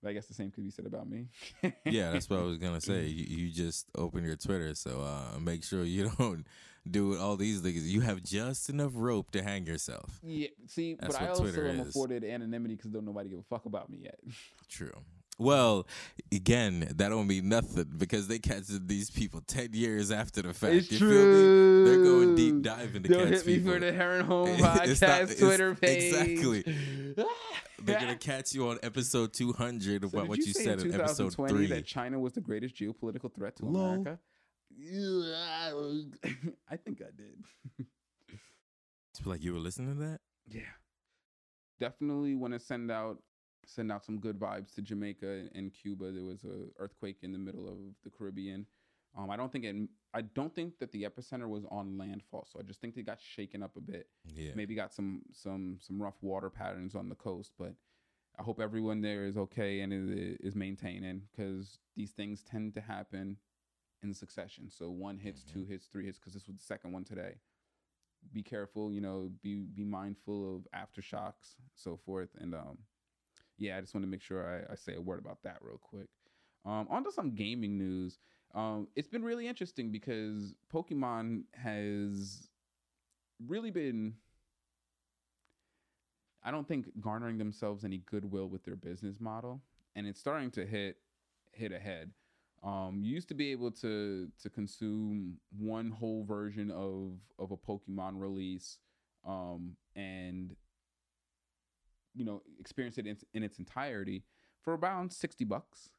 I 0.05 0.13
guess 0.13 0.27
the 0.27 0.33
same 0.33 0.51
could 0.51 0.63
be 0.63 0.71
said 0.71 0.85
about 0.85 1.09
me. 1.09 1.27
yeah, 1.85 2.11
that's 2.11 2.29
what 2.29 2.39
I 2.39 2.43
was 2.43 2.57
gonna 2.57 2.81
say. 2.81 3.05
You, 3.05 3.25
you 3.45 3.51
just 3.51 3.87
open 3.95 4.23
your 4.23 4.35
Twitter, 4.35 4.73
so 4.75 5.01
uh, 5.01 5.39
make 5.39 5.63
sure 5.63 5.83
you 5.83 6.09
don't 6.17 6.45
do 6.89 7.17
all 7.17 7.35
these 7.35 7.59
things. 7.61 7.87
You 7.91 8.01
have 8.01 8.23
just 8.23 8.69
enough 8.69 8.91
rope 8.95 9.31
to 9.31 9.43
hang 9.43 9.65
yourself. 9.65 10.19
Yeah, 10.23 10.47
see, 10.67 10.95
That's 10.99 11.15
but 11.17 11.23
I 11.23 11.27
also 11.29 11.43
Twitter 11.43 11.67
am 11.67 11.81
is. 11.81 11.89
afforded 11.89 12.23
anonymity 12.23 12.75
because 12.75 12.91
don't 12.91 13.05
nobody 13.05 13.29
give 13.29 13.39
a 13.39 13.43
fuck 13.43 13.65
about 13.65 13.89
me 13.89 13.99
yet. 14.03 14.19
True. 14.69 14.93
Well, 15.39 15.87
again, 16.33 16.81
that 16.97 17.09
don't 17.09 17.25
mean 17.27 17.47
nothing 17.49 17.85
because 17.97 18.27
they 18.27 18.39
catch 18.39 18.67
these 18.67 19.09
people 19.09 19.41
ten 19.47 19.69
years 19.73 20.11
after 20.11 20.41
the 20.41 20.53
fact. 20.53 20.73
It's 20.73 20.91
you 20.91 20.99
feel 20.99 21.07
me? 21.09 21.85
They're 21.89 22.03
going 22.03 22.35
deep 22.35 22.61
diving 22.61 23.03
to 23.03 23.09
Don't 23.09 23.23
catch 23.23 23.29
hit 23.29 23.45
me 23.47 23.55
people. 23.57 23.73
for 23.73 23.79
the 23.79 23.93
Heron 23.93 24.25
Home 24.25 24.47
Podcast 24.57 25.01
not- 25.29 25.37
Twitter 25.37 25.75
page. 25.75 26.13
exactly. 26.13 26.63
They're 27.81 27.99
gonna 27.99 28.17
catch 28.17 28.53
you 28.53 28.67
on 28.67 28.79
episode 28.83 29.31
two 29.31 29.53
hundred 29.53 30.01
So 30.01 30.07
about 30.09 30.23
did 30.23 30.29
what 30.29 30.37
you, 30.39 30.51
say 30.53 30.63
said 30.65 30.81
in 30.81 30.93
episode 30.93 31.31
2020 31.31 31.53
three. 31.53 31.67
that 31.67 31.85
China 31.85 32.19
was 32.19 32.33
the 32.33 32.41
greatest 32.41 32.75
geopolitical 32.75 33.33
threat 33.33 33.55
to 33.55 33.65
Lol. 33.65 33.85
America? 33.93 34.19
I 36.69 36.75
think 36.75 37.01
I 37.01 37.11
did. 37.15 37.87
It's 39.13 39.25
like 39.25 39.41
you 39.43 39.53
were 39.53 39.59
listening 39.59 39.95
to 39.95 39.99
that. 40.03 40.19
Yeah. 40.47 40.61
Definitely 41.79 42.35
want 42.35 42.53
to 42.53 42.59
send 42.59 42.91
out 42.91 43.19
send 43.70 43.91
out 43.91 44.03
some 44.03 44.20
good 44.20 44.39
vibes 44.39 44.74
to 44.76 44.82
Jamaica 44.82 45.47
and 45.53 45.74
Cuba. 45.74 46.11
There 46.11 46.24
was 46.24 46.43
a 46.43 46.67
earthquake 46.78 47.17
in 47.24 47.32
the 47.32 47.38
middle 47.38 47.67
of 47.67 47.78
the 48.03 48.09
Caribbean. 48.09 48.65
Um, 49.17 49.30
I 49.30 49.38
don't 49.38 49.51
think 49.51 49.65
it. 49.65 49.76
I 50.13 50.22
don't 50.22 50.53
think 50.53 50.80
that 50.80 50.91
the 50.91 51.03
epicenter 51.03 51.47
was 51.47 51.63
on 51.70 51.97
landfall. 51.97 52.47
So 52.51 52.59
I 52.59 52.63
just 52.63 52.80
think 52.82 52.95
they 52.95 53.01
got 53.01 53.20
shaken 53.22 53.63
up 53.63 53.76
a 53.76 53.82
bit. 53.82 54.07
Yeah. 54.26 54.51
Maybe 54.55 54.76
got 54.76 54.93
some 54.93 55.22
some 55.32 55.78
some 55.82 56.01
rough 56.01 56.22
water 56.22 56.49
patterns 56.49 56.95
on 56.95 57.09
the 57.09 57.15
coast, 57.15 57.53
but 57.57 57.74
I 58.38 58.43
hope 58.43 58.59
everyone 58.61 59.01
there 59.01 59.26
is 59.26 59.36
okay 59.38 59.82
and 59.82 59.91
is, 59.91 60.38
is 60.39 60.55
maintaining 60.55 61.24
because 61.32 61.80
these 61.95 62.11
things 62.11 62.43
tend 62.43 62.74
to 62.76 62.82
happen 62.82 63.38
in 64.01 64.13
succession. 64.13 64.70
So 64.70 64.89
one 64.91 65.17
hits, 65.17 65.41
Mhm. 65.43 65.53
two 65.53 65.65
hits, 65.65 65.88
three 65.88 66.05
hits. 66.05 66.17
Because 66.20 66.34
this 66.34 66.47
was 66.47 66.55
the 66.57 66.63
second 66.63 66.93
one 66.93 67.03
today. 67.03 67.34
Be 68.32 68.43
careful, 68.43 68.91
you 68.93 69.01
know. 69.01 69.30
Be 69.41 69.55
be 69.65 69.84
mindful 69.84 70.55
of 70.55 70.67
aftershocks, 70.76 71.55
so 71.74 71.97
forth, 71.97 72.30
and 72.39 72.53
um, 72.53 72.78
yeah. 73.60 73.78
I 73.78 73.82
just 73.82 73.93
want 73.93 74.03
to 74.03 74.10
make 74.10 74.22
sure 74.22 74.66
I, 74.70 74.74
I 74.74 74.76
say 74.76 74.95
a 74.95 75.01
word 75.01 75.20
about 75.20 75.43
that 75.43 75.57
real 75.62 75.80
quick. 75.82 76.07
Um, 76.66 76.88
on 76.89 77.03
to 77.03 77.12
some 77.12 77.36
gaming 77.36 77.78
news. 77.78 78.18
Um, 78.55 78.88
it's 78.95 79.07
been 79.07 79.24
really 79.24 79.47
interesting 79.47 79.91
because 79.91 80.55
Pokemon 80.74 81.43
has 81.53 82.49
really 83.47 83.72
been 83.72 84.16
I 86.43 86.51
don't 86.51 86.68
think 86.68 86.88
garnering 86.99 87.38
themselves 87.38 87.84
any 87.84 87.97
goodwill 88.10 88.47
with 88.47 88.64
their 88.64 88.76
business 88.76 89.20
model, 89.20 89.62
and 89.95 90.07
it's 90.07 90.20
starting 90.20 90.51
to 90.51 90.66
hit 90.66 90.97
hit 91.51 91.72
ahead. 91.72 92.12
Um, 92.64 92.99
you 93.03 93.14
used 93.14 93.28
to 93.30 93.34
be 93.34 93.51
able 93.51 93.72
to 93.72 94.30
to 94.41 94.49
consume 94.49 95.38
one 95.57 95.91
whole 95.91 96.24
version 96.24 96.72
of 96.72 97.20
of 97.38 97.51
a 97.51 97.57
Pokemon 97.57 98.20
release, 98.20 98.80
um, 99.26 99.76
and 99.95 100.55
you 102.16 102.26
know 102.26 102.41
experience 102.60 102.97
it 102.97 103.05
in, 103.05 103.18
in 103.34 103.43
its 103.43 103.60
entirety 103.60 104.24
for 104.62 104.76
around 104.76 105.12
sixty 105.12 105.45
bucks, 105.45 105.89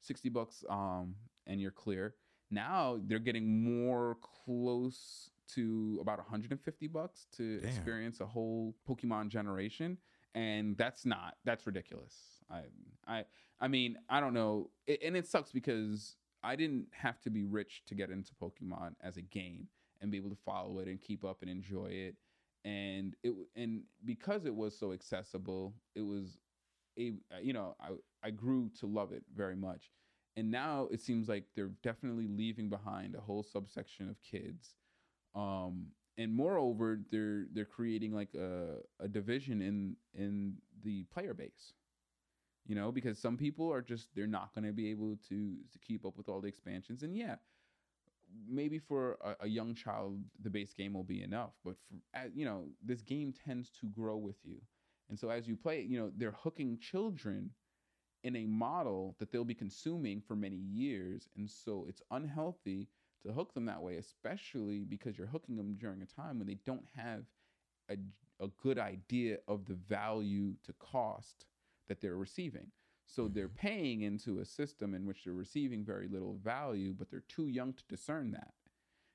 sixty 0.00 0.28
bucks, 0.28 0.64
um, 0.68 1.14
and 1.46 1.60
you're 1.60 1.70
clear. 1.70 2.14
Now 2.50 2.98
they're 3.04 3.18
getting 3.18 3.64
more 3.82 4.18
close 4.44 5.30
to 5.54 5.98
about 6.00 6.18
150 6.18 6.86
bucks 6.88 7.26
to 7.36 7.60
Damn. 7.60 7.68
experience 7.68 8.20
a 8.20 8.26
whole 8.26 8.74
Pokemon 8.88 9.28
generation, 9.28 9.98
and 10.34 10.76
that's 10.76 11.04
not 11.04 11.36
that's 11.44 11.66
ridiculous. 11.66 12.14
I 12.50 12.62
I 13.06 13.24
I 13.60 13.68
mean 13.68 13.96
I 14.08 14.20
don't 14.20 14.34
know, 14.34 14.70
it, 14.86 15.00
and 15.04 15.16
it 15.16 15.26
sucks 15.26 15.52
because 15.52 16.16
I 16.42 16.56
didn't 16.56 16.86
have 16.92 17.20
to 17.22 17.30
be 17.30 17.44
rich 17.44 17.82
to 17.86 17.94
get 17.94 18.10
into 18.10 18.32
Pokemon 18.40 18.94
as 19.00 19.16
a 19.16 19.22
game 19.22 19.68
and 20.00 20.10
be 20.10 20.18
able 20.18 20.30
to 20.30 20.38
follow 20.44 20.78
it 20.78 20.88
and 20.88 21.00
keep 21.00 21.24
up 21.24 21.38
and 21.42 21.50
enjoy 21.50 21.86
it, 21.86 22.14
and 22.64 23.14
it 23.22 23.32
and 23.54 23.82
because 24.04 24.44
it 24.46 24.54
was 24.54 24.78
so 24.78 24.92
accessible, 24.92 25.74
it 25.94 26.02
was 26.02 26.38
a 26.98 27.14
you 27.42 27.52
know 27.52 27.76
I 27.80 27.90
I 28.22 28.30
grew 28.30 28.70
to 28.80 28.86
love 28.86 29.12
it 29.12 29.24
very 29.34 29.56
much. 29.56 29.90
And 30.36 30.50
now 30.50 30.88
it 30.90 31.00
seems 31.00 31.28
like 31.28 31.44
they're 31.54 31.72
definitely 31.82 32.28
leaving 32.28 32.68
behind 32.68 33.14
a 33.14 33.20
whole 33.20 33.42
subsection 33.42 34.08
of 34.10 34.22
kids. 34.22 34.74
Um 35.34 35.88
and 36.18 36.32
moreover 36.34 37.00
they're 37.10 37.46
they're 37.52 37.66
creating 37.66 38.12
like 38.14 38.34
a, 38.34 38.78
a 39.00 39.08
division 39.08 39.60
in 39.60 39.96
in 40.14 40.56
the 40.82 41.04
player 41.04 41.34
base 41.34 41.74
you 42.66 42.74
know 42.74 42.90
because 42.90 43.18
some 43.18 43.36
people 43.36 43.72
are 43.72 43.82
just 43.82 44.08
they're 44.14 44.26
not 44.26 44.54
going 44.54 44.64
to 44.64 44.72
be 44.72 44.90
able 44.90 45.16
to 45.28 45.56
to 45.72 45.78
keep 45.78 46.04
up 46.04 46.16
with 46.16 46.28
all 46.28 46.40
the 46.40 46.48
expansions. 46.48 47.02
And 47.02 47.16
yeah 47.16 47.36
maybe 48.48 48.78
for 48.78 49.18
a, 49.24 49.44
a 49.44 49.48
young 49.48 49.74
child 49.74 50.18
the 50.42 50.50
base 50.50 50.72
game 50.74 50.92
will 50.94 51.04
be 51.04 51.22
enough 51.22 51.52
but 51.64 51.76
for 51.88 52.28
you 52.34 52.44
know 52.44 52.64
this 52.84 53.02
game 53.02 53.32
tends 53.32 53.70
to 53.70 53.86
grow 53.86 54.16
with 54.16 54.36
you 54.44 54.60
and 55.08 55.18
so 55.18 55.30
as 55.30 55.46
you 55.46 55.56
play 55.56 55.82
you 55.82 55.98
know 55.98 56.10
they're 56.16 56.36
hooking 56.42 56.78
children 56.78 57.50
in 58.26 58.34
a 58.34 58.46
model 58.46 59.14
that 59.20 59.30
they'll 59.30 59.44
be 59.44 59.54
consuming 59.54 60.20
for 60.20 60.34
many 60.34 60.56
years. 60.56 61.28
And 61.36 61.48
so 61.48 61.86
it's 61.88 62.02
unhealthy 62.10 62.88
to 63.24 63.32
hook 63.32 63.54
them 63.54 63.66
that 63.66 63.80
way, 63.80 63.98
especially 63.98 64.84
because 64.84 65.16
you're 65.16 65.28
hooking 65.28 65.56
them 65.56 65.76
during 65.78 66.02
a 66.02 66.06
time 66.06 66.38
when 66.38 66.48
they 66.48 66.58
don't 66.66 66.86
have 66.96 67.22
a, 67.88 67.96
a 68.42 68.48
good 68.60 68.80
idea 68.80 69.38
of 69.46 69.64
the 69.66 69.74
value 69.74 70.54
to 70.64 70.72
cost 70.72 71.46
that 71.88 72.00
they're 72.00 72.16
receiving. 72.16 72.66
So 73.06 73.28
they're 73.28 73.48
mm-hmm. 73.48 73.66
paying 73.66 74.02
into 74.02 74.40
a 74.40 74.44
system 74.44 74.94
in 74.94 75.06
which 75.06 75.24
they're 75.24 75.32
receiving 75.32 75.84
very 75.84 76.08
little 76.08 76.38
value, 76.42 76.92
but 76.92 77.10
they're 77.10 77.22
too 77.28 77.48
young 77.48 77.72
to 77.72 77.82
discern 77.88 78.32
that. 78.32 78.52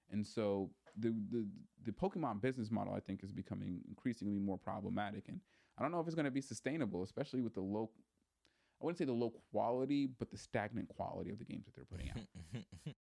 And 0.09 0.25
so 0.25 0.71
the, 0.97 1.13
the 1.31 1.47
the 1.85 1.91
Pokemon 1.91 2.41
business 2.41 2.71
model, 2.71 2.93
I 2.93 2.99
think, 2.99 3.23
is 3.23 3.31
becoming 3.31 3.81
increasingly 3.87 4.39
more 4.39 4.57
problematic. 4.57 5.27
And 5.27 5.39
I 5.77 5.81
don't 5.81 5.91
know 5.91 5.99
if 5.99 6.07
it's 6.07 6.15
going 6.15 6.25
to 6.25 6.31
be 6.31 6.41
sustainable, 6.41 7.03
especially 7.03 7.41
with 7.41 7.53
the 7.53 7.61
low 7.61 7.89
I 8.81 8.85
wouldn't 8.85 8.97
say 8.97 9.05
the 9.05 9.13
low 9.13 9.31
quality, 9.51 10.07
but 10.07 10.31
the 10.31 10.37
stagnant 10.37 10.89
quality 10.89 11.29
of 11.29 11.37
the 11.37 11.45
games 11.45 11.65
that 11.65 11.75
they're 11.75 11.85
putting 11.85 12.09
out. 12.09 12.65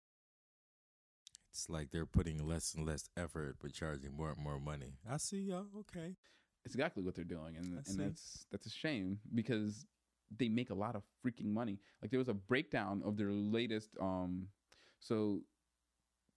it's 1.52 1.68
like 1.68 1.92
they're 1.92 2.04
putting 2.04 2.44
less 2.44 2.74
and 2.74 2.84
less 2.84 3.08
effort 3.16 3.56
but 3.62 3.72
charging 3.72 4.16
more 4.16 4.30
and 4.30 4.42
more 4.42 4.58
money. 4.58 4.94
I 5.08 5.18
see 5.18 5.38
y'all. 5.38 5.66
Okay. 5.80 6.16
It's 6.64 6.74
exactly 6.74 7.02
what 7.02 7.14
they're 7.14 7.24
doing, 7.24 7.56
and 7.56 7.82
and 7.86 7.98
that's 7.98 8.44
that's 8.50 8.66
a 8.66 8.70
shame 8.70 9.20
because 9.34 9.86
they 10.36 10.48
make 10.48 10.70
a 10.70 10.74
lot 10.74 10.94
of 10.94 11.02
freaking 11.24 11.52
money. 11.52 11.78
Like 12.02 12.10
there 12.10 12.18
was 12.18 12.28
a 12.28 12.34
breakdown 12.34 13.02
of 13.04 13.16
their 13.16 13.32
latest. 13.32 13.90
Um, 14.00 14.48
so 15.00 15.40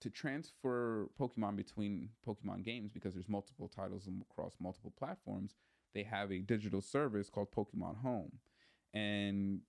to 0.02 0.10
transfer 0.10 1.10
Pokemon 1.20 1.56
between 1.56 2.10
Pokemon 2.28 2.64
games 2.64 2.92
because 2.92 3.14
there's 3.14 3.30
multiple 3.30 3.70
titles 3.74 4.08
across 4.30 4.54
multiple 4.60 4.94
platforms, 4.98 5.56
they 5.94 6.04
have 6.04 6.32
a 6.32 6.40
digital 6.40 6.82
service 6.82 7.30
called 7.30 7.52
Pokemon 7.52 8.02
Home, 8.02 8.32
and 8.94 9.60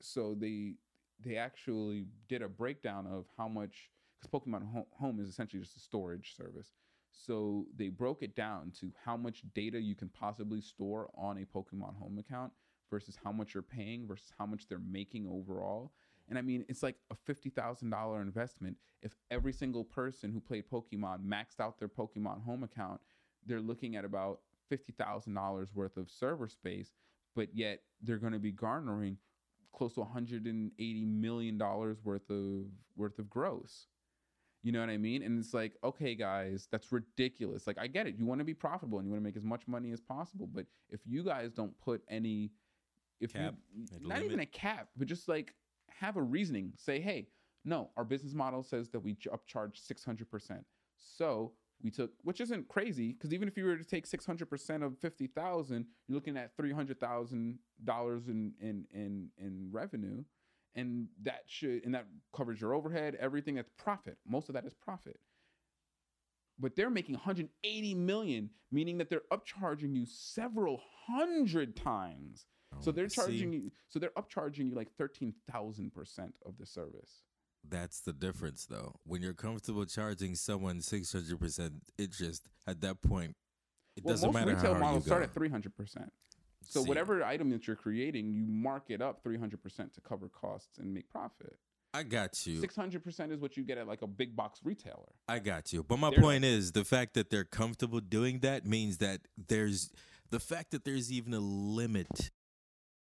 so 0.00 0.34
they 0.38 0.74
they 1.22 1.36
actually 1.36 2.06
did 2.28 2.42
a 2.42 2.48
breakdown 2.48 3.06
of 3.06 3.26
how 3.36 3.48
much 3.48 3.90
because 4.20 4.30
Pokemon 4.40 4.84
Home 4.98 5.20
is 5.20 5.28
essentially 5.28 5.62
just 5.62 5.76
a 5.76 5.80
storage 5.80 6.36
service. 6.36 6.72
So 7.12 7.66
they 7.76 7.88
broke 7.88 8.22
it 8.22 8.36
down 8.36 8.72
to 8.80 8.92
how 9.04 9.16
much 9.16 9.42
data 9.54 9.80
you 9.80 9.94
can 9.94 10.08
possibly 10.08 10.60
store 10.60 11.10
on 11.16 11.38
a 11.38 11.58
Pokemon 11.58 11.96
Home 11.98 12.18
account 12.18 12.52
versus 12.90 13.18
how 13.22 13.32
much 13.32 13.54
you're 13.54 13.62
paying 13.62 14.06
versus 14.06 14.32
how 14.38 14.46
much 14.46 14.68
they're 14.68 14.80
making 14.90 15.28
overall. 15.28 15.92
And 16.28 16.38
I 16.38 16.42
mean, 16.42 16.64
it's 16.68 16.82
like 16.82 16.96
a 17.10 17.16
fifty 17.16 17.50
thousand 17.50 17.90
dollar 17.90 18.22
investment. 18.22 18.76
If 19.02 19.16
every 19.30 19.52
single 19.52 19.84
person 19.84 20.32
who 20.32 20.40
played 20.40 20.64
Pokemon 20.70 21.24
maxed 21.24 21.60
out 21.60 21.78
their 21.78 21.88
Pokemon 21.88 22.44
Home 22.44 22.64
account, 22.64 23.00
they're 23.46 23.60
looking 23.60 23.96
at 23.96 24.04
about 24.04 24.40
fifty 24.68 24.92
thousand 24.92 25.34
dollars 25.34 25.74
worth 25.74 25.96
of 25.96 26.10
server 26.10 26.48
space. 26.48 26.92
But 27.36 27.54
yet 27.54 27.80
they're 28.02 28.18
going 28.18 28.32
to 28.34 28.38
be 28.40 28.52
garnering 28.52 29.18
close 29.72 29.94
to 29.94 30.00
180 30.00 31.04
million 31.06 31.58
dollars 31.58 31.98
worth 32.04 32.28
of 32.30 32.66
worth 32.96 33.18
of 33.18 33.30
gross 33.30 33.86
You 34.62 34.72
know 34.72 34.80
what 34.80 34.90
I 34.90 34.98
mean? 34.98 35.22
And 35.22 35.38
it's 35.42 35.54
like, 35.54 35.74
okay, 35.84 36.14
guys, 36.14 36.68
that's 36.70 36.92
ridiculous. 36.92 37.66
Like, 37.66 37.78
I 37.78 37.86
get 37.86 38.06
it. 38.06 38.16
You 38.18 38.26
want 38.26 38.40
to 38.40 38.44
be 38.44 38.54
profitable 38.54 38.98
and 38.98 39.06
you 39.06 39.12
want 39.12 39.22
to 39.22 39.24
make 39.24 39.36
as 39.36 39.44
much 39.44 39.66
money 39.68 39.92
as 39.92 40.00
possible. 40.00 40.48
But 40.52 40.66
if 40.90 41.00
you 41.06 41.24
guys 41.24 41.52
don't 41.54 41.78
put 41.80 42.02
any, 42.10 42.52
if 43.20 43.32
Cap, 43.32 43.54
you, 43.74 43.86
not 44.08 44.22
even 44.22 44.40
a 44.40 44.46
cap, 44.46 44.88
but 44.96 45.06
just 45.06 45.28
like 45.28 45.54
have 45.88 46.16
a 46.16 46.22
reasoning. 46.22 46.72
Say, 46.76 47.00
hey, 47.00 47.28
no, 47.64 47.90
our 47.96 48.04
business 48.04 48.34
model 48.34 48.62
says 48.62 48.88
that 48.90 49.00
we 49.00 49.14
upcharge 49.14 49.80
600%. 49.86 50.64
So 50.96 51.52
we 51.82 51.90
took, 51.90 52.12
which 52.22 52.40
isn't 52.40 52.68
crazy, 52.68 53.12
because 53.12 53.32
even 53.32 53.48
if 53.48 53.56
you 53.56 53.64
were 53.64 53.76
to 53.76 53.84
take 53.84 54.08
600% 54.08 54.84
of 54.84 54.98
50,000, 54.98 55.86
you're 56.08 56.14
looking 56.14 56.36
at 56.36 56.56
$300,000 56.56 58.28
in, 58.28 58.52
in, 58.60 58.86
in, 58.92 59.28
in 59.38 59.68
revenue. 59.70 60.24
And 60.74 61.08
that 61.22 61.42
should, 61.46 61.84
and 61.84 61.94
that 61.94 62.06
covers 62.34 62.60
your 62.60 62.74
overhead, 62.74 63.16
everything 63.18 63.56
that's 63.56 63.70
profit. 63.76 64.18
Most 64.26 64.48
of 64.48 64.54
that 64.54 64.64
is 64.64 64.74
profit. 64.74 65.18
But 66.58 66.76
they're 66.76 66.90
making 66.90 67.14
180 67.14 67.94
million, 67.94 68.50
meaning 68.70 68.98
that 68.98 69.08
they're 69.08 69.22
upcharging 69.32 69.96
you 69.96 70.06
several 70.06 70.80
hundred 71.06 71.74
times. 71.74 72.46
Oh, 72.72 72.76
so 72.80 72.88
Oh, 72.90 72.92
they're 72.92 73.08
see, 73.08 73.14
charging 73.16 73.52
you, 73.52 73.70
so 73.88 73.98
they're 73.98 74.10
upcharging 74.10 74.68
you 74.68 74.74
like 74.74 74.88
13,000% 74.96 76.32
of 76.46 76.58
the 76.58 76.66
service. 76.66 77.22
That's 77.68 78.00
the 78.00 78.12
difference, 78.12 78.66
though. 78.66 78.94
When 79.04 79.20
you're 79.20 79.34
comfortable 79.34 79.84
charging 79.84 80.34
someone 80.34 80.80
six 80.80 81.12
hundred 81.12 81.38
percent 81.40 81.74
interest, 81.98 82.48
at 82.66 82.80
that 82.80 83.02
point, 83.02 83.36
it 83.96 84.04
well, 84.04 84.14
doesn't 84.14 84.28
most 84.32 84.34
matter 84.34 84.54
retail 84.56 84.74
how 84.74 84.80
models 84.80 85.04
start 85.04 85.22
at 85.22 85.34
300%. 85.34 86.08
So 86.62 86.82
See, 86.82 86.88
whatever 86.88 87.22
item 87.22 87.50
that 87.50 87.66
you're 87.66 87.76
creating, 87.76 88.32
you 88.32 88.46
mark 88.46 88.84
it 88.88 89.02
up 89.02 89.22
300% 89.24 89.92
to 89.94 90.00
cover 90.00 90.28
costs 90.28 90.78
and 90.78 90.92
make 90.94 91.10
profit. 91.10 91.58
I 91.92 92.02
got 92.04 92.46
you. 92.46 92.62
600% 92.62 93.32
is 93.32 93.40
what 93.40 93.56
you 93.56 93.64
get 93.64 93.76
at 93.76 93.86
like 93.88 94.02
a 94.02 94.06
big 94.06 94.36
box 94.36 94.60
retailer. 94.64 95.12
I 95.28 95.38
got 95.40 95.72
you. 95.72 95.82
But 95.82 95.98
my 95.98 96.10
They're- 96.10 96.20
point 96.20 96.44
is 96.44 96.72
the 96.72 96.84
fact 96.84 97.14
that 97.14 97.28
they're 97.30 97.44
comfortable 97.44 98.00
doing 98.00 98.40
that 98.40 98.64
means 98.64 98.98
that 98.98 99.22
there's 99.36 99.90
the 100.30 100.40
fact 100.40 100.70
that 100.70 100.84
there's 100.84 101.10
even 101.12 101.34
a 101.34 101.40
limit. 101.40 102.30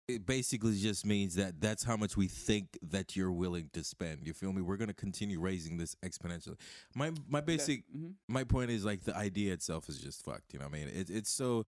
It 0.07 0.25
basically 0.25 0.77
just 0.77 1.03
means 1.05 1.33
that 1.35 1.59
that's 1.59 1.83
how 1.83 1.97
much 1.97 2.15
we 2.15 2.27
think 2.27 2.77
that 2.83 3.15
you're 3.15 3.31
willing 3.31 3.69
to 3.73 3.83
spend. 3.83 4.25
You 4.27 4.33
feel 4.33 4.53
me? 4.53 4.61
We're 4.61 4.77
gonna 4.77 4.93
continue 4.93 5.39
raising 5.39 5.77
this 5.77 5.95
exponentially. 6.05 6.57
My 6.93 7.11
my 7.27 7.41
basic 7.41 7.83
hmm 7.91 8.09
my 8.27 8.43
point 8.43 8.69
is 8.71 8.85
like 8.85 9.03
the 9.03 9.15
idea 9.15 9.53
itself 9.53 9.89
is 9.89 9.99
just 9.99 10.23
fucked. 10.23 10.53
You 10.53 10.59
know 10.59 10.65
what 10.65 10.75
I 10.75 10.79
mean? 10.85 10.89
It, 10.89 11.09
it's 11.09 11.31
so 11.31 11.65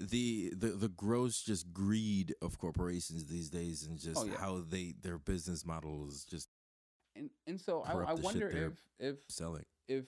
the 0.00 0.52
the 0.56 0.68
the 0.70 0.88
gross 0.88 1.40
just 1.42 1.72
greed 1.72 2.34
of 2.42 2.58
corporations 2.58 3.26
these 3.26 3.48
days 3.50 3.84
and 3.86 3.98
just 3.98 4.22
Oh, 4.22 4.24
yeah. 4.24 4.38
how 4.38 4.60
they 4.68 4.94
their 5.00 5.18
business 5.18 5.64
model 5.64 6.06
is 6.08 6.24
just 6.24 6.48
And 7.14 7.30
and 7.46 7.60
so 7.60 7.82
I, 7.82 7.92
I 7.92 8.14
wonder 8.14 8.48
if 8.48 8.72
if 8.98 9.18
selling. 9.28 9.64
if 9.86 10.06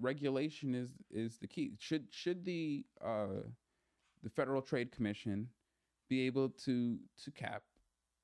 regulation 0.00 0.74
is 0.74 0.90
is 1.10 1.38
the 1.38 1.46
key. 1.46 1.72
Should 1.78 2.06
should 2.10 2.44
the 2.44 2.84
uh 3.04 3.42
the 4.22 4.30
Federal 4.30 4.62
Trade 4.62 4.92
Commission 4.92 5.48
be 6.12 6.26
able 6.26 6.50
to 6.50 6.98
to 7.24 7.30
cap 7.30 7.62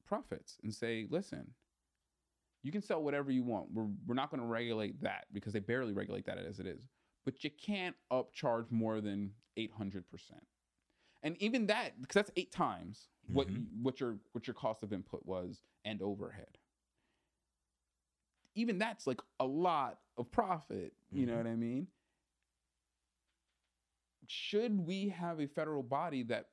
profits 0.06 0.58
and 0.62 0.74
say, 0.74 1.06
listen, 1.08 1.50
you 2.62 2.70
can 2.70 2.82
sell 2.82 3.02
whatever 3.02 3.30
you 3.30 3.42
want. 3.42 3.72
We're 3.72 3.88
we're 4.06 4.14
not 4.14 4.30
going 4.30 4.42
to 4.42 4.46
regulate 4.46 5.00
that 5.02 5.24
because 5.32 5.54
they 5.54 5.60
barely 5.60 5.94
regulate 5.94 6.26
that 6.26 6.36
as 6.36 6.60
it 6.60 6.66
is. 6.66 6.86
But 7.24 7.42
you 7.44 7.50
can't 7.50 7.96
upcharge 8.12 8.70
more 8.70 9.00
than 9.00 9.32
eight 9.56 9.72
hundred 9.72 10.06
percent. 10.10 10.46
And 11.22 11.34
even 11.40 11.66
that, 11.68 11.98
because 12.00 12.14
that's 12.14 12.30
eight 12.36 12.52
times 12.52 13.08
what 13.26 13.48
Mhm. 13.48 13.64
what 13.82 14.00
your 14.00 14.18
what 14.32 14.46
your 14.46 14.54
cost 14.54 14.82
of 14.82 14.92
input 14.92 15.24
was 15.24 15.62
and 15.86 16.02
overhead. 16.02 16.58
Even 18.54 18.78
that's 18.78 19.06
like 19.06 19.20
a 19.40 19.46
lot 19.46 19.98
of 20.18 20.30
profit. 20.30 20.92
You 21.10 21.24
know 21.24 21.32
Mhm. 21.34 21.38
what 21.38 21.46
I 21.46 21.56
mean? 21.56 21.86
Should 24.26 24.78
we 24.86 25.08
have 25.08 25.40
a 25.40 25.46
federal 25.46 25.82
body 25.82 26.22
that 26.24 26.50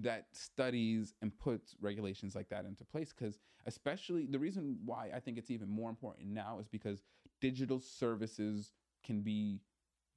that 0.00 0.26
studies 0.32 1.14
and 1.22 1.36
puts 1.38 1.76
regulations 1.80 2.34
like 2.34 2.48
that 2.50 2.64
into 2.64 2.84
place? 2.84 3.12
Because 3.16 3.38
especially 3.66 4.26
the 4.26 4.38
reason 4.38 4.78
why 4.84 5.10
I 5.14 5.20
think 5.20 5.38
it's 5.38 5.50
even 5.50 5.68
more 5.68 5.90
important 5.90 6.28
now 6.28 6.58
is 6.60 6.68
because 6.68 7.02
digital 7.40 7.80
services 7.80 8.72
can 9.04 9.22
be 9.22 9.60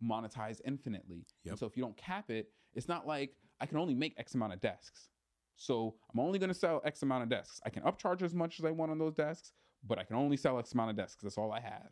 monetized 0.04 0.62
infinitely. 0.66 1.26
And 1.46 1.58
so 1.58 1.66
if 1.66 1.76
you 1.76 1.84
don't 1.84 1.98
cap 1.98 2.30
it, 2.32 2.50
it's 2.74 2.88
not 2.88 3.06
like 3.06 3.36
I 3.60 3.66
can 3.66 3.78
only 3.78 3.94
make 3.94 4.16
X 4.18 4.36
amount 4.36 4.54
of 4.54 4.62
desks. 4.62 5.10
So 5.56 5.96
I'm 6.14 6.20
only 6.20 6.40
going 6.40 6.50
to 6.50 6.58
sell 6.58 6.82
X 6.86 7.02
amount 7.02 7.24
of 7.24 7.30
desks. 7.30 7.60
I 7.66 7.70
can 7.70 7.84
upcharge 7.84 8.22
as 8.22 8.34
much 8.34 8.60
as 8.60 8.66
I 8.66 8.72
want 8.72 8.92
on 8.92 8.98
those 8.98 9.14
desks, 9.14 9.52
but 9.86 10.00
I 10.00 10.04
can 10.04 10.16
only 10.16 10.38
sell 10.38 10.58
X 10.58 10.72
amount 10.74 10.92
of 10.92 10.96
desks. 10.96 11.22
That's 11.22 11.38
all 11.38 11.52
I 11.52 11.60
have. 11.60 11.90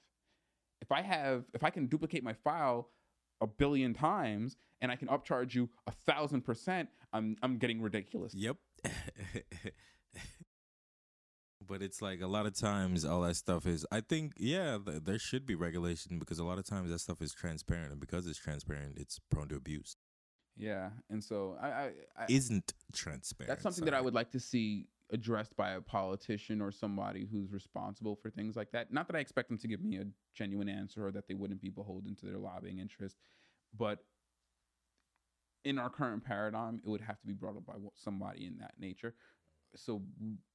If 0.81 0.91
I 0.91 1.01
have, 1.01 1.43
if 1.53 1.63
I 1.63 1.69
can 1.69 1.87
duplicate 1.87 2.23
my 2.23 2.33
file 2.33 2.89
a 3.41 3.47
billion 3.47 3.93
times 3.93 4.55
and 4.81 4.91
I 4.91 4.95
can 4.95 5.07
upcharge 5.07 5.55
you 5.55 5.69
a 5.87 5.91
thousand 5.91 6.41
percent, 6.41 6.89
I'm 7.13 7.35
I'm 7.41 7.57
getting 7.57 7.81
ridiculous. 7.81 8.33
Yep. 8.35 8.57
but 11.67 11.81
it's 11.81 12.01
like 12.01 12.21
a 12.21 12.27
lot 12.27 12.45
of 12.45 12.55
times 12.57 13.03
all 13.03 13.21
that 13.21 13.35
stuff 13.35 13.65
is 13.65 13.85
I 13.91 14.01
think 14.01 14.33
yeah, 14.37 14.77
th- 14.83 15.03
there 15.03 15.19
should 15.19 15.45
be 15.45 15.55
regulation 15.55 16.19
because 16.19 16.39
a 16.39 16.43
lot 16.43 16.57
of 16.57 16.65
times 16.65 16.89
that 16.91 16.99
stuff 16.99 17.21
is 17.21 17.33
transparent 17.33 17.91
and 17.91 17.99
because 17.99 18.27
it's 18.27 18.39
transparent, 18.39 18.97
it's 18.97 19.19
prone 19.29 19.49
to 19.49 19.55
abuse. 19.55 19.95
Yeah, 20.55 20.89
and 21.09 21.23
so 21.23 21.55
I, 21.61 21.67
I, 21.67 21.91
I 22.17 22.25
Isn't 22.29 22.73
transparent. 22.91 23.49
that's 23.49 23.61
something 23.61 23.85
that 23.85 23.93
I 23.93 24.01
would 24.01 24.15
like 24.15 24.31
to 24.31 24.39
see 24.39 24.87
addressed 25.11 25.55
by 25.55 25.71
a 25.71 25.81
politician 25.81 26.61
or 26.61 26.71
somebody 26.71 27.27
who's 27.31 27.51
responsible 27.51 28.15
for 28.15 28.29
things 28.29 28.55
like 28.55 28.71
that. 28.71 28.91
Not 28.91 29.07
that 29.07 29.15
I 29.15 29.19
expect 29.19 29.49
them 29.49 29.57
to 29.59 29.67
give 29.67 29.81
me 29.81 29.97
a 29.97 30.05
genuine 30.35 30.69
answer 30.69 31.07
or 31.07 31.11
that 31.11 31.27
they 31.27 31.33
wouldn't 31.33 31.61
be 31.61 31.69
beholden 31.69 32.15
to 32.15 32.25
their 32.25 32.37
lobbying 32.37 32.79
interest, 32.79 33.17
but 33.77 33.99
in 35.63 35.77
our 35.77 35.89
current 35.89 36.23
paradigm, 36.23 36.81
it 36.83 36.89
would 36.89 37.01
have 37.01 37.19
to 37.19 37.27
be 37.27 37.33
brought 37.33 37.57
up 37.57 37.65
by 37.65 37.73
somebody 37.95 38.45
in 38.45 38.57
that 38.59 38.73
nature. 38.79 39.13
So 39.75 40.01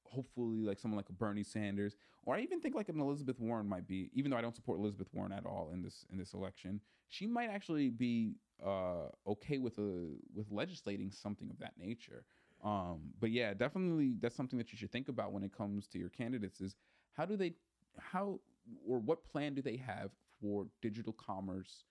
hopefully, 0.05 0.63
like 0.65 0.79
someone 0.79 0.97
like 0.97 1.09
a 1.09 1.13
Bernie 1.13 1.43
Sanders, 1.43 1.95
or 2.23 2.35
I 2.35 2.39
even 2.41 2.61
think 2.61 2.75
like 2.75 2.89
an 2.89 2.99
Elizabeth 2.99 3.39
Warren 3.39 3.67
might 3.67 3.87
be. 3.87 4.09
Even 4.13 4.31
though 4.31 4.37
I 4.37 4.41
don't 4.41 4.55
support 4.55 4.79
Elizabeth 4.79 5.07
Warren 5.13 5.31
at 5.31 5.45
all 5.45 5.69
in 5.73 5.81
this 5.81 6.05
in 6.11 6.17
this 6.17 6.33
election, 6.33 6.81
she 7.09 7.27
might 7.27 7.49
actually 7.49 7.89
be 7.89 8.35
uh, 8.65 9.09
okay 9.27 9.59
with 9.59 9.77
a 9.77 10.07
with 10.33 10.47
legislating 10.51 11.11
something 11.11 11.49
of 11.49 11.59
that 11.59 11.73
nature. 11.77 12.25
Um, 12.63 13.11
but 13.19 13.31
yeah, 13.31 13.53
definitely 13.53 14.13
that's 14.21 14.35
something 14.35 14.57
that 14.57 14.71
you 14.71 14.77
should 14.77 14.91
think 14.91 15.09
about 15.09 15.33
when 15.33 15.43
it 15.43 15.55
comes 15.55 15.85
to 15.87 15.99
your 15.99 16.09
candidates 16.09 16.61
is 16.61 16.75
how 17.13 17.25
do 17.25 17.35
they 17.35 17.53
how 17.99 18.39
or 18.87 18.99
what 18.99 19.25
plan 19.25 19.53
do 19.53 19.61
they 19.61 19.75
have 19.77 20.11
for 20.41 20.67
digital 20.81 21.13
commerce 21.13 21.83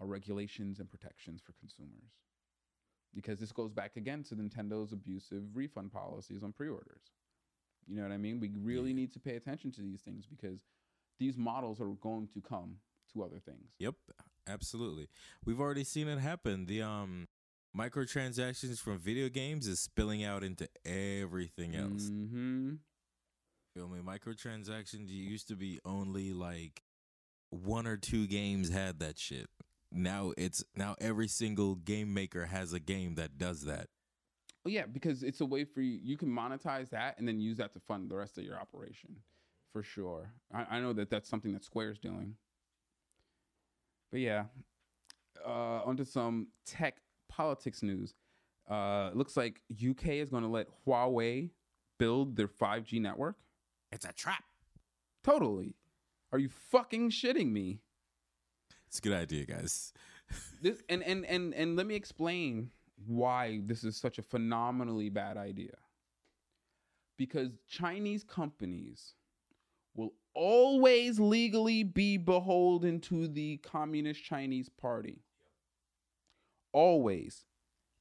uh, 0.00 0.04
regulations 0.04 0.78
and 0.78 0.88
protections 0.88 1.40
for 1.44 1.52
consumers? 1.54 2.12
Because 3.14 3.38
this 3.40 3.52
goes 3.52 3.72
back 3.72 3.96
again 3.96 4.22
to 4.24 4.36
Nintendo's 4.36 4.92
abusive 4.92 5.42
refund 5.54 5.92
policies 5.92 6.42
on 6.42 6.52
pre-orders. 6.52 7.02
You 7.86 7.96
know 7.96 8.02
what 8.04 8.12
I 8.12 8.16
mean? 8.16 8.38
We 8.40 8.50
really 8.54 8.90
Yeah. 8.90 8.96
need 8.96 9.12
to 9.12 9.20
pay 9.20 9.34
attention 9.36 9.72
to 9.72 9.82
these 9.82 10.00
things 10.02 10.24
because 10.26 10.64
these 11.18 11.36
models 11.36 11.80
are 11.80 11.88
going 12.00 12.28
to 12.28 12.40
come 12.40 12.78
to 13.12 13.22
other 13.24 13.40
things. 13.40 13.72
Yep, 13.80 13.96
absolutely. 14.46 15.08
We've 15.44 15.60
already 15.60 15.84
seen 15.84 16.08
it 16.08 16.18
happen. 16.20 16.66
The 16.66 16.82
um 16.82 17.28
microtransactions 17.76 18.78
from 18.78 18.98
video 18.98 19.28
games 19.28 19.66
is 19.66 19.80
spilling 19.80 20.24
out 20.24 20.44
into 20.44 20.68
everything 20.84 21.74
else. 21.74 22.10
Mm-hmm. 22.10 22.74
Feel 23.74 23.88
me? 23.88 24.00
Microtransactions 24.00 25.08
used 25.08 25.48
to 25.48 25.56
be 25.56 25.80
only 25.84 26.32
like 26.32 26.82
one 27.50 27.86
or 27.86 27.96
two 27.96 28.26
games 28.26 28.70
had 28.70 28.98
that 28.98 29.18
shit. 29.18 29.48
Now 29.90 30.32
it's 30.36 30.64
now 30.74 30.96
every 31.00 31.28
single 31.28 31.74
game 31.74 32.14
maker 32.14 32.46
has 32.46 32.72
a 32.72 32.80
game 32.80 33.14
that 33.16 33.38
does 33.38 33.62
that. 33.62 33.88
Well, 34.64 34.72
yeah, 34.72 34.86
because 34.86 35.22
it's 35.22 35.40
a 35.40 35.46
way 35.46 35.64
for 35.64 35.80
you. 35.80 35.98
You 36.02 36.16
can 36.16 36.28
monetize 36.28 36.90
that 36.90 37.18
and 37.18 37.26
then 37.26 37.40
use 37.40 37.56
that 37.56 37.72
to 37.74 37.80
fund 37.80 38.10
the 38.10 38.16
rest 38.16 38.38
of 38.38 38.44
your 38.44 38.58
operation, 38.58 39.16
for 39.72 39.82
sure. 39.82 40.32
I, 40.54 40.76
I 40.76 40.80
know 40.80 40.92
that 40.92 41.10
that's 41.10 41.28
something 41.28 41.52
that 41.52 41.64
Square's 41.64 41.98
doing. 41.98 42.36
But 44.10 44.20
yeah, 44.20 44.44
uh, 45.44 45.80
onto 45.84 46.04
some 46.04 46.48
tech 46.64 46.98
politics 47.32 47.82
news. 47.82 48.14
Uh, 48.70 49.10
looks 49.14 49.36
like 49.36 49.60
UK 49.72 50.08
is 50.08 50.30
going 50.30 50.44
to 50.44 50.48
let 50.48 50.66
Huawei 50.86 51.50
build 51.98 52.36
their 52.36 52.48
5G 52.48 53.00
network. 53.00 53.36
It's 53.90 54.04
a 54.04 54.12
trap. 54.12 54.44
Totally. 55.24 55.74
Are 56.32 56.38
you 56.38 56.48
fucking 56.48 57.10
shitting 57.10 57.50
me? 57.50 57.80
It's 58.86 58.98
a 58.98 59.02
good 59.02 59.14
idea, 59.14 59.46
guys. 59.46 59.92
this 60.62 60.82
and 60.88 61.02
and 61.02 61.24
and 61.26 61.54
and 61.54 61.76
let 61.76 61.86
me 61.86 61.94
explain 61.94 62.70
why 63.06 63.60
this 63.64 63.84
is 63.84 63.96
such 63.96 64.18
a 64.18 64.22
phenomenally 64.22 65.08
bad 65.08 65.36
idea 65.36 65.74
because 67.18 67.50
chinese 67.68 68.22
companies 68.22 69.14
will 69.94 70.12
always 70.34 71.18
legally 71.18 71.82
be 71.82 72.16
beholden 72.16 73.00
to 73.00 73.26
the 73.28 73.56
communist 73.58 74.22
chinese 74.22 74.68
party 74.68 75.18
always 76.72 77.44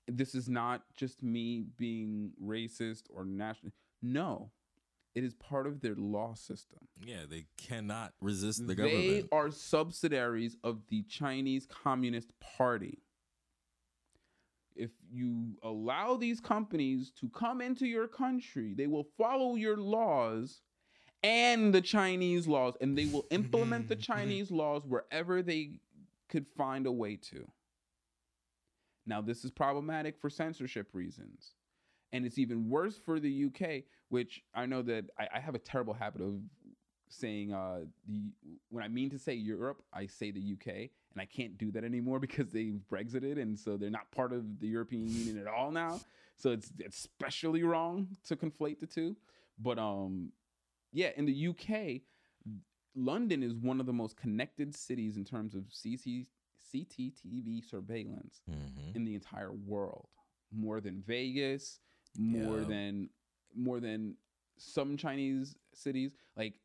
this 0.07 0.35
is 0.35 0.49
not 0.49 0.83
just 0.95 1.23
me 1.23 1.63
being 1.77 2.31
racist 2.43 3.03
or 3.09 3.23
national 3.25 3.71
no 4.01 4.51
It 5.13 5.23
is 5.23 5.33
part 5.33 5.67
of 5.67 5.81
their 5.81 5.95
law 5.95 6.33
system. 6.35 6.79
Yeah, 7.05 7.23
they 7.29 7.45
cannot 7.57 8.13
resist 8.21 8.65
the 8.65 8.73
they 8.75 8.75
government. 8.75 9.27
are 9.31 9.51
subsidiaries 9.51 10.57
of 10.63 10.79
the 10.87 11.03
Chinese 11.03 11.65
Communist 11.65 12.31
Party. 12.39 12.99
If 14.75 14.91
you 15.11 15.57
allow 15.63 16.15
these 16.15 16.39
companies 16.39 17.11
to 17.19 17.29
come 17.29 17.59
into 17.61 17.85
your 17.85 18.07
country, 18.07 18.73
they 18.73 18.87
will 18.87 19.05
follow 19.17 19.55
your 19.55 19.77
laws 19.77 20.61
and 21.23 21.73
the 21.73 21.81
Chinese 21.81 22.47
laws, 22.47 22.75
and 22.81 22.97
they 22.97 23.05
will 23.05 23.25
implement 23.31 23.89
the 23.89 23.95
Chinese 24.11 24.49
laws 24.49 24.83
wherever 24.87 25.43
they 25.43 25.79
could 26.29 26.47
find 26.47 26.87
a 26.87 26.91
way 26.91 27.17
to. 27.17 27.45
Now, 29.11 29.19
this 29.19 29.43
is 29.43 29.51
problematic 29.51 30.17
for 30.21 30.29
censorship 30.29 30.87
reasons. 30.93 31.51
And 32.13 32.25
it's 32.25 32.37
even 32.37 32.69
worse 32.69 32.97
for 32.97 33.19
the 33.19 33.45
UK, 33.47 33.83
which 34.07 34.41
I 34.55 34.65
know 34.65 34.81
that 34.83 35.03
I, 35.19 35.27
I 35.35 35.39
have 35.41 35.53
a 35.53 35.59
terrible 35.59 35.93
habit 35.93 36.21
of 36.21 36.35
saying 37.09 37.51
uh, 37.51 37.81
the 38.07 38.31
when 38.69 38.85
I 38.85 38.87
mean 38.87 39.09
to 39.09 39.19
say 39.19 39.33
Europe, 39.33 39.83
I 39.93 40.05
say 40.05 40.31
the 40.31 40.53
UK, 40.53 40.67
and 41.11 41.19
I 41.19 41.25
can't 41.25 41.57
do 41.57 41.71
that 41.71 41.83
anymore 41.83 42.19
because 42.27 42.51
they've 42.51 42.79
Brexited, 42.89 43.37
and 43.37 43.59
so 43.59 43.75
they're 43.75 43.89
not 43.89 44.09
part 44.11 44.31
of 44.31 44.61
the 44.61 44.67
European 44.67 45.09
Union 45.09 45.37
at 45.37 45.47
all 45.47 45.73
now. 45.73 45.99
So 46.37 46.51
it's 46.51 46.71
especially 46.87 47.63
wrong 47.63 48.07
to 48.29 48.37
conflate 48.37 48.79
the 48.79 48.87
two. 48.87 49.17
But 49.59 49.77
um, 49.77 50.31
yeah, 50.93 51.09
in 51.17 51.25
the 51.25 51.47
UK, 51.49 52.03
London 52.95 53.43
is 53.43 53.55
one 53.55 53.81
of 53.81 53.85
the 53.85 53.93
most 53.93 54.15
connected 54.15 54.73
cities 54.73 55.17
in 55.17 55.25
terms 55.25 55.53
of 55.53 55.63
CC, 55.63 56.27
CCTV 56.71 57.61
surveillance 57.61 58.41
Mhm. 58.49 58.95
in 58.95 59.03
the 59.05 59.15
entire 59.15 59.51
world. 59.53 60.09
More 60.51 60.81
than 60.81 61.01
Vegas, 61.01 61.79
more 62.17 62.59
Yeah. 62.61 62.67
than 62.67 63.09
more 63.53 63.79
than 63.81 64.17
some 64.57 64.95
Chinese 64.95 65.55
cities. 65.73 66.13
Like 66.35 66.59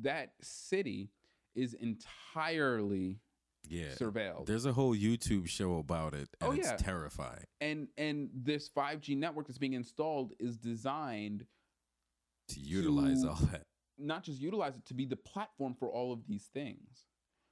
that 0.00 0.34
city 0.44 1.10
is 1.54 1.74
entirely 1.74 3.20
Yeah. 3.68 3.94
surveilled. 3.94 4.46
There's 4.46 4.64
a 4.64 4.72
whole 4.72 4.96
YouTube 4.96 5.46
show 5.48 5.78
about 5.78 6.14
it, 6.14 6.28
and 6.40 6.50
Oh, 6.50 6.52
it's 6.52 6.66
yeah. 6.66 6.76
terrifying 6.76 7.44
and 7.60 7.88
and 7.96 8.30
this 8.34 8.68
5G 8.68 9.14
network 9.14 9.46
that's 9.46 9.58
being 9.58 9.74
installed 9.74 10.32
is 10.40 10.56
designed 10.56 11.46
to 12.48 12.60
utilize 12.60 13.22
To- 13.22 13.30
all 13.30 13.36
that. 13.46 13.66
not 13.98 14.24
just 14.24 14.40
utilize 14.40 14.76
it 14.76 14.84
to 14.86 14.94
be 14.94 15.04
the 15.04 15.16
platform 15.16 15.74
for 15.74 15.92
all 15.92 16.12
of 16.12 16.26
these 16.26 16.48
things, 16.48 17.06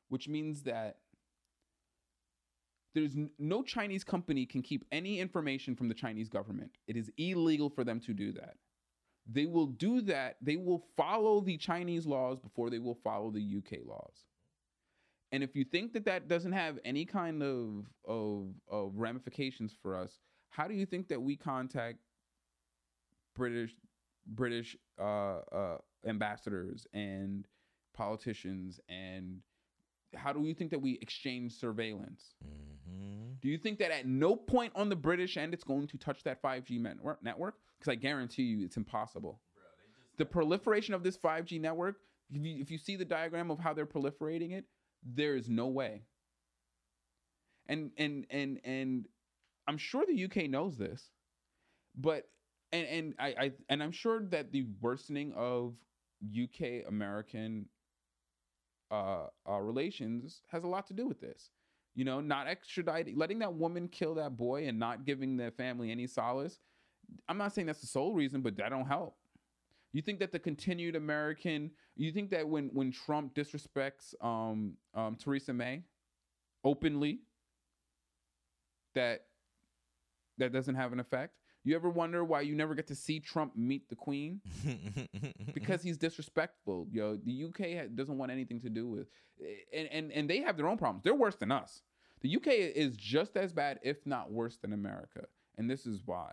which 0.09 0.27
means 0.29 0.65
that 0.65 1.01
there's 2.95 3.17
no 3.39 3.63
Chinese 3.63 4.05
company 4.05 4.47
can 4.47 4.63
keep 4.63 4.85
any 4.91 5.21
information 5.21 5.77
from 5.77 5.89
the 5.89 5.95
Chinese 5.95 6.29
government. 6.29 6.71
It 6.89 6.97
is 6.97 7.11
illegal 7.19 7.71
for 7.71 7.85
them 7.85 8.01
to 8.01 8.13
do 8.13 8.33
that. 8.33 8.55
They 9.31 9.47
will 9.47 9.67
do 9.67 10.01
that. 10.03 10.37
They 10.43 10.57
will 10.57 10.85
follow 10.97 11.41
the 11.41 11.57
Chinese 11.57 12.07
laws 12.07 12.41
before 12.41 12.71
they 12.71 12.79
will 12.79 12.99
follow 13.05 13.31
the 13.31 13.57
UK 13.59 13.87
laws. 13.87 14.25
And 15.33 15.45
if 15.45 15.55
you 15.55 15.65
think 15.65 15.93
that 15.93 16.05
that 16.07 16.27
doesn't 16.27 16.53
have 16.53 16.79
any 16.85 17.05
kind 17.05 17.43
of 17.43 17.87
of, 18.05 18.49
of 18.69 18.93
ramifications 18.97 19.75
for 19.81 19.97
us, 19.97 20.19
how 20.49 20.67
do 20.67 20.75
you 20.75 20.87
think 20.87 21.09
that 21.09 21.23
we 21.23 21.37
contact 21.37 21.99
British 23.37 23.75
British 24.27 24.77
uh, 25.01 25.39
uh, 25.53 25.79
ambassadors 26.05 26.87
and 26.93 27.47
politicians 27.95 28.81
and 28.89 29.39
how 30.15 30.33
do 30.33 30.43
you 30.43 30.55
think 30.55 30.71
that 30.71 30.81
we 30.81 30.99
exchange 31.01 31.53
surveillance? 31.59 32.35
hmm 32.43 33.33
Do 33.41 33.49
you 33.49 33.59
think 33.59 33.79
that 33.79 33.91
at 33.91 34.07
no 34.07 34.37
point 34.37 34.73
on 34.75 34.89
the 34.89 34.97
British 34.97 35.37
end 35.37 35.55
it's 35.55 35.65
going 35.65 35.87
to 35.89 35.99
touch 35.99 36.23
that 36.25 36.43
5G 36.43 36.81
network? 36.81 37.23
Network? 37.23 37.55
Because 37.79 37.93
I 37.93 37.95
guarantee 37.95 38.43
you, 38.43 38.65
it's 38.65 38.77
impossible. 38.77 39.41
The 40.19 40.27
proliferation 40.27 40.93
of 40.93 41.03
this 41.03 41.17
5G 41.17 41.61
network, 41.61 41.97
if 42.31 42.45
you, 42.45 42.61
if 42.61 42.71
you 42.71 42.79
see 42.79 42.97
the 42.97 43.05
diagram 43.05 43.51
of 43.51 43.59
how 43.59 43.73
they're 43.73 43.87
proliferating 43.87 44.53
it, 44.53 44.67
there 45.03 45.35
is 45.35 45.49
no 45.49 45.69
way. 45.69 46.03
And 47.69 47.91
and 47.97 48.27
and 48.31 48.61
and 48.65 49.09
I'm 49.69 49.79
sure 49.79 50.05
the 50.05 50.25
UK 50.25 50.51
knows 50.51 50.77
this, 50.77 51.11
but 51.97 52.29
and 52.73 52.87
and 52.87 53.15
I, 53.19 53.27
I 53.29 53.53
and 53.69 53.83
I'm 53.83 53.93
sure 53.93 54.23
that 54.31 54.53
the 54.53 54.67
worsening 54.81 55.33
of 55.37 55.75
UK 56.23 56.87
American 56.89 57.67
uh, 58.91 59.27
uh, 59.49 59.59
relations 59.59 60.43
has 60.51 60.65
a 60.65 60.67
lot 60.67 60.87
to 60.89 60.95
do 60.95 61.07
with 61.07 61.21
this. 61.21 61.51
You 61.95 62.05
know, 62.05 62.21
not 62.21 62.47
extraditing, 62.47 63.17
letting 63.17 63.41
that 63.41 63.53
woman 63.53 63.89
kill 63.89 64.15
that 64.15 64.37
boy 64.37 64.69
and 64.69 64.79
not 64.79 65.05
giving 65.05 65.37
their 65.37 65.51
family 65.51 65.91
any 65.91 66.07
solace. 66.07 66.59
I'm 67.29 67.37
not 67.37 67.53
saying 67.53 67.67
that's 67.67 67.81
the 67.81 67.87
sole 67.87 68.15
reason, 68.15 68.43
but 68.43 68.57
that 68.57 68.71
don't 68.71 68.87
help. 68.87 69.17
You 69.93 70.03
think 70.03 70.21
that 70.21 70.31
the 70.31 70.39
continued 70.39 70.95
American, 70.95 71.73
you 71.97 72.13
think 72.13 72.31
that 72.31 72.49
when 72.49 72.71
when 72.73 72.93
Trump 72.93 73.35
disrespects 73.35 74.15
um, 74.21 74.75
um, 74.95 75.17
Theresa 75.17 75.53
May 75.53 75.83
openly, 76.63 77.21
that 78.95 79.25
that 80.39 80.53
doesn't 80.53 80.77
have 80.77 80.93
an 80.93 81.01
effect? 81.01 81.35
You 81.63 81.77
ever 81.77 81.91
wonder 81.91 82.25
why 82.25 82.41
you 82.41 82.55
never 82.55 82.75
get 82.75 82.87
to 82.87 82.95
see 82.95 83.21
Trump 83.21 83.55
meet 83.55 83.89
the 83.91 83.97
Queen? 83.97 84.41
because 85.55 85.83
he's 85.83 85.99
disrespectful. 85.99 86.87
Yo, 86.91 87.17
the 87.17 87.45
UK 87.45 87.95
doesn't 87.95 88.17
want 88.17 88.33
anything 88.33 88.61
to 88.63 88.71
do 88.71 88.89
with, 88.89 89.09
eh, 89.43 89.79
and 89.79 89.89
and 89.89 90.13
and 90.13 90.31
they 90.31 90.39
have 90.41 90.57
their 90.57 90.69
own 90.69 90.79
problems. 90.79 91.05
They're 91.05 91.15
worse 91.15 91.37
than 91.37 91.53
us. 91.53 91.83
The 92.23 92.35
UK 92.37 92.49
is 92.49 92.97
just 92.97 93.37
as 93.37 93.53
bad, 93.53 93.79
if 93.83 94.07
not 94.07 94.31
worse, 94.31 94.57
than 94.57 94.73
America, 94.73 95.25
and 95.59 95.71
this 95.71 95.87
is 95.87 96.03
why. 96.07 96.33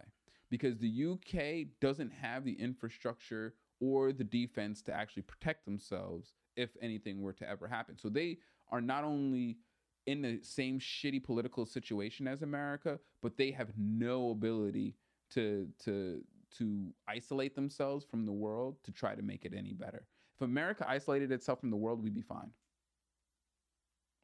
Because 0.49 0.77
the 0.77 1.05
UK 1.11 1.67
doesn't 1.81 2.11
have 2.13 2.45
the 2.45 2.53
infrastructure 2.53 3.53
or 3.81 4.13
the 4.13 4.23
defense 4.23 4.81
to 4.83 4.93
actually 4.93 5.23
protect 5.23 5.65
themselves 5.65 6.33
if 6.55 6.69
anything 6.81 7.21
were 7.21 7.33
to 7.33 7.47
ever 7.47 7.67
happen. 7.67 7.97
So 7.97 8.07
they 8.07 8.37
are 8.71 8.81
not 8.81 9.03
only 9.03 9.57
in 10.05 10.21
the 10.21 10.39
same 10.41 10.79
shitty 10.79 11.21
political 11.23 11.65
situation 11.65 12.27
as 12.27 12.41
America, 12.41 12.97
but 13.21 13.37
they 13.37 13.51
have 13.51 13.73
no 13.77 14.31
ability 14.31 14.95
to 15.31 15.67
to 15.85 16.21
to 16.57 16.93
isolate 17.07 17.55
themselves 17.55 18.05
from 18.09 18.25
the 18.25 18.31
world 18.31 18.77
to 18.83 18.91
try 18.91 19.15
to 19.15 19.21
make 19.21 19.45
it 19.45 19.53
any 19.55 19.73
better. 19.73 20.05
If 20.35 20.41
America 20.41 20.85
isolated 20.87 21.31
itself 21.31 21.59
from 21.59 21.71
the 21.71 21.77
world, 21.77 22.03
we'd 22.03 22.13
be 22.13 22.21
fine. 22.21 22.51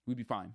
We'd 0.08 0.18
be 0.18 0.24
fine. 0.24 0.54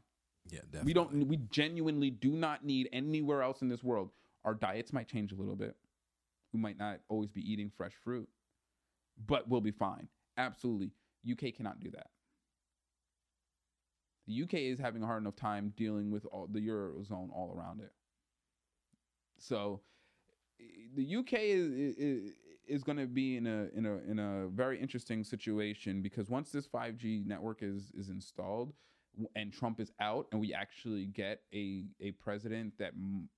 yeah, 0.51 0.61
definitely. 0.71 0.87
We 0.87 0.93
don't 0.95 1.27
we 1.29 1.37
genuinely 1.51 2.11
do 2.11 2.31
not 2.31 2.65
need 2.65 2.89
anywhere 2.93 3.43
else 3.43 3.63
in 3.63 3.69
this 3.69 3.83
world. 3.83 4.11
Our 4.45 4.55
diets 4.55 4.93
might 4.93 5.09
change 5.09 5.33
a 5.33 5.37
little 5.37 5.57
bit. 5.57 5.77
We 6.53 6.61
might 6.61 6.79
not 6.79 7.01
always 7.09 7.31
be 7.31 7.41
eating 7.51 7.71
fresh 7.77 7.93
fruit, 8.03 8.29
but 9.27 9.49
we'll 9.49 9.61
be 9.61 9.71
fine. 9.73 10.09
Absolutely. 10.37 10.93
UK 11.31 11.55
cannot 11.55 11.81
do 11.81 11.91
that. 11.91 12.07
The 14.27 14.43
UK 14.43 14.55
is 14.55 14.79
having 14.79 15.03
a 15.03 15.07
hard 15.07 15.23
enough 15.23 15.37
time 15.37 15.73
dealing 15.77 16.11
with 16.11 16.25
all 16.27 16.47
the 16.51 16.61
eurozone 16.61 17.31
all 17.33 17.55
around 17.57 17.81
it. 17.81 17.93
So 19.39 19.81
the 20.95 21.17
UK 21.17 21.35
is 21.35 21.97
is, 21.97 22.33
is 22.67 22.83
going 22.83 22.99
to 22.99 23.07
be 23.07 23.37
in 23.37 23.47
a 23.47 23.69
in 23.77 23.87
a 23.87 24.11
in 24.11 24.19
a 24.19 24.49
very 24.49 24.81
interesting 24.81 25.25
situation 25.25 26.03
because 26.03 26.29
once 26.29 26.51
this 26.51 26.67
5G 26.67 27.27
network 27.27 27.63
is 27.63 27.91
is 27.97 28.09
installed 28.09 28.73
and 29.35 29.53
Trump 29.53 29.81
is 29.81 29.91
out 30.01 30.27
and 30.33 30.41
we 30.41 30.55
actually 30.55 31.07
get 31.07 31.43
a 31.55 31.85
a 32.01 32.13
president 32.13 32.75
that 32.79 32.93
m- 32.95 33.29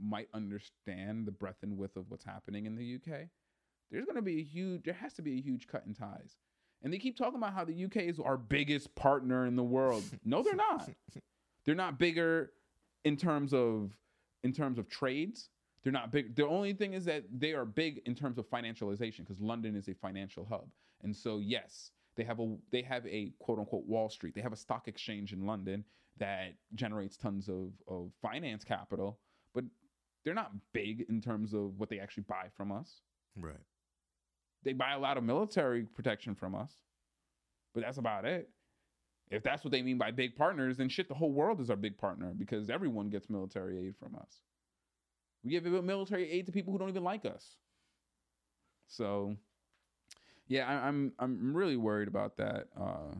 might 0.00 0.28
understand 0.32 1.26
the 1.26 1.32
breadth 1.32 1.62
and 1.62 1.76
width 1.76 1.96
of 1.96 2.10
what's 2.10 2.24
happening 2.24 2.66
in 2.66 2.76
the 2.76 2.94
UK, 2.94 3.28
there's 3.90 4.04
going 4.04 4.16
to 4.16 4.22
be 4.22 4.40
a 4.40 4.44
huge 4.44 4.84
there 4.84 4.94
has 4.94 5.14
to 5.14 5.22
be 5.22 5.38
a 5.38 5.40
huge 5.40 5.66
cut 5.66 5.84
in 5.86 5.94
ties. 5.94 6.36
And 6.82 6.92
they 6.92 6.98
keep 6.98 7.16
talking 7.16 7.38
about 7.38 7.54
how 7.54 7.64
the 7.64 7.84
UK 7.84 7.96
is 7.96 8.20
our 8.20 8.36
biggest 8.36 8.94
partner 8.94 9.46
in 9.46 9.56
the 9.56 9.64
world. 9.64 10.04
No, 10.24 10.42
they're 10.42 10.54
not. 10.54 10.88
They're 11.64 11.74
not 11.74 11.98
bigger 11.98 12.52
in 13.04 13.18
terms 13.18 13.52
of 13.52 13.92
in 14.42 14.52
terms 14.54 14.78
of 14.78 14.88
trades. 14.88 15.50
They're 15.82 15.92
not 15.92 16.10
big. 16.10 16.34
The 16.34 16.46
only 16.46 16.72
thing 16.72 16.94
is 16.94 17.04
that 17.04 17.24
they 17.32 17.52
are 17.52 17.64
big 17.64 18.02
in 18.04 18.14
terms 18.14 18.38
of 18.38 18.48
financialization 18.50 19.18
because 19.18 19.40
London 19.40 19.76
is 19.76 19.88
a 19.88 19.94
financial 19.94 20.44
hub. 20.44 20.68
And 21.02 21.14
so 21.14 21.38
yes, 21.38 21.92
they 22.16 22.24
have 22.24 22.40
a 22.40 22.56
they 22.72 22.82
have 22.82 23.06
a 23.06 23.32
quote 23.38 23.58
unquote 23.58 23.86
Wall 23.86 24.10
Street. 24.10 24.34
They 24.34 24.40
have 24.40 24.52
a 24.52 24.56
stock 24.56 24.88
exchange 24.88 25.32
in 25.32 25.46
London 25.46 25.84
that 26.18 26.54
generates 26.74 27.16
tons 27.16 27.48
of 27.48 27.72
of 27.86 28.10
finance 28.20 28.64
capital, 28.64 29.18
but 29.54 29.64
they're 30.24 30.34
not 30.34 30.52
big 30.72 31.06
in 31.08 31.20
terms 31.20 31.54
of 31.54 31.78
what 31.78 31.88
they 31.88 32.00
actually 32.00 32.24
buy 32.24 32.46
from 32.56 32.72
us. 32.72 33.00
right. 33.36 33.54
They 34.64 34.72
buy 34.72 34.92
a 34.92 34.98
lot 34.98 35.16
of 35.16 35.22
military 35.22 35.84
protection 35.84 36.34
from 36.34 36.56
us, 36.56 36.72
but 37.72 37.84
that's 37.84 37.98
about 37.98 38.24
it. 38.24 38.50
If 39.30 39.44
that's 39.44 39.62
what 39.62 39.70
they 39.70 39.82
mean 39.82 39.98
by 39.98 40.10
big 40.10 40.34
partners, 40.34 40.76
then 40.78 40.88
shit, 40.88 41.08
the 41.08 41.14
whole 41.14 41.32
world 41.32 41.60
is 41.60 41.70
our 41.70 41.76
big 41.76 41.96
partner 41.96 42.34
because 42.36 42.68
everyone 42.68 43.08
gets 43.08 43.30
military 43.30 43.78
aid 43.86 43.94
from 43.96 44.16
us. 44.16 44.40
We 45.44 45.50
give 45.50 45.64
military 45.64 46.30
aid 46.30 46.46
to 46.46 46.52
people 46.52 46.72
who 46.72 46.78
don't 46.78 46.88
even 46.88 47.04
like 47.04 47.24
us. 47.24 47.56
So, 48.88 49.36
yeah, 50.48 50.66
I, 50.66 50.88
I'm 50.88 51.12
I'm 51.18 51.54
really 51.54 51.76
worried 51.76 52.08
about 52.08 52.36
that. 52.38 52.68
Uh, 52.78 53.14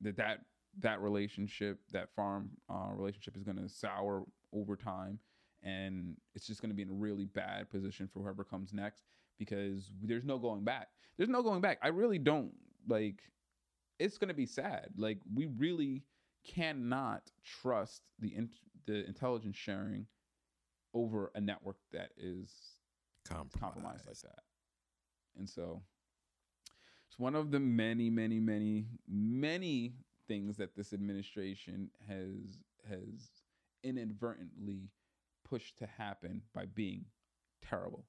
that 0.00 0.16
that 0.16 0.40
that 0.80 1.00
relationship, 1.00 1.78
that 1.92 2.14
farm 2.14 2.50
uh, 2.68 2.90
relationship, 2.94 3.36
is 3.36 3.42
going 3.42 3.56
to 3.56 3.68
sour 3.68 4.24
over 4.52 4.76
time, 4.76 5.18
and 5.62 6.16
it's 6.34 6.46
just 6.46 6.60
going 6.60 6.70
to 6.70 6.76
be 6.76 6.82
in 6.82 6.90
a 6.90 6.94
really 6.94 7.26
bad 7.26 7.70
position 7.70 8.08
for 8.12 8.20
whoever 8.20 8.44
comes 8.44 8.72
next 8.72 9.04
because 9.38 9.90
there's 10.02 10.24
no 10.24 10.38
going 10.38 10.64
back. 10.64 10.88
There's 11.16 11.28
no 11.28 11.42
going 11.42 11.60
back. 11.60 11.78
I 11.82 11.88
really 11.88 12.18
don't 12.18 12.52
like. 12.88 13.22
It's 13.98 14.18
gonna 14.18 14.34
be 14.34 14.46
sad. 14.46 14.88
Like 14.96 15.18
we 15.32 15.46
really 15.46 16.02
cannot 16.44 17.30
trust 17.44 18.02
the 18.18 18.34
in, 18.34 18.50
the 18.86 19.06
intelligence 19.06 19.56
sharing 19.56 20.06
over 20.94 21.30
a 21.34 21.40
network 21.40 21.76
that 21.92 22.10
is 22.16 22.50
Compromise. 23.28 23.60
compromised 23.60 24.06
like 24.06 24.20
that. 24.22 24.42
And 25.36 25.48
so 25.48 25.82
it's 27.08 27.18
one 27.18 27.34
of 27.34 27.50
the 27.50 27.60
many, 27.60 28.10
many, 28.10 28.40
many, 28.40 28.86
many 29.08 29.94
things 30.28 30.56
that 30.56 30.74
this 30.76 30.92
administration 30.92 31.90
has 32.08 32.58
has 32.88 33.30
inadvertently 33.84 34.88
pushed 35.48 35.78
to 35.78 35.86
happen 35.86 36.42
by 36.54 36.66
being 36.66 37.04
terrible. 37.62 38.04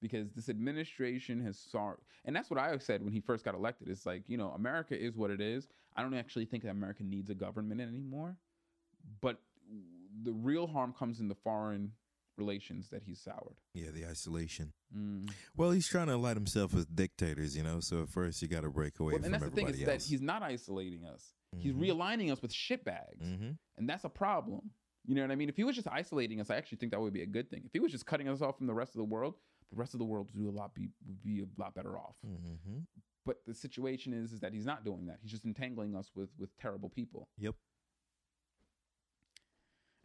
Because 0.00 0.30
this 0.32 0.48
administration 0.48 1.44
has 1.44 1.58
saw 1.58 1.94
and 2.24 2.34
that's 2.34 2.50
what 2.50 2.60
I 2.60 2.76
said 2.78 3.02
when 3.02 3.12
he 3.12 3.20
first 3.20 3.44
got 3.44 3.54
elected. 3.54 3.88
It's 3.88 4.06
like, 4.06 4.22
you 4.26 4.36
know, 4.36 4.50
America 4.50 5.00
is 5.00 5.16
what 5.16 5.30
it 5.30 5.40
is. 5.40 5.66
I 5.96 6.02
don't 6.02 6.14
actually 6.14 6.44
think 6.44 6.62
that 6.64 6.70
America 6.70 7.02
needs 7.02 7.30
a 7.30 7.34
government 7.34 7.80
anymore. 7.80 8.36
But 9.20 9.40
the 10.22 10.32
real 10.32 10.66
harm 10.66 10.92
comes 10.92 11.20
in 11.20 11.28
the 11.28 11.34
foreign 11.34 11.92
relations 12.36 12.88
that 12.90 13.02
he's 13.02 13.20
soured. 13.20 13.56
Yeah, 13.74 13.90
the 13.90 14.06
isolation. 14.06 14.72
Mm. 14.96 15.30
Well, 15.56 15.70
he's 15.72 15.88
trying 15.88 16.06
to 16.06 16.14
align 16.14 16.36
himself 16.36 16.72
with 16.72 16.94
dictators, 16.94 17.56
you 17.56 17.62
know. 17.62 17.80
So 17.80 18.02
at 18.02 18.08
first, 18.08 18.40
you 18.42 18.48
got 18.48 18.62
to 18.62 18.70
break 18.70 18.98
away 19.00 19.12
Well, 19.12 19.18
from 19.22 19.24
and 19.26 19.34
that's 19.34 19.44
the 19.44 19.50
thing 19.50 19.68
is 19.68 19.80
that 19.80 19.88
else. 19.94 20.06
he's 20.08 20.20
not 20.20 20.42
isolating 20.42 21.04
us. 21.04 21.34
He's 21.56 21.72
Mhm. 21.72 21.80
realigning 21.80 22.30
us 22.30 22.40
with 22.42 22.52
shitbags, 22.52 23.22
Mhm. 23.22 23.58
and 23.76 23.88
that's 23.88 24.04
a 24.04 24.08
problem. 24.08 24.70
You 25.04 25.14
know 25.14 25.22
what 25.22 25.30
I 25.30 25.36
mean? 25.36 25.48
If 25.48 25.56
he 25.56 25.64
was 25.64 25.74
just 25.74 25.88
isolating 25.88 26.40
us, 26.40 26.50
I 26.50 26.56
actually 26.56 26.78
think 26.78 26.92
that 26.92 27.00
would 27.00 27.14
be 27.14 27.22
a 27.22 27.26
good 27.26 27.48
thing. 27.50 27.64
If 27.64 27.72
he 27.72 27.80
was 27.80 27.90
just 27.90 28.04
cutting 28.06 28.28
us 28.28 28.42
off 28.42 28.58
from 28.58 28.66
the 28.66 28.74
rest 28.74 28.94
of 28.94 28.98
the 28.98 29.04
world, 29.04 29.34
the 29.70 29.76
rest 29.76 29.94
of 29.94 29.98
the 29.98 30.04
world 30.04 30.30
would 30.32 30.40
do 30.42 30.48
a 30.48 30.52
lot 30.52 30.74
be 30.74 30.90
would 31.06 31.22
be 31.22 31.40
a 31.40 31.46
lot 31.56 31.74
better 31.74 31.98
off. 31.98 32.16
Mhm. 32.24 32.86
But 33.24 33.44
the 33.46 33.54
situation 33.54 34.12
is 34.12 34.32
is 34.32 34.40
that 34.40 34.52
he's 34.52 34.66
not 34.66 34.84
doing 34.84 35.06
that. 35.06 35.20
He's 35.22 35.30
just 35.30 35.44
entangling 35.44 35.96
us 35.96 36.14
with 36.14 36.30
with 36.38 36.54
terrible 36.58 36.90
people. 36.90 37.28
Yep. 37.38 37.56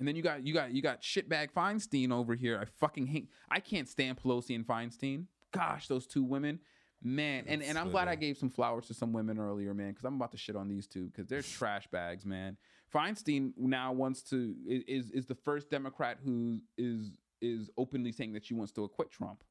And 0.04 0.08
then 0.10 0.18
you 0.18 0.22
got 0.22 0.46
you 0.46 0.54
got 0.54 0.74
you 0.74 0.82
got 0.82 1.02
shitbag 1.02 1.52
Feinstein 1.56 2.12
over 2.12 2.36
here. 2.36 2.60
I 2.62 2.66
fucking 2.66 3.08
hate. 3.08 3.30
I 3.50 3.62
can't 3.62 3.88
stand 3.88 4.22
Pelosi 4.22 4.54
and 4.54 4.68
Feinstein. 4.68 5.28
Gosh, 5.54 5.88
those 5.88 6.06
two 6.06 6.26
women, 6.26 6.60
man. 7.02 7.46
And 7.48 7.64
and 7.64 7.78
I'm 7.78 7.90
glad 7.90 8.10
I 8.10 8.16
gave 8.16 8.36
some 8.38 8.50
flowers 8.50 8.88
to 8.88 8.94
some 8.94 9.14
women 9.14 9.40
earlier, 9.40 9.74
man, 9.74 9.92
because 9.92 10.04
I'm 10.04 10.16
about 10.16 10.34
to 10.34 10.38
shit 10.38 10.58
on 10.58 10.68
these 10.68 10.88
two 10.88 11.06
because 11.06 11.28
they're 11.28 11.42
trash 11.42 11.88
bags, 11.88 12.26
man. 12.26 12.58
Feinstein 12.94 13.54
now 13.56 13.94
wants 13.94 14.24
to 14.24 14.54
is 14.68 15.10
is 15.12 15.26
the 15.26 15.36
first 15.36 15.70
Democrat 15.70 16.18
who 16.22 16.60
is 16.78 17.18
is 17.42 17.70
openly 17.78 18.12
saying 18.12 18.34
that 18.34 18.44
she 18.44 18.54
wants 18.56 18.74
to 18.74 18.84
acquit 18.84 19.10
Trump. 19.10 19.42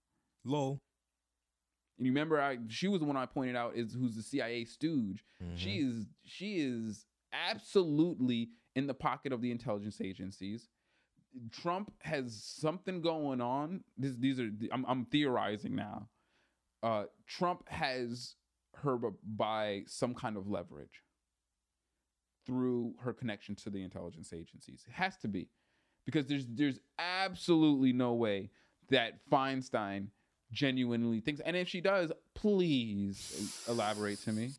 Lol. 0.45 0.83
And 1.97 2.05
you 2.07 2.13
remember, 2.13 2.43
I 2.43 2.59
she 2.69 2.89
was 2.89 3.01
the 3.01 3.07
one 3.07 3.17
I 3.17 3.25
pointed 3.25 3.57
out 3.57 3.75
is 3.75 3.95
who's 3.95 4.17
the 4.17 4.23
CIA 4.23 4.67
stooge. 4.67 5.25
She 5.55 5.79
Mhm. 5.79 5.89
is 5.89 6.07
she 6.27 6.57
is 6.59 7.07
absolutely 7.33 8.51
in 8.75 8.87
the 8.87 8.95
pocket 8.95 9.33
of 9.33 9.41
the 9.41 9.51
intelligence 9.51 10.01
agencies. 10.01 10.69
Trump 11.51 11.93
has 12.01 12.43
something 12.45 13.01
going 13.01 13.41
on. 13.41 13.85
This, 13.97 14.17
these 14.17 14.39
are 14.39 14.51
I'm, 14.71 14.85
I'm 14.87 15.07
theorizing 15.07 15.75
now. 15.75 16.09
Uh, 16.83 17.05
Trump 17.27 17.69
has 17.69 18.35
her 18.77 18.99
by 19.25 19.85
some 19.87 20.15
kind 20.15 20.37
of 20.37 20.49
leverage 20.49 21.03
through 22.47 22.95
her 23.01 23.13
connection 23.13 23.55
to 23.55 23.71
the 23.71 23.83
intelligence 23.83 24.33
agencies. 24.33 24.85
It 24.87 24.93
has 24.93 25.17
to 25.19 25.29
be 25.29 25.49
because 26.05 26.27
there's 26.27 26.47
there's 26.49 26.81
absolutely 26.99 27.93
no 27.93 28.15
way 28.15 28.51
that 28.91 29.21
Feinstein 29.31 30.09
genuinely 30.53 31.21
thinks. 31.21 31.41
And 31.45 31.57
if 31.57 31.69
she 31.69 31.81
does, 31.81 32.13
please 32.35 33.65
elaborate 33.69 34.21
to 34.25 34.33
me. 34.33 34.51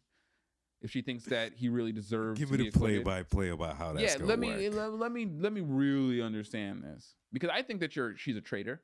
If 0.83 0.91
she 0.91 1.01
thinks 1.01 1.23
that 1.25 1.53
he 1.55 1.69
really 1.69 1.93
deserves 1.93 2.37
Give 2.37 2.49
to 2.49 2.57
me 2.57 2.65
be 2.65 2.69
the 2.69 2.77
play 2.77 2.97
acquitted. 2.97 3.05
by 3.05 3.23
play 3.23 3.49
about 3.49 3.77
how 3.77 3.93
that's 3.93 4.19
yeah, 4.19 4.25
let 4.25 4.37
work. 4.37 4.57
me 4.57 4.69
let, 4.69 4.93
let 4.93 5.11
me 5.13 5.27
let 5.39 5.53
me 5.53 5.61
really 5.61 6.21
understand 6.21 6.83
this 6.83 7.15
because 7.31 7.49
I 7.51 7.61
think 7.61 7.79
that 7.79 7.95
you're 7.95 8.17
she's 8.17 8.35
a 8.35 8.41
traitor. 8.41 8.81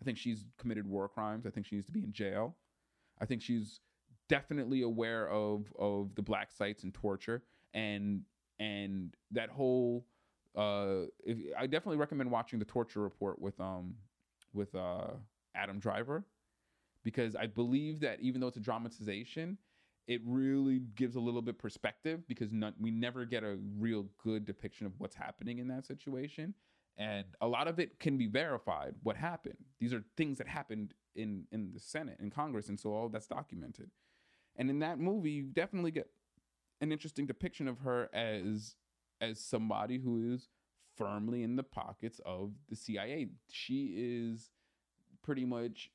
I 0.00 0.04
think 0.04 0.16
she's 0.18 0.46
committed 0.58 0.86
war 0.86 1.08
crimes. 1.08 1.46
I 1.46 1.50
think 1.50 1.66
she 1.66 1.76
needs 1.76 1.86
to 1.86 1.92
be 1.92 2.02
in 2.02 2.12
jail. 2.12 2.56
I 3.20 3.26
think 3.26 3.42
she's 3.42 3.80
definitely 4.28 4.80
aware 4.82 5.28
of 5.28 5.70
of 5.78 6.14
the 6.14 6.22
black 6.22 6.50
sites 6.50 6.84
and 6.84 6.94
torture 6.94 7.42
and 7.74 8.22
and 8.58 9.14
that 9.30 9.50
whole 9.50 10.06
uh 10.56 11.02
if, 11.24 11.36
I 11.58 11.66
definitely 11.66 11.98
recommend 11.98 12.30
watching 12.30 12.58
the 12.58 12.64
torture 12.64 13.00
report 13.00 13.40
with 13.40 13.60
um 13.60 13.94
with 14.54 14.74
uh 14.74 15.08
Adam 15.54 15.78
Driver 15.78 16.24
because 17.04 17.36
I 17.36 17.46
believe 17.46 18.00
that 18.00 18.20
even 18.20 18.40
though 18.40 18.46
it's 18.46 18.56
a 18.56 18.60
dramatization, 18.60 19.58
it 20.06 20.20
really 20.24 20.80
gives 20.96 21.16
a 21.16 21.20
little 21.20 21.42
bit 21.42 21.58
perspective 21.58 22.26
because 22.26 22.52
not, 22.52 22.74
we 22.80 22.90
never 22.90 23.24
get 23.24 23.44
a 23.44 23.58
real 23.78 24.06
good 24.22 24.44
depiction 24.44 24.86
of 24.86 24.92
what's 24.98 25.14
happening 25.14 25.58
in 25.58 25.68
that 25.68 25.86
situation. 25.86 26.54
And 26.98 27.24
a 27.40 27.46
lot 27.46 27.68
of 27.68 27.78
it 27.78 27.98
can 28.00 28.18
be 28.18 28.26
verified 28.26 28.94
what 29.02 29.16
happened. 29.16 29.56
These 29.80 29.94
are 29.94 30.04
things 30.16 30.38
that 30.38 30.48
happened 30.48 30.94
in 31.14 31.44
in 31.52 31.72
the 31.72 31.80
senate 31.80 32.16
and 32.20 32.32
congress 32.32 32.68
and 32.68 32.80
so 32.80 32.90
all 32.90 33.08
that's 33.08 33.26
documented. 33.26 33.90
And 34.56 34.68
in 34.70 34.80
that 34.80 34.98
movie 34.98 35.30
you 35.30 35.44
definitely 35.44 35.90
get 35.90 36.08
an 36.80 36.92
interesting 36.92 37.26
depiction 37.26 37.68
of 37.68 37.78
her 37.80 38.10
as 38.14 38.76
as 39.20 39.40
somebody 39.40 39.98
who 39.98 40.34
is 40.34 40.48
firmly 40.96 41.42
in 41.42 41.56
the 41.56 41.62
pockets 41.62 42.20
of 42.26 42.52
the 42.68 42.76
cia 42.76 43.28
she 43.48 43.94
is 43.96 44.50
pretty 45.22 45.44
much 45.44 45.90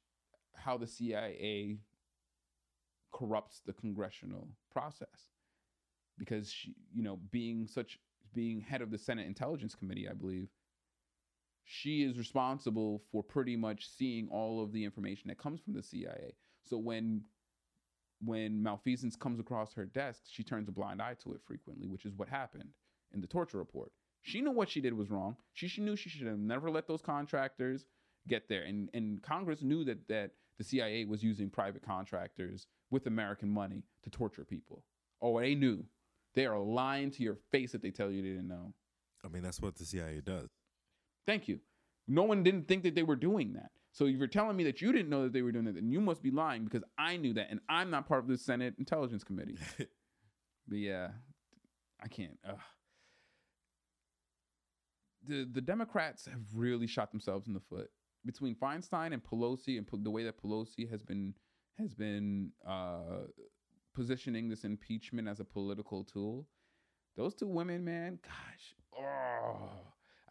how 0.55 0.77
the 0.77 0.87
cia 0.87 1.77
corrupts 3.11 3.61
the 3.65 3.73
congressional 3.73 4.47
process. 4.71 5.31
Because 6.17 6.51
she 6.51 6.73
you 6.93 7.03
know 7.03 7.19
being 7.31 7.67
such 7.67 7.99
being 8.33 8.59
head 8.61 8.81
of 8.81 8.91
the 8.91 8.97
senate 8.97 9.25
intelligence 9.25 9.73
committee 9.73 10.07
i 10.09 10.13
believe 10.13 10.49
she 11.63 12.03
is 12.03 12.17
responsible 12.17 13.01
for 13.11 13.23
pretty 13.23 13.55
much 13.55 13.87
seeing 13.87 14.27
all 14.29 14.61
of 14.61 14.73
the 14.73 14.83
information 14.83 15.29
that 15.29 15.37
comes 15.37 15.61
from 15.61 15.73
the 15.73 15.81
cia 15.81 16.35
so 16.63 16.77
when 16.77 17.21
when 18.21 18.61
malfeasance 18.61 19.15
comes 19.15 19.39
across 19.39 19.73
her 19.73 19.85
desk 19.85 20.23
she 20.29 20.43
turns 20.43 20.67
a 20.67 20.71
blind 20.71 21.01
eye 21.01 21.15
to 21.23 21.33
it 21.33 21.41
frequently 21.45 21.87
which 21.87 22.05
is 22.05 22.13
what 22.15 22.27
happened 22.27 22.69
in 23.13 23.21
the 23.21 23.27
torture 23.27 23.57
report. 23.57 23.91
She 24.21 24.41
knew 24.41 24.51
what 24.51 24.69
she 24.69 24.81
did 24.81 24.93
was 24.93 25.09
wrong. 25.09 25.37
She, 25.53 25.67
she 25.67 25.81
knew 25.81 25.95
she 25.95 26.09
should 26.09 26.27
have 26.27 26.39
never 26.39 26.69
let 26.69 26.87
those 26.87 27.01
contractors 27.01 27.85
get 28.27 28.49
there. 28.49 28.63
And 28.63 28.89
and 28.93 29.21
congress 29.21 29.61
knew 29.61 29.85
that 29.85 30.07
that 30.09 30.31
the 30.57 30.63
cia 30.63 31.05
was 31.05 31.23
using 31.23 31.49
private 31.49 31.81
contractors 31.81 32.67
with 32.91 33.05
american 33.07 33.49
money 33.49 33.83
to 34.03 34.09
torture 34.09 34.45
people. 34.45 34.83
Oh 35.21 35.39
they 35.39 35.55
knew. 35.55 35.85
They 36.35 36.45
are 36.45 36.59
lying 36.59 37.09
to 37.11 37.23
your 37.23 37.37
face 37.51 37.73
if 37.73 37.81
they 37.81 37.89
tell 37.91 38.11
you 38.11 38.21
they 38.21 38.29
didn't 38.29 38.47
know. 38.47 38.73
I 39.25 39.29
mean, 39.29 39.41
that's 39.41 39.59
what 39.59 39.75
the 39.75 39.85
CIA 39.85 40.21
does. 40.21 40.49
thank 41.25 41.47
you. 41.47 41.59
No 42.07 42.23
one 42.23 42.43
didn't 42.43 42.67
think 42.67 42.83
that 42.83 42.93
they 42.95 43.03
were 43.03 43.15
doing 43.15 43.53
that. 43.53 43.71
So 43.91 44.05
if 44.05 44.15
you're 44.15 44.27
telling 44.27 44.55
me 44.55 44.63
that 44.65 44.79
you 44.81 44.91
didn't 44.91 45.09
know 45.09 45.23
that 45.23 45.33
they 45.33 45.41
were 45.41 45.51
doing 45.51 45.65
that 45.65 45.75
then 45.75 45.89
you 45.89 45.99
must 45.99 46.21
be 46.21 46.29
lying 46.29 46.63
because 46.65 46.83
i 46.99 47.17
knew 47.17 47.33
that 47.33 47.47
and 47.49 47.59
i'm 47.67 47.89
not 47.89 48.07
part 48.07 48.21
of 48.23 48.27
the 48.29 48.37
senate 48.37 48.75
intelligence 48.77 49.23
committee. 49.23 49.57
But 50.67 50.77
yeah 50.77 51.07
i 52.01 52.07
can't 52.07 52.37
ugh. 52.47 52.59
the 55.25 55.47
the 55.51 55.61
democrats 55.61 56.25
have 56.25 56.41
really 56.53 56.87
shot 56.87 57.11
themselves 57.11 57.47
in 57.47 57.53
the 57.53 57.59
foot. 57.59 57.89
Between 58.25 58.55
feinstein 58.55 59.13
and 59.13 59.23
pelosi 59.23 59.77
and 59.77 59.87
the 60.03 60.11
way 60.11 60.23
that 60.25 60.41
pelosi 60.41 60.89
has 60.91 61.01
been 61.01 61.33
has 61.77 61.93
been 61.93 62.51
uh 62.67 63.25
positioning 63.93 64.47
this 64.49 64.63
impeachment 64.63 65.27
as 65.27 65.39
a 65.39 65.43
political 65.45 66.03
tool 66.03 66.47
those 67.15 67.33
two 67.33 67.47
women 67.47 67.83
man 67.83 68.19
gosh 68.23 68.75
oh 68.99 69.69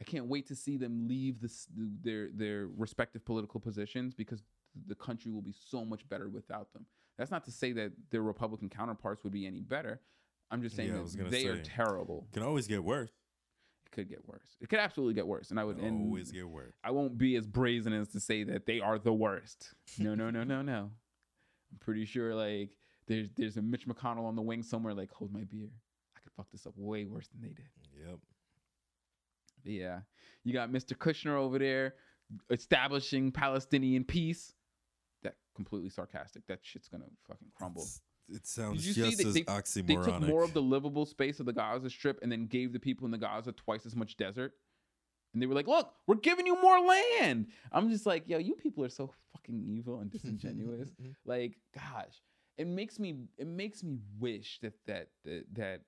i 0.01 0.05
can't 0.05 0.27
wait 0.27 0.47
to 0.47 0.55
see 0.55 0.77
them 0.77 1.09
leave 1.09 1.41
this 1.41 1.67
their 2.03 2.29
their 2.33 2.69
respective 2.77 3.25
political 3.25 3.59
positions 3.59 4.15
because 4.15 4.43
the 4.87 4.95
country 4.95 5.33
will 5.33 5.43
be 5.43 5.55
so 5.69 5.85
much 5.85 6.09
better 6.09 6.29
without 6.29 6.73
them 6.73 6.87
that's 7.19 7.31
not 7.31 7.45
to 7.45 7.51
say 7.51 7.73
that 7.73 7.91
their 8.11 8.23
republican 8.23 8.69
counterparts 8.69 9.25
would 9.25 9.33
be 9.33 9.47
any 9.47 9.61
better 9.63 10.01
i'm 10.51 10.63
just 10.63 10.77
saying 10.77 10.91
Yeah, 10.95 11.03
that 11.25 11.31
they 11.31 11.47
are 11.47 11.57
say. 11.57 11.63
terrible 11.65 12.27
Can 12.33 12.43
always 12.45 12.69
get 12.69 12.85
worse. 12.85 13.11
it 13.87 13.91
could 13.91 14.09
get 14.09 14.25
worse 14.29 14.57
it 14.61 14.69
could 14.69 14.79
absolutely 14.79 15.15
get 15.15 15.27
worse 15.27 15.51
and 15.51 15.59
i 15.59 15.65
would 15.65 15.81
always 15.81 16.31
get 16.31 16.49
worse. 16.49 16.75
I 16.85 16.93
won't 16.93 17.19
be 17.19 17.35
as 17.35 17.47
brazen 17.49 17.93
as 17.93 18.09
to 18.09 18.21
say 18.21 18.45
that 18.45 18.67
they 18.67 18.81
are 18.81 18.99
the 18.99 19.13
worst. 19.13 19.75
No, 19.99 20.15
no, 20.15 20.31
no, 20.31 20.45
no, 20.45 20.61
no. 20.63 20.91
I'm 21.73 21.79
pretty 21.79 22.05
sure 22.05 22.35
like 22.35 22.71
there's 23.09 23.29
there's 23.37 23.57
a 23.57 23.63
Mitch 23.63 23.87
McConnell 23.87 24.25
on 24.25 24.37
the 24.37 24.43
wing 24.43 24.63
somewhere 24.63 24.95
like 24.95 25.13
hold 25.13 25.33
my 25.33 25.45
beer. 25.45 25.69
I 26.17 26.21
could 26.21 26.33
fuck 26.37 26.51
this 26.51 26.67
up 26.67 26.75
way 26.77 27.05
worse 27.05 27.29
than 27.29 27.41
they 27.43 27.55
did. 27.55 27.67
Yep. 28.07 28.19
But 29.63 29.73
yeah, 29.73 30.01
you 30.45 30.53
got 30.53 30.71
Mr. 30.71 30.97
Kushner 30.97 31.35
over 31.37 31.59
there 31.59 31.95
establishing 32.51 33.33
Palestinian 33.33 34.05
peace. 34.05 34.53
That 35.23 35.35
completely 35.55 35.91
sarcastic. 35.91 36.47
That 36.47 36.61
shit's 36.63 36.89
gonna 36.89 37.05
fucking 37.29 37.49
crumble. 37.55 37.83
It's- 37.83 38.01
It 38.29 38.45
sounds 38.47 38.83
just 38.85 39.25
as 39.25 39.35
they- 39.35 39.45
oxymoronic. 39.45 39.87
They 39.87 39.95
took 39.95 40.21
more 40.23 40.43
of 40.43 40.53
the 40.53 40.61
livable 40.63 41.07
space 41.07 41.39
of 41.39 41.47
the 41.47 41.53
Gaza 41.53 41.89
Strip 41.89 42.19
and 42.23 42.33
then 42.33 42.47
gave 42.49 42.73
the 42.73 42.81
people 42.81 43.05
in 43.05 43.13
the 43.13 43.19
Gaza 43.19 43.53
twice 43.53 43.87
as 43.87 43.95
much 43.95 44.17
desert 44.17 44.53
And 45.37 45.43
they 45.43 45.47
were 45.47 45.55
like, 45.55 45.69
"Look, 45.69 45.93
we're 46.07 46.15
giving 46.15 46.47
you 46.47 46.59
more 46.63 46.81
land." 46.81 47.49
I'm 47.71 47.91
just 47.91 48.07
like, 48.07 48.27
"Yo, 48.27 48.39
you 48.39 48.55
people 48.55 48.83
are 48.87 48.89
so 48.89 49.13
fucking 49.35 49.63
evil 49.67 50.01
and 50.01 50.11
disingenuous." 50.11 50.89
Mm-hmm. 51.03 51.11
like, 51.27 51.59
gosh, 51.75 52.23
it 52.57 52.67
makes 52.67 52.99
me 52.99 53.17
it 53.37 53.47
makes 53.47 53.85
me 53.85 53.99
wish 54.19 54.59
that 54.63 54.73
that 54.87 55.09
that, 55.27 55.45
that 55.53 55.81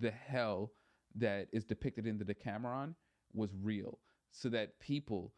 the 0.00 0.10
hell 0.10 0.72
that 1.14 1.46
is 1.52 1.64
depicted 1.64 2.08
in 2.08 2.18
the 2.18 2.24
Decameron 2.24 2.96
was 3.32 3.50
real, 3.62 4.00
so 4.32 4.48
that 4.48 4.80
people 4.80 5.32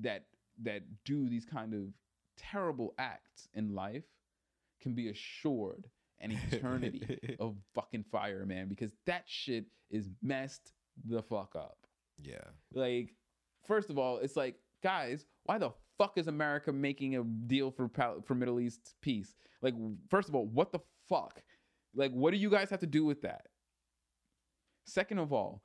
that 0.00 0.24
that 0.62 0.80
do 1.04 1.28
these 1.28 1.44
kind 1.44 1.74
of 1.74 1.92
terrible 2.38 2.94
acts 2.96 3.50
in 3.52 3.74
life 3.74 4.06
can 4.80 4.94
be 4.94 5.10
assured 5.10 5.90
an 6.20 6.30
eternity 6.50 7.36
of 7.38 7.54
fucking 7.74 8.06
fire, 8.10 8.46
man, 8.46 8.66
because 8.66 8.92
that 9.04 9.24
shit 9.26 9.66
is 9.90 10.08
messed 10.22 10.72
the 11.04 11.22
fuck 11.22 11.54
up. 11.54 11.76
Yeah. 12.22 12.44
Like, 12.72 13.14
first 13.66 13.90
of 13.90 13.98
all, 13.98 14.18
it's 14.18 14.36
like, 14.36 14.56
guys, 14.82 15.26
why 15.44 15.58
the 15.58 15.70
fuck 15.98 16.16
is 16.16 16.28
America 16.28 16.72
making 16.72 17.16
a 17.16 17.24
deal 17.24 17.70
for 17.70 17.90
for 18.24 18.34
Middle 18.34 18.60
East 18.60 18.94
peace? 19.02 19.34
Like, 19.62 19.74
first 20.10 20.28
of 20.28 20.34
all, 20.34 20.46
what 20.46 20.72
the 20.72 20.80
fuck? 21.08 21.42
Like, 21.94 22.12
what 22.12 22.32
do 22.32 22.36
you 22.36 22.50
guys 22.50 22.70
have 22.70 22.80
to 22.80 22.86
do 22.86 23.04
with 23.04 23.22
that? 23.22 23.46
Second 24.84 25.18
of 25.18 25.32
all, 25.32 25.62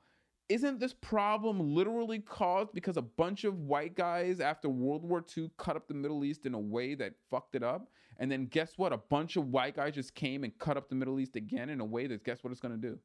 isn't 0.48 0.78
this 0.78 0.92
problem 0.92 1.74
literally 1.74 2.18
caused 2.18 2.74
because 2.74 2.96
a 2.96 3.02
bunch 3.02 3.44
of 3.44 3.60
white 3.60 3.94
guys 3.94 4.40
after 4.40 4.68
World 4.68 5.02
War 5.02 5.24
II 5.36 5.50
cut 5.56 5.76
up 5.76 5.88
the 5.88 5.94
Middle 5.94 6.24
East 6.24 6.44
in 6.44 6.52
a 6.54 6.58
way 6.58 6.94
that 6.94 7.14
fucked 7.30 7.54
it 7.54 7.62
up? 7.62 7.88
And 8.18 8.30
then 8.30 8.46
guess 8.46 8.74
what? 8.76 8.92
A 8.92 8.98
bunch 8.98 9.36
of 9.36 9.48
white 9.48 9.76
guys 9.76 9.94
just 9.94 10.14
came 10.14 10.44
and 10.44 10.56
cut 10.58 10.76
up 10.76 10.88
the 10.88 10.94
Middle 10.94 11.18
East 11.18 11.36
again 11.36 11.70
in 11.70 11.80
a 11.80 11.84
way 11.84 12.06
that 12.06 12.24
guess 12.24 12.44
what 12.44 12.50
it's 12.50 12.60
gonna 12.60 12.76
do? 12.76 12.98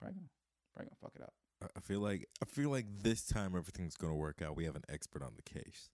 Probably 0.00 0.14
gonna, 0.14 0.28
probably 0.74 0.88
gonna 0.90 0.98
fuck 1.00 1.12
it 1.14 1.22
up. 1.22 1.32
I- 1.62 1.80
feel 1.80 2.00
like 2.00 2.28
I 2.42 2.46
feel 2.46 2.70
like 2.70 2.86
this 3.02 3.26
time 3.26 3.54
everything's 3.56 3.96
gonna 3.96 4.14
work 4.14 4.40
out. 4.42 4.56
We 4.56 4.64
have 4.64 4.76
an 4.76 4.84
expert 4.88 5.22
on 5.22 5.32
the 5.36 5.42
case. 5.42 5.88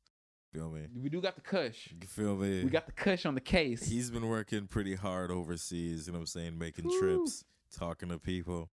Feel 0.52 0.70
me? 0.70 0.86
We 0.94 1.08
do 1.10 1.20
got 1.20 1.34
the 1.34 1.40
Kush. 1.42 1.88
You 2.00 2.06
feel 2.06 2.36
me? 2.36 2.62
We 2.64 2.70
got 2.70 2.86
the 2.86 2.92
Kush 2.92 3.26
on 3.26 3.34
the 3.34 3.40
case. 3.40 3.84
He's 3.86 4.10
been 4.10 4.28
working 4.28 4.68
pretty 4.68 4.94
hard 4.94 5.30
overseas, 5.30 6.06
you 6.06 6.12
know 6.12 6.18
what 6.18 6.22
I'm 6.22 6.26
saying, 6.26 6.56
making 6.58 6.86
Woo. 6.86 6.98
trips, 7.00 7.44
talking 7.76 8.08
to 8.10 8.18
people. 8.18 8.54
You 8.54 8.60
know 8.60 8.68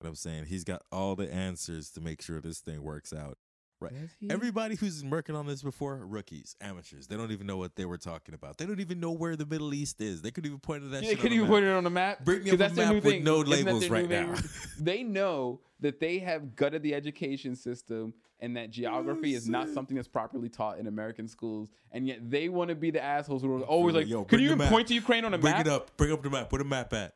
what 0.00 0.08
I'm 0.10 0.14
saying? 0.16 0.44
He's 0.46 0.64
got 0.64 0.82
all 0.90 1.14
the 1.14 1.32
answers 1.32 1.90
to 1.90 2.00
make 2.00 2.22
sure 2.22 2.40
this 2.40 2.60
thing 2.60 2.82
works 2.82 3.12
out. 3.12 3.36
Right. 3.80 3.92
Everybody 4.28 4.74
who's 4.74 5.02
working 5.02 5.34
on 5.34 5.46
this 5.46 5.62
before, 5.62 5.96
rookies, 6.04 6.54
amateurs, 6.60 7.06
they 7.06 7.16
don't 7.16 7.32
even 7.32 7.46
know 7.46 7.56
what 7.56 7.76
they 7.76 7.86
were 7.86 7.96
talking 7.96 8.34
about. 8.34 8.58
They 8.58 8.66
don't 8.66 8.80
even 8.80 9.00
know 9.00 9.12
where 9.12 9.36
the 9.36 9.46
Middle 9.46 9.72
East 9.72 10.02
is. 10.02 10.20
They 10.20 10.30
could 10.30 10.44
even 10.44 10.58
point 10.58 10.82
to 10.82 10.88
that 10.90 11.02
Yeah, 11.02 11.10
shit. 11.10 11.20
can 11.20 11.28
on 11.28 11.34
you 11.34 11.40
the 11.42 11.46
put 11.48 11.62
map. 11.62 11.70
it 11.70 11.76
on 11.76 11.84
the 11.84 11.90
map? 11.90 12.24
Bring 12.24 12.44
me 12.44 12.50
up 12.50 12.54
a 12.54 12.56
that's 12.58 12.74
their 12.74 12.86
map 12.92 12.94
with 12.96 13.04
thing. 13.04 13.24
no 13.24 13.38
labels 13.38 13.88
right 13.88 14.08
now. 14.08 14.34
they 14.78 15.02
know 15.02 15.60
that 15.80 15.98
they 15.98 16.18
have 16.18 16.54
gutted 16.56 16.82
the 16.82 16.94
education 16.94 17.56
system 17.56 18.12
and 18.38 18.54
that 18.56 18.70
geography 18.70 19.34
is 19.34 19.48
not 19.48 19.68
something 19.70 19.96
that's 19.96 20.08
properly 20.08 20.48
taught 20.50 20.78
in 20.78 20.86
American 20.86 21.26
schools, 21.28 21.70
and 21.92 22.06
yet 22.06 22.30
they 22.30 22.48
want 22.48 22.68
to 22.68 22.74
be 22.74 22.90
the 22.90 23.02
assholes 23.02 23.42
who 23.42 23.54
are 23.54 23.60
always 23.62 23.94
like, 23.94 24.08
Yo, 24.08 24.24
"Can 24.24 24.40
you 24.40 24.52
even 24.52 24.66
point 24.68 24.88
to 24.88 24.94
Ukraine 24.94 25.24
on 25.24 25.34
a 25.34 25.38
Bring 25.38 25.52
map?" 25.54 25.64
Bring 25.64 25.74
it 25.74 25.76
up. 25.76 25.96
Bring 25.96 26.12
up 26.12 26.22
the 26.22 26.30
map. 26.30 26.52
Where 26.52 26.58
the 26.58 26.64
map 26.68 26.92
at? 26.94 27.14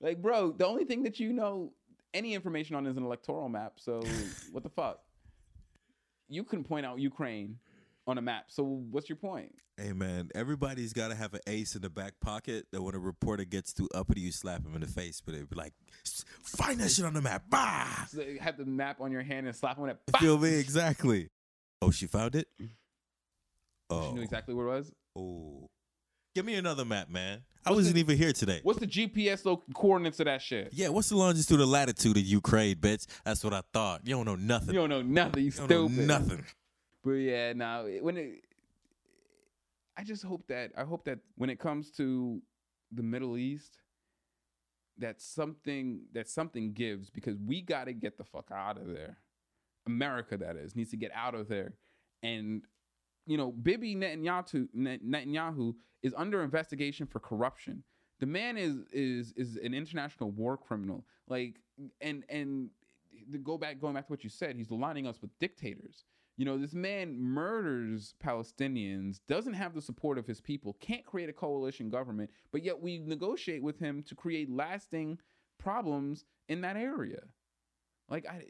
Like, 0.00 0.22
bro, 0.22 0.52
the 0.52 0.66
only 0.66 0.84
thing 0.84 1.02
that 1.04 1.18
you 1.20 1.32
know 1.32 1.72
any 2.14 2.34
information 2.34 2.76
on 2.76 2.86
is 2.86 2.96
an 2.96 3.04
electoral 3.04 3.48
map. 3.48 3.74
So 3.76 4.02
what 4.52 4.62
the 4.62 4.68
fuck? 4.68 5.00
You 6.32 6.44
couldn't 6.44 6.64
point 6.64 6.86
out 6.86 6.98
Ukraine 6.98 7.58
on 8.06 8.18
a 8.18 8.22
map. 8.22 8.46
So 8.48 8.64
what's 8.64 9.08
your 9.08 9.16
point? 9.16 9.54
Hey 9.76 9.92
man, 9.92 10.30
everybody's 10.34 10.92
got 10.92 11.08
to 11.08 11.14
have 11.14 11.34
an 11.34 11.40
ace 11.46 11.74
in 11.76 11.82
the 11.82 11.90
back 11.90 12.14
pocket 12.20 12.66
that 12.72 12.82
when 12.82 12.94
a 12.94 12.98
reporter 12.98 13.44
gets 13.44 13.72
too 13.72 13.88
uppity, 13.94 14.22
you 14.22 14.32
slap 14.32 14.64
him 14.64 14.74
in 14.74 14.80
the 14.80 14.86
face. 14.86 15.20
But 15.20 15.34
it'd 15.34 15.50
be 15.50 15.56
like, 15.56 15.72
find 16.42 16.80
that 16.80 16.90
shit 16.90 17.04
on 17.04 17.14
the 17.14 17.22
map. 17.22 17.44
Bah! 17.48 18.06
So 18.08 18.22
you 18.22 18.38
have 18.40 18.56
the 18.56 18.64
map 18.64 19.00
on 19.00 19.12
your 19.12 19.22
hand 19.22 19.46
and 19.46 19.54
slap 19.54 19.78
on 19.78 19.90
it. 19.90 19.98
Feel 20.20 20.38
me? 20.38 20.54
Exactly. 20.54 21.28
Oh, 21.80 21.90
she 21.90 22.06
found 22.06 22.34
it? 22.34 22.48
Oh. 23.90 24.08
She 24.08 24.12
knew 24.12 24.20
oh. 24.20 24.24
exactly 24.24 24.54
where 24.54 24.66
it 24.66 24.70
was. 24.70 24.92
Oh. 25.16 25.68
Give 26.34 26.44
me 26.46 26.54
another 26.54 26.84
map, 26.84 27.10
man. 27.10 27.42
I 27.64 27.70
What's 27.70 27.76
wasn't 27.80 27.94
the- 27.96 28.00
even 28.00 28.16
here 28.16 28.32
today. 28.32 28.60
What's 28.62 28.78
the 28.80 28.86
GPS 28.86 29.44
lo- 29.44 29.62
coordinates 29.74 30.18
of 30.20 30.26
that 30.26 30.40
shit? 30.42 30.70
Yeah, 30.72 30.88
what's 30.88 31.10
the 31.10 31.16
longitude 31.16 31.60
and 31.60 31.70
latitude 31.70 32.16
of 32.16 32.22
Ukraine, 32.24 32.76
bitch? 32.76 33.06
That's 33.24 33.44
what 33.44 33.52
I 33.52 33.62
thought. 33.72 34.00
You 34.06 34.14
don't 34.16 34.24
know 34.24 34.36
nothing. 34.36 34.74
You 34.74 34.80
don't 34.80 34.88
know 34.90 35.02
nothing. 35.02 35.40
You, 35.40 35.44
You 35.46 35.50
stupid. 35.52 35.70
know 35.70 35.86
nothing. 35.88 36.44
But 37.04 37.10
yeah, 37.12 37.52
now 37.52 37.84
when 38.00 38.16
it, 38.16 38.44
I 39.96 40.04
just 40.04 40.24
hope 40.24 40.46
that 40.48 40.70
I 40.76 40.84
hope 40.84 41.04
that 41.04 41.18
when 41.36 41.50
it 41.50 41.58
comes 41.58 41.90
to 41.92 42.40
the 42.90 43.02
Middle 43.02 43.36
East, 43.36 43.76
that 44.98 45.20
something 45.20 46.02
that 46.14 46.28
something 46.28 46.72
gives 46.72 47.10
because 47.10 47.36
we 47.36 47.60
got 47.60 47.84
to 47.84 47.92
get 47.92 48.16
the 48.18 48.24
fuck 48.24 48.50
out 48.54 48.78
of 48.78 48.86
there. 48.88 49.18
America, 49.86 50.36
that 50.36 50.56
is, 50.56 50.76
needs 50.76 50.90
to 50.92 50.96
get 50.96 51.10
out 51.14 51.34
of 51.34 51.48
there, 51.48 51.74
and 52.22 52.62
you 53.26 53.36
know, 53.36 53.52
Bibi 53.52 53.94
Netanyahu, 53.94 54.68
Netanyahu 54.76 55.74
is 56.02 56.14
under 56.16 56.42
investigation 56.42 57.06
for 57.06 57.20
corruption. 57.20 57.82
The 58.20 58.26
man 58.26 58.56
is 58.56 58.84
is 58.92 59.32
is 59.36 59.56
an 59.56 59.74
international 59.74 60.30
war 60.30 60.56
criminal. 60.56 61.04
Like, 61.28 61.60
and 62.00 62.24
and 62.28 62.70
to 63.30 63.38
go 63.38 63.58
back, 63.58 63.80
going 63.80 63.94
back 63.94 64.06
to 64.06 64.12
what 64.12 64.24
you 64.24 64.30
said, 64.30 64.56
he's 64.56 64.70
aligning 64.70 65.06
us 65.06 65.20
with 65.20 65.36
dictators. 65.38 66.04
You 66.36 66.44
know, 66.44 66.58
this 66.58 66.72
man 66.72 67.20
murders 67.20 68.14
Palestinians, 68.24 69.20
doesn't 69.28 69.52
have 69.52 69.74
the 69.74 69.82
support 69.82 70.18
of 70.18 70.26
his 70.26 70.40
people, 70.40 70.76
can't 70.80 71.04
create 71.04 71.28
a 71.28 71.32
coalition 71.32 71.90
government, 71.90 72.30
but 72.50 72.64
yet 72.64 72.80
we 72.80 72.98
negotiate 72.98 73.62
with 73.62 73.78
him 73.78 74.02
to 74.04 74.14
create 74.14 74.50
lasting 74.50 75.18
problems 75.58 76.24
in 76.48 76.62
that 76.62 76.76
area. 76.76 77.20
Like 78.08 78.26
I 78.26 78.44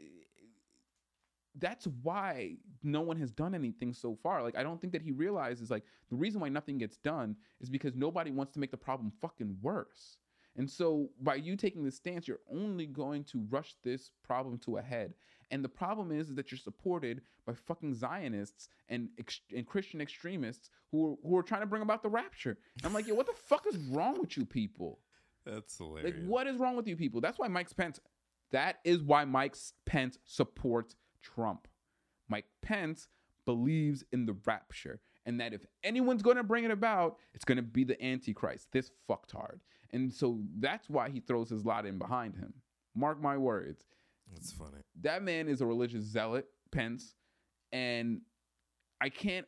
that's 1.59 1.87
why 2.01 2.55
no 2.81 3.01
one 3.01 3.17
has 3.17 3.31
done 3.31 3.53
anything 3.53 3.93
so 3.93 4.17
far. 4.21 4.41
Like 4.41 4.57
I 4.57 4.63
don't 4.63 4.79
think 4.81 4.93
that 4.93 5.01
he 5.01 5.11
realizes 5.11 5.69
like 5.69 5.83
the 6.09 6.15
reason 6.15 6.41
why 6.41 6.49
nothing 6.49 6.77
gets 6.77 6.97
done 6.97 7.35
is 7.61 7.69
because 7.69 7.95
nobody 7.95 8.31
wants 8.31 8.53
to 8.53 8.59
make 8.59 8.71
the 8.71 8.77
problem 8.77 9.11
fucking 9.21 9.57
worse. 9.61 10.17
And 10.55 10.69
so 10.69 11.09
by 11.21 11.35
you 11.35 11.55
taking 11.55 11.83
this 11.83 11.95
stance, 11.95 12.27
you're 12.27 12.39
only 12.51 12.85
going 12.85 13.23
to 13.25 13.45
rush 13.49 13.75
this 13.83 14.11
problem 14.23 14.59
to 14.59 14.77
a 14.77 14.81
head. 14.81 15.13
And 15.49 15.63
the 15.63 15.69
problem 15.69 16.11
is, 16.11 16.29
is 16.29 16.35
that 16.35 16.51
you're 16.51 16.59
supported 16.59 17.21
by 17.45 17.53
fucking 17.53 17.95
Zionists 17.95 18.69
and 18.89 19.09
ex- 19.19 19.41
and 19.55 19.65
Christian 19.65 20.01
extremists 20.01 20.69
who 20.91 21.13
are, 21.13 21.15
who 21.27 21.37
are 21.37 21.43
trying 21.43 21.61
to 21.61 21.67
bring 21.67 21.81
about 21.81 22.03
the 22.03 22.09
rapture. 22.09 22.57
And 22.77 22.85
I'm 22.85 22.93
like, 22.93 23.07
yo, 23.07 23.15
what 23.15 23.27
the 23.27 23.33
fuck 23.33 23.65
is 23.67 23.77
wrong 23.91 24.19
with 24.19 24.37
you 24.37 24.45
people? 24.45 24.99
That's 25.45 25.77
hilarious. 25.77 26.15
Like, 26.15 26.25
what 26.25 26.47
is 26.47 26.57
wrong 26.57 26.75
with 26.75 26.87
you 26.87 26.95
people? 26.95 27.21
That's 27.21 27.37
why 27.37 27.47
Mike 27.47 27.75
Pence. 27.75 27.99
That 28.51 28.77
is 28.83 29.01
why 29.01 29.25
Mike 29.25 29.55
Pence 29.85 30.19
supports 30.25 30.95
Trump. 31.23 31.67
Mike 32.29 32.45
Pence 32.61 33.07
believes 33.45 34.03
in 34.11 34.25
the 34.25 34.37
rapture, 34.45 34.99
and 35.25 35.39
that 35.39 35.53
if 35.53 35.65
anyone's 35.83 36.21
going 36.21 36.37
to 36.37 36.43
bring 36.43 36.63
it 36.63 36.71
about, 36.71 37.17
it's 37.33 37.45
going 37.45 37.55
to 37.57 37.63
be 37.63 37.83
the 37.83 38.01
Antichrist, 38.03 38.67
this 38.71 38.91
fucktard. 39.09 39.59
And 39.91 40.13
so 40.13 40.39
that's 40.59 40.89
why 40.89 41.09
he 41.09 41.19
throws 41.19 41.49
his 41.49 41.65
lot 41.65 41.85
in 41.85 41.97
behind 41.97 42.35
him. 42.35 42.53
Mark 42.95 43.21
my 43.21 43.37
words. 43.37 43.83
That's 44.31 44.51
funny. 44.51 44.81
That 45.01 45.23
man 45.23 45.47
is 45.47 45.61
a 45.61 45.65
religious 45.65 46.03
zealot, 46.03 46.47
Pence, 46.71 47.15
and 47.71 48.21
I 49.01 49.09
can't 49.09 49.47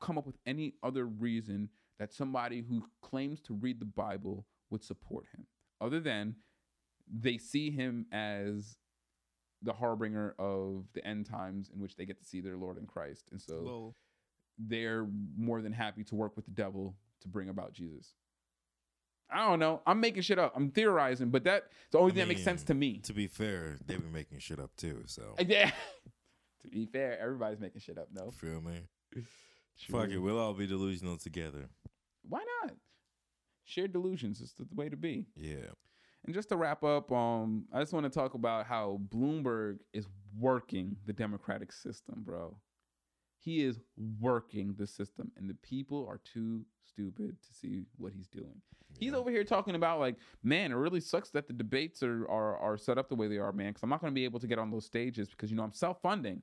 come 0.00 0.18
up 0.18 0.26
with 0.26 0.38
any 0.46 0.74
other 0.82 1.06
reason 1.06 1.68
that 1.98 2.12
somebody 2.12 2.64
who 2.68 2.84
claims 3.00 3.40
to 3.42 3.54
read 3.54 3.78
the 3.78 3.84
Bible 3.84 4.46
would 4.70 4.82
support 4.82 5.26
him, 5.34 5.46
other 5.80 6.00
than 6.00 6.34
they 7.08 7.38
see 7.38 7.70
him 7.70 8.06
as 8.12 8.76
the 9.62 9.72
harbinger 9.72 10.34
of 10.38 10.84
the 10.92 11.06
end 11.06 11.26
times 11.26 11.70
in 11.72 11.80
which 11.80 11.96
they 11.96 12.04
get 12.04 12.18
to 12.18 12.24
see 12.24 12.40
their 12.40 12.56
Lord 12.56 12.78
in 12.78 12.86
Christ. 12.86 13.28
And 13.30 13.40
so 13.40 13.94
they're 14.58 15.06
more 15.36 15.62
than 15.62 15.72
happy 15.72 16.04
to 16.04 16.14
work 16.14 16.34
with 16.36 16.44
the 16.44 16.50
devil 16.50 16.96
to 17.20 17.28
bring 17.28 17.48
about 17.48 17.72
Jesus. 17.72 18.14
I 19.30 19.48
don't 19.48 19.60
know. 19.60 19.80
I'm 19.86 20.00
making 20.00 20.22
shit 20.22 20.38
up. 20.38 20.52
I'm 20.54 20.70
theorizing, 20.70 21.30
but 21.30 21.44
that's 21.44 21.64
the 21.90 21.98
only 21.98 22.10
I 22.12 22.14
thing 22.14 22.20
that 22.22 22.28
makes 22.28 22.42
sense 22.44 22.64
to 22.64 22.74
me. 22.74 22.98
to 23.04 23.14
be 23.14 23.26
fair, 23.28 23.78
they've 23.86 24.00
been 24.00 24.12
making 24.12 24.40
shit 24.40 24.58
up 24.58 24.70
too. 24.76 25.04
So 25.06 25.36
Yeah. 25.46 25.70
to 26.62 26.68
be 26.68 26.84
fair, 26.86 27.18
everybody's 27.18 27.60
making 27.60 27.80
shit 27.80 27.96
up, 27.98 28.08
no? 28.12 28.30
feel 28.30 28.60
me? 28.60 28.80
Fuck 29.90 30.10
it, 30.10 30.18
we'll 30.18 30.38
all 30.38 30.52
be 30.52 30.66
delusional 30.66 31.16
together. 31.16 31.70
Why 32.28 32.44
not? 32.62 32.72
Shared 33.64 33.92
delusions 33.92 34.40
is 34.40 34.52
the 34.52 34.66
way 34.74 34.88
to 34.90 34.96
be. 34.96 35.26
Yeah. 35.34 35.70
And 36.24 36.34
just 36.34 36.48
to 36.50 36.56
wrap 36.56 36.84
up, 36.84 37.10
um, 37.10 37.64
I 37.72 37.80
just 37.80 37.92
want 37.92 38.04
to 38.04 38.10
talk 38.10 38.34
about 38.34 38.66
how 38.66 39.00
Bloomberg 39.08 39.78
is 39.92 40.06
working 40.38 40.96
the 41.06 41.12
democratic 41.12 41.72
system, 41.72 42.22
bro. 42.24 42.56
He 43.38 43.64
is 43.64 43.80
working 44.20 44.74
the 44.78 44.86
system, 44.86 45.32
and 45.36 45.50
the 45.50 45.56
people 45.62 46.06
are 46.08 46.20
too 46.24 46.64
stupid 46.84 47.36
to 47.42 47.52
see 47.52 47.86
what 47.96 48.12
he's 48.12 48.28
doing. 48.28 48.60
He's 49.00 49.14
over 49.14 49.30
here 49.30 49.42
talking 49.42 49.74
about 49.74 49.98
like, 49.98 50.16
man, 50.44 50.70
it 50.70 50.76
really 50.76 51.00
sucks 51.00 51.30
that 51.30 51.48
the 51.48 51.52
debates 51.52 52.04
are 52.04 52.28
are, 52.28 52.56
are 52.58 52.76
set 52.76 52.98
up 52.98 53.08
the 53.08 53.16
way 53.16 53.26
they 53.26 53.38
are, 53.38 53.52
man. 53.52 53.68
Because 53.70 53.82
I'm 53.82 53.88
not 53.88 54.00
going 54.00 54.12
to 54.12 54.14
be 54.14 54.24
able 54.24 54.38
to 54.38 54.46
get 54.46 54.60
on 54.60 54.70
those 54.70 54.86
stages 54.86 55.28
because 55.28 55.50
you 55.50 55.56
know 55.56 55.64
I'm 55.64 55.72
self 55.72 56.00
funding. 56.02 56.42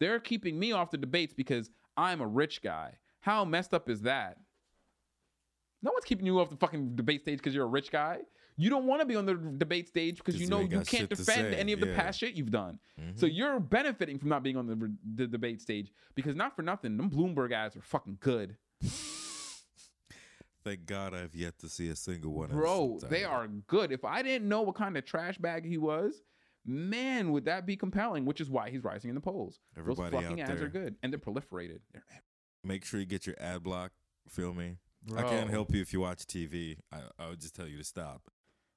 They're 0.00 0.20
keeping 0.20 0.58
me 0.58 0.72
off 0.72 0.90
the 0.90 0.98
debates 0.98 1.32
because 1.32 1.70
I'm 1.96 2.20
a 2.20 2.26
rich 2.26 2.62
guy. 2.62 2.98
How 3.20 3.44
messed 3.44 3.72
up 3.72 3.88
is 3.88 4.02
that? 4.02 4.36
No 5.82 5.92
one's 5.92 6.04
keeping 6.04 6.26
you 6.26 6.40
off 6.40 6.50
the 6.50 6.56
fucking 6.56 6.96
debate 6.96 7.22
stage 7.22 7.38
because 7.38 7.54
you're 7.54 7.64
a 7.64 7.68
rich 7.68 7.90
guy. 7.90 8.18
You 8.60 8.70
don't 8.70 8.86
want 8.86 9.00
to 9.00 9.06
be 9.06 9.14
on 9.14 9.24
the 9.24 9.36
debate 9.36 9.86
stage 9.86 10.16
because 10.18 10.40
you 10.40 10.48
know 10.48 10.60
you 10.60 10.80
can't 10.80 11.08
defend 11.08 11.54
any 11.54 11.72
of 11.72 11.80
the 11.80 11.94
past 11.94 12.18
shit 12.18 12.34
you've 12.34 12.50
done. 12.50 12.80
Mhm. 13.00 13.16
So 13.18 13.26
you're 13.26 13.60
benefiting 13.60 14.18
from 14.18 14.28
not 14.30 14.42
being 14.42 14.56
on 14.56 14.66
the, 14.66 14.96
the 15.14 15.26
debate 15.28 15.60
stage 15.62 15.92
because 16.16 16.34
not 16.34 16.56
for 16.56 16.62
nothing, 16.62 16.96
them 16.96 17.08
Bloomberg 17.08 17.52
ads 17.52 17.76
are 17.76 17.82
fucking 17.82 18.18
good, 18.20 18.56
Thank 20.64 20.86
God 20.86 21.14
I've 21.14 21.34
yet 21.34 21.58
to 21.60 21.68
see 21.68 21.88
a 21.88 21.96
single 21.96 22.32
one. 22.34 22.50
bro. 22.50 22.98
They 23.08 23.24
are 23.24 23.46
good. 23.46 23.92
If 23.92 24.04
I 24.04 24.22
didn't 24.22 24.48
know 24.48 24.62
what 24.62 24.74
kind 24.74 24.98
of 24.98 25.04
trash 25.04 25.38
bag 25.38 25.64
he 25.64 25.78
was, 25.78 26.20
man, 26.66 27.32
would 27.32 27.44
that 27.46 27.64
be 27.64 27.76
compelling? 27.76 28.24
Which 28.24 28.40
is 28.40 28.50
why 28.50 28.70
he's 28.70 28.84
rising 28.84 29.08
in 29.08 29.14
the 29.14 29.20
polls. 29.20 29.60
Everybody 29.78 30.10
Those 30.10 30.22
fucking 30.22 30.40
ads 30.40 30.60
are 30.60 30.68
good 30.68 30.96
and 31.02 31.12
they're 31.12 31.20
proliferated. 31.20 31.78
They're, 31.92 32.02
Make 32.64 32.84
sure 32.84 32.98
you 33.00 33.06
get 33.06 33.26
your 33.26 33.36
ad 33.40 33.62
block. 33.62 33.92
Feel 34.28 34.52
me? 34.52 34.78
I 35.16 35.22
can't 35.22 35.48
help 35.48 35.72
you 35.72 35.80
if 35.80 35.92
you 35.92 36.00
watch 36.00 36.26
TV. 36.26 36.78
I, 36.92 37.02
I 37.18 37.28
would 37.28 37.40
just 37.40 37.54
tell 37.54 37.68
you 37.68 37.78
to 37.78 37.84
stop. 37.84 38.22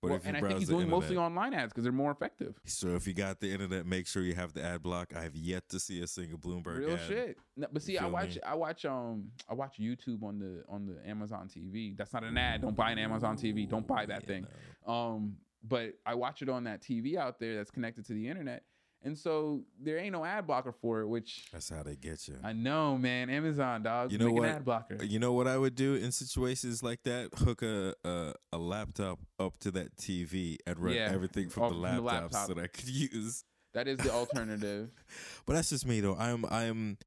But 0.01 0.09
Well, 0.09 0.19
and 0.25 0.35
I 0.35 0.41
think 0.41 0.57
he's 0.57 0.67
doing 0.67 0.81
internet, 0.81 0.99
mostly 0.99 1.17
online 1.17 1.53
ads 1.53 1.71
because 1.71 1.83
they're 1.83 1.93
more 1.93 2.09
effective. 2.11 2.59
So 2.65 2.95
if 2.95 3.05
you 3.07 3.13
got 3.13 3.39
the 3.39 3.51
internet, 3.51 3.85
make 3.85 4.07
sure 4.07 4.23
you 4.23 4.33
have 4.33 4.51
the 4.53 4.63
ad 4.63 4.81
block. 4.81 5.13
I 5.15 5.21
have 5.21 5.35
yet 5.35 5.69
to 5.69 5.79
see 5.79 6.01
a 6.01 6.07
single 6.07 6.39
Bloomberg 6.39 6.79
Real 6.79 6.93
ad. 6.93 6.99
shit. 7.07 7.37
No, 7.55 7.67
but 7.71 7.83
see, 7.83 7.97
I 7.97 8.01
feel 8.01 8.09
me? 8.09 8.13
watch, 8.13 8.37
I 8.45 8.55
watch, 8.55 8.85
um, 8.85 9.25
I 9.47 9.53
watch 9.53 9.77
YouTube 9.79 10.23
on 10.23 10.39
the 10.39 10.63
on 10.67 10.87
the 10.87 10.97
Amazon 11.07 11.47
TV. 11.47 11.95
That's 11.95 12.13
not 12.13 12.23
an 12.23 12.35
ad. 12.35 12.61
Don't 12.63 12.75
buy 12.75 12.89
an 12.91 12.97
Amazon 12.97 13.37
TV. 13.37 13.69
Don't 13.69 13.85
buy 13.85 14.07
that 14.07 14.21
Yeah, 14.23 14.27
thing. 14.27 14.47
no. 14.87 14.91
Um, 14.93 15.35
but 15.63 15.93
I 16.03 16.15
watch 16.15 16.41
it 16.41 16.49
on 16.49 16.63
that 16.63 16.81
TV 16.81 17.17
out 17.17 17.39
there 17.39 17.55
that's 17.57 17.69
connected 17.69 18.03
to 18.07 18.13
the 18.13 18.27
internet, 18.27 18.63
and 19.03 19.17
so 19.17 19.61
there 19.81 19.97
ain't 19.97 20.11
no 20.11 20.23
ad 20.23 20.45
blocker 20.47 20.71
for 20.71 21.01
it. 21.01 21.07
Which 21.07 21.47
That's 21.51 21.69
how 21.69 21.83
they 21.83 21.95
get 21.95 22.27
you. 22.27 22.35
I 22.43 22.53
know, 22.53 22.97
man. 22.97 23.29
Amazon 23.29 23.83
dog. 23.83 24.11
You 24.11 24.17
know 24.17 24.31
what? 24.31 24.47
Ad 24.49 24.65
blocker. 24.65 25.03
You 25.03 25.19
know 25.19 25.33
what 25.33 25.47
I 25.47 25.57
would 25.57 25.75
do 25.75 25.95
in 25.95 26.11
situations 26.11 26.81
like 26.83 27.03
that? 27.03 27.29
Hook 27.35 27.61
a 27.63 27.93
a, 28.03 28.33
a 28.53 28.57
laptop 28.57 29.19
up 29.39 29.57
to 29.59 29.71
that 29.71 29.95
TV 29.97 30.57
and 30.67 30.79
run 30.79 30.93
Yeah, 30.95 31.09
everything 31.11 31.49
from, 31.49 31.63
the, 31.63 31.69
from 31.69 31.77
the 31.81 32.01
laptop 32.01 32.21
laptop. 32.33 32.47
so 32.47 32.53
that 32.55 32.63
I 32.63 32.67
could 32.67 32.89
use. 33.13 33.43
That 33.73 33.87
is 33.87 33.97
the 33.99 34.11
alternative. 34.11 34.89
But 35.45 35.53
that's 35.53 35.69
just 35.69 35.85
me 35.87 36.01
though. 36.01 36.15
I'm 36.15 36.45
I'm 36.45 36.97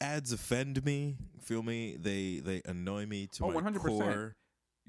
ads 0.00 0.32
offend 0.32 0.84
me. 0.84 1.16
Feel 1.42 1.62
me? 1.62 1.96
They 1.98 2.40
they 2.44 2.62
annoy 2.66 3.06
me 3.06 3.26
to 3.32 3.44
Oh, 3.44 3.50
my 3.50 3.60
100%. 3.60 3.78
core. 3.80 4.34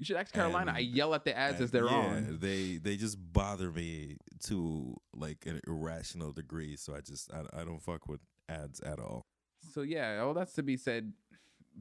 You 0.00 0.06
should 0.06 0.16
ask 0.16 0.32
Carolina. 0.32 0.72
I 0.74 0.78
yell 0.78 1.12
at 1.14 1.24
the 1.26 1.36
ads 1.36 1.60
as 1.60 1.70
they're 1.70 1.84
yeah, 1.84 1.94
on. 1.94 2.38
They 2.40 2.78
they 2.78 2.96
just 2.96 3.18
bother 3.34 3.70
me 3.70 4.16
to 4.44 4.96
like 5.14 5.44
an 5.44 5.60
irrational 5.66 6.32
degree. 6.32 6.74
So 6.76 6.94
I 6.94 7.02
just 7.02 7.30
I, 7.32 7.60
I 7.60 7.64
don't 7.64 7.82
fuck 7.82 8.08
with 8.08 8.20
ads 8.48 8.80
at 8.80 8.98
all. 8.98 9.26
So 9.74 9.82
yeah, 9.82 10.20
all 10.20 10.32
that's 10.32 10.54
to 10.54 10.62
be 10.62 10.78
said. 10.78 11.12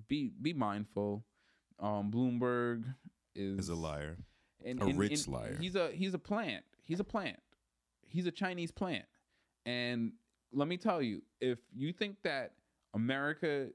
Be 0.09 0.31
be 0.41 0.51
mindful. 0.51 1.23
Um, 1.79 2.11
Bloomberg 2.11 2.83
is 3.35 3.57
Is 3.59 3.69
a 3.69 3.75
liar. 3.75 4.17
and, 4.65 4.81
A 4.81 4.87
and- 4.87 4.99
rich 4.99 5.25
and 5.25 5.27
liar. 5.29 5.57
He's 5.57 5.75
a 5.77 5.89
he's 5.91 6.13
a 6.13 6.19
plant. 6.19 6.65
He's 6.83 6.99
a 6.99 7.05
plant. 7.05 7.39
He's 8.05 8.25
a 8.25 8.31
Chinese 8.31 8.71
plant. 8.71 9.05
And 9.65 10.11
let 10.51 10.67
me 10.67 10.75
tell 10.75 11.01
you, 11.01 11.21
if 11.39 11.59
you 11.73 11.93
think 11.93 12.17
that 12.23 12.51
America 12.93 13.67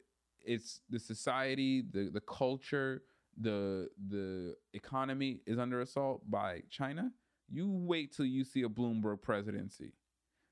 is 0.45 0.81
the 0.91 0.99
society, 0.99 1.81
the 1.81 2.11
the 2.13 2.21
culture, 2.21 3.03
the 3.41 3.89
the 4.09 4.57
economy 4.73 5.41
is 5.47 5.59
under 5.59 5.81
assault 5.81 6.23
by 6.29 6.63
China, 6.71 7.11
you 7.49 7.69
wait 7.71 8.15
till 8.15 8.27
you 8.27 8.45
see 8.45 8.63
a 8.63 8.69
Bloomberg 8.69 9.23
presidency. 9.23 9.93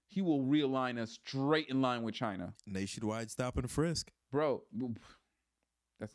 He 0.09 0.21
will 0.21 0.43
realign 0.43 0.99
us 0.99 1.13
straight 1.13 1.69
in 1.69 1.81
line 1.81 2.03
with 2.03 2.15
China. 2.15 2.55
Nationwide 2.67 3.31
stop 3.31 3.57
and 3.57 3.71
frisk. 3.71 4.11
Bro, 4.31 4.63
that's 5.99 6.13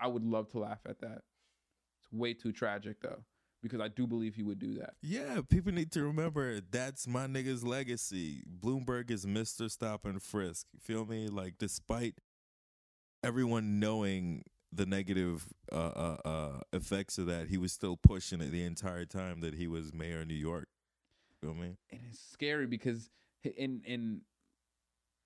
I 0.00 0.08
would 0.08 0.24
love 0.24 0.50
to 0.50 0.58
laugh 0.58 0.80
at 0.86 1.00
that. 1.00 1.22
It's 2.00 2.12
way 2.12 2.34
too 2.34 2.52
tragic 2.52 3.00
though, 3.00 3.24
because 3.62 3.80
I 3.80 3.88
do 3.88 4.06
believe 4.06 4.34
he 4.34 4.42
would 4.42 4.58
do 4.58 4.74
that. 4.74 4.94
Yeah, 5.00 5.40
people 5.48 5.72
need 5.72 5.92
to 5.92 6.02
remember 6.02 6.60
that's 6.60 7.06
my 7.06 7.26
nigga's 7.26 7.64
legacy. 7.64 8.42
Bloomberg 8.60 9.10
is 9.10 9.24
Mr. 9.24 9.70
Stop 9.70 10.04
and 10.04 10.22
Frisk. 10.22 10.66
Feel 10.80 11.06
me? 11.06 11.28
Like 11.28 11.54
despite 11.58 12.16
everyone 13.24 13.78
knowing 13.78 14.44
the 14.72 14.86
negative 14.86 15.52
uh, 15.70 15.76
uh, 15.76 16.16
uh, 16.24 16.60
effects 16.72 17.18
of 17.18 17.26
that, 17.26 17.48
he 17.48 17.58
was 17.58 17.72
still 17.72 17.96
pushing 17.96 18.40
it 18.40 18.50
the 18.50 18.64
entire 18.64 19.04
time 19.04 19.40
that 19.40 19.54
he 19.54 19.66
was 19.66 19.92
mayor 19.92 20.22
of 20.22 20.28
New 20.28 20.34
York. 20.34 20.68
Feel 21.40 21.54
me? 21.54 21.76
And 21.90 22.00
it's 22.08 22.20
scary 22.32 22.66
because 22.66 23.10
in 23.44 23.82
in 23.84 24.22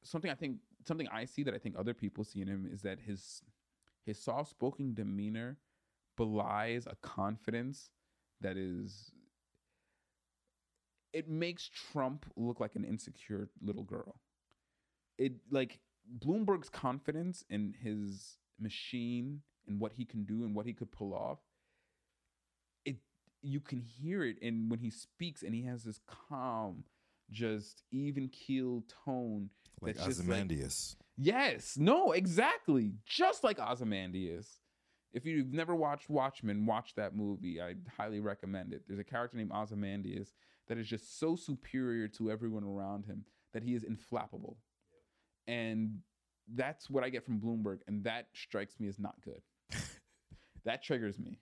something 0.02 0.30
I 0.30 0.34
think 0.34 0.58
something 0.84 1.08
I 1.12 1.24
see 1.26 1.42
that 1.44 1.54
I 1.54 1.58
think 1.58 1.76
other 1.78 1.94
people 1.94 2.24
see 2.24 2.40
in 2.40 2.48
him 2.48 2.68
is 2.72 2.82
that 2.82 2.98
his 3.00 3.42
his 4.04 4.18
soft 4.18 4.50
spoken 4.50 4.94
demeanor 4.94 5.58
belies 6.16 6.86
a 6.86 6.96
confidence 7.02 7.90
that 8.40 8.56
is 8.56 9.12
it 11.12 11.28
makes 11.28 11.70
Trump 11.92 12.26
look 12.36 12.60
like 12.60 12.74
an 12.76 12.84
insecure 12.84 13.48
little 13.62 13.84
girl. 13.84 14.20
It 15.18 15.34
like 15.50 15.80
Bloomberg's 16.18 16.68
confidence 16.68 17.44
in 17.48 17.74
his 17.82 18.38
machine 18.60 19.42
and 19.66 19.80
what 19.80 19.92
he 19.92 20.04
can 20.04 20.24
do 20.24 20.44
and 20.44 20.54
what 20.54 20.66
he 20.66 20.72
could 20.72 20.90
pull 20.92 21.14
off. 21.14 21.38
It 22.84 22.96
you 23.42 23.60
can 23.60 23.80
hear 23.80 24.24
it 24.24 24.36
and 24.42 24.70
when 24.70 24.78
he 24.80 24.90
speaks 24.90 25.42
and 25.42 25.54
he 25.54 25.62
has 25.64 25.84
this 25.84 26.00
calm, 26.06 26.84
just 27.30 27.82
even 27.90 28.28
keel 28.28 28.84
tone. 29.04 29.50
Like 29.80 29.96
just 29.96 30.20
like- 30.20 30.28
Yes, 31.18 31.76
no, 31.78 32.12
exactly. 32.12 32.92
Just 33.06 33.42
like 33.44 33.58
Ozymandias. 33.58 34.60
If 35.12 35.24
you've 35.24 35.52
never 35.52 35.74
watched 35.74 36.10
Watchmen, 36.10 36.66
watch 36.66 36.94
that 36.96 37.14
movie. 37.16 37.60
I 37.60 37.74
highly 37.96 38.20
recommend 38.20 38.74
it. 38.74 38.82
There's 38.86 39.00
a 39.00 39.04
character 39.04 39.36
named 39.38 39.52
Ozymandias 39.52 40.34
that 40.68 40.76
is 40.76 40.86
just 40.86 41.18
so 41.18 41.36
superior 41.36 42.06
to 42.08 42.30
everyone 42.30 42.64
around 42.64 43.06
him 43.06 43.24
that 43.54 43.62
he 43.62 43.74
is 43.74 43.84
inflappable. 43.84 44.56
And 45.46 46.00
that's 46.54 46.88
what 46.90 47.04
I 47.04 47.08
get 47.10 47.24
from 47.24 47.40
Bloomberg, 47.40 47.78
and 47.86 48.04
that 48.04 48.28
strikes 48.34 48.78
me 48.78 48.88
as 48.88 48.98
not 48.98 49.14
good. 49.22 49.40
that 50.64 50.82
triggers 50.82 51.18
me. 51.18 51.38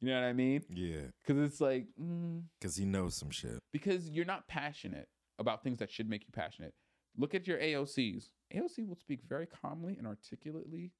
You 0.00 0.08
know 0.10 0.20
what 0.20 0.26
I 0.28 0.32
mean? 0.32 0.62
yeah, 0.70 1.00
Because 1.26 1.42
it's 1.42 1.60
like, 1.60 1.86
mm, 2.00 2.42
because 2.60 2.76
he 2.76 2.84
knows 2.84 3.16
some 3.16 3.30
shit. 3.30 3.58
because 3.72 4.08
you're 4.08 4.24
not 4.24 4.46
passionate 4.46 5.08
about 5.40 5.62
things 5.64 5.78
that 5.80 5.90
should 5.90 6.08
make 6.08 6.22
you 6.22 6.32
passionate. 6.32 6.72
Look 7.16 7.34
at 7.34 7.46
your 7.48 7.58
AOCs. 7.58 8.26
AOC 8.54 8.86
will 8.86 8.94
speak 8.96 9.20
very 9.28 9.46
calmly 9.46 9.96
and 9.98 10.06
articulately, 10.06 10.92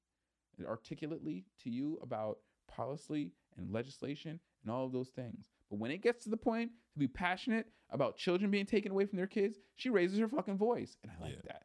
articulately 0.65 1.45
to 1.63 1.69
you 1.69 1.97
about 2.01 2.39
policy 2.67 3.31
and 3.57 3.71
legislation 3.71 4.39
and 4.63 4.71
all 4.71 4.85
of 4.85 4.91
those 4.91 5.09
things. 5.09 5.47
But 5.69 5.79
when 5.79 5.91
it 5.91 6.01
gets 6.01 6.23
to 6.25 6.29
the 6.29 6.37
point 6.37 6.71
to 6.93 6.99
be 6.99 7.07
passionate 7.07 7.67
about 7.91 8.17
children 8.17 8.51
being 8.51 8.65
taken 8.65 8.91
away 8.91 9.05
from 9.05 9.17
their 9.17 9.27
kids, 9.27 9.59
she 9.77 9.89
raises 9.89 10.19
her 10.19 10.27
fucking 10.27 10.57
voice, 10.57 10.97
and 11.03 11.11
I 11.17 11.23
like 11.23 11.35
Yeah. 11.35 11.41
that. 11.53 11.63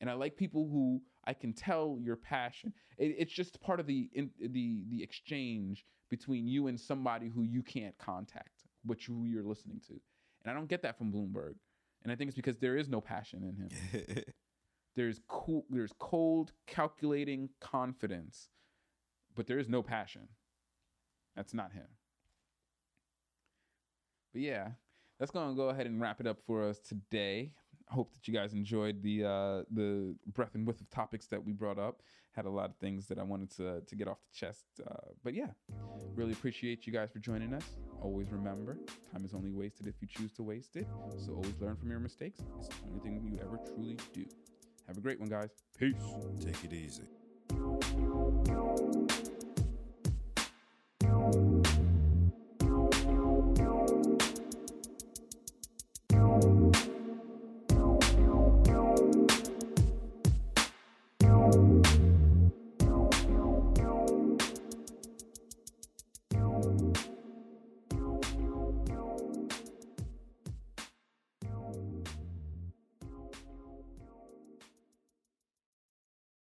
And 0.00 0.08
I 0.08 0.14
like 0.14 0.36
people 0.36 0.68
who 0.70 1.02
I 1.24 1.34
can 1.34 1.52
tell 1.52 1.98
your 2.00 2.16
passion. 2.16 2.72
It, 2.98 3.16
it's 3.18 3.32
just 3.32 3.60
part 3.60 3.80
of 3.80 3.86
the 3.86 4.08
in, 4.14 4.30
the 4.40 4.82
the 4.90 5.02
exchange 5.02 5.84
between 6.08 6.46
you 6.46 6.66
and 6.66 6.78
somebody 6.78 7.28
who 7.28 7.42
you 7.42 7.62
can't 7.62 7.96
contact, 7.98 8.64
but 8.84 9.02
who 9.02 9.26
you're 9.26 9.44
listening 9.44 9.80
to. 9.88 9.94
And 10.42 10.50
I 10.50 10.54
don't 10.54 10.68
get 10.68 10.82
that 10.82 10.98
from 10.98 11.12
Bloomberg. 11.12 11.54
And 12.02 12.10
I 12.10 12.16
think 12.16 12.28
it's 12.28 12.36
because 12.36 12.56
there 12.56 12.76
is 12.76 12.88
no 12.88 13.00
passion 13.00 13.44
in 13.44 13.56
him. 13.56 14.24
There's 14.96 15.20
cool 15.28 15.64
there's 15.70 15.92
cold, 15.98 16.52
calculating 16.66 17.48
confidence, 17.60 18.48
but 19.36 19.46
there 19.46 19.58
is 19.58 19.68
no 19.68 19.82
passion. 19.82 20.28
That's 21.36 21.54
not 21.54 21.72
him. 21.72 21.86
But 24.32 24.42
yeah, 24.42 24.68
that's 25.18 25.30
gonna 25.30 25.54
go 25.54 25.68
ahead 25.68 25.86
and 25.86 26.00
wrap 26.00 26.20
it 26.20 26.26
up 26.26 26.38
for 26.46 26.68
us 26.68 26.80
today. 26.80 27.52
I 27.90 27.94
hope 27.94 28.12
that 28.12 28.28
you 28.28 28.34
guys 28.34 28.52
enjoyed 28.52 29.02
the 29.02 29.24
uh, 29.24 29.62
the 29.70 30.14
breadth 30.32 30.54
and 30.54 30.66
width 30.66 30.80
of 30.80 30.90
topics 30.90 31.26
that 31.26 31.44
we 31.44 31.52
brought 31.52 31.78
up. 31.78 32.02
Had 32.32 32.44
a 32.44 32.50
lot 32.50 32.70
of 32.70 32.76
things 32.76 33.06
that 33.08 33.18
I 33.18 33.22
wanted 33.24 33.50
to 33.56 33.80
to 33.80 33.96
get 33.96 34.06
off 34.06 34.18
the 34.22 34.38
chest. 34.38 34.66
Uh, 34.88 34.94
but 35.24 35.34
yeah, 35.34 35.48
really 36.14 36.32
appreciate 36.32 36.86
you 36.86 36.92
guys 36.92 37.10
for 37.12 37.18
joining 37.18 37.52
us. 37.52 37.64
Always 38.00 38.30
remember, 38.30 38.78
time 39.12 39.24
is 39.24 39.34
only 39.34 39.50
wasted 39.50 39.88
if 39.88 39.94
you 40.00 40.08
choose 40.08 40.32
to 40.34 40.42
waste 40.42 40.76
it. 40.76 40.86
So 41.18 41.32
always 41.32 41.54
learn 41.60 41.76
from 41.76 41.90
your 41.90 42.00
mistakes. 42.00 42.40
It's 42.58 42.68
the 42.68 42.74
only 42.86 43.00
thing 43.00 43.28
you 43.32 43.40
ever 43.40 43.58
truly 43.74 43.96
do. 44.12 44.24
Have 44.86 44.96
a 44.96 45.00
great 45.00 45.20
one, 45.20 45.28
guys. 45.28 45.50
Peace. 45.78 45.94
Take 46.40 46.64
it 46.64 46.72
easy. 46.72 47.19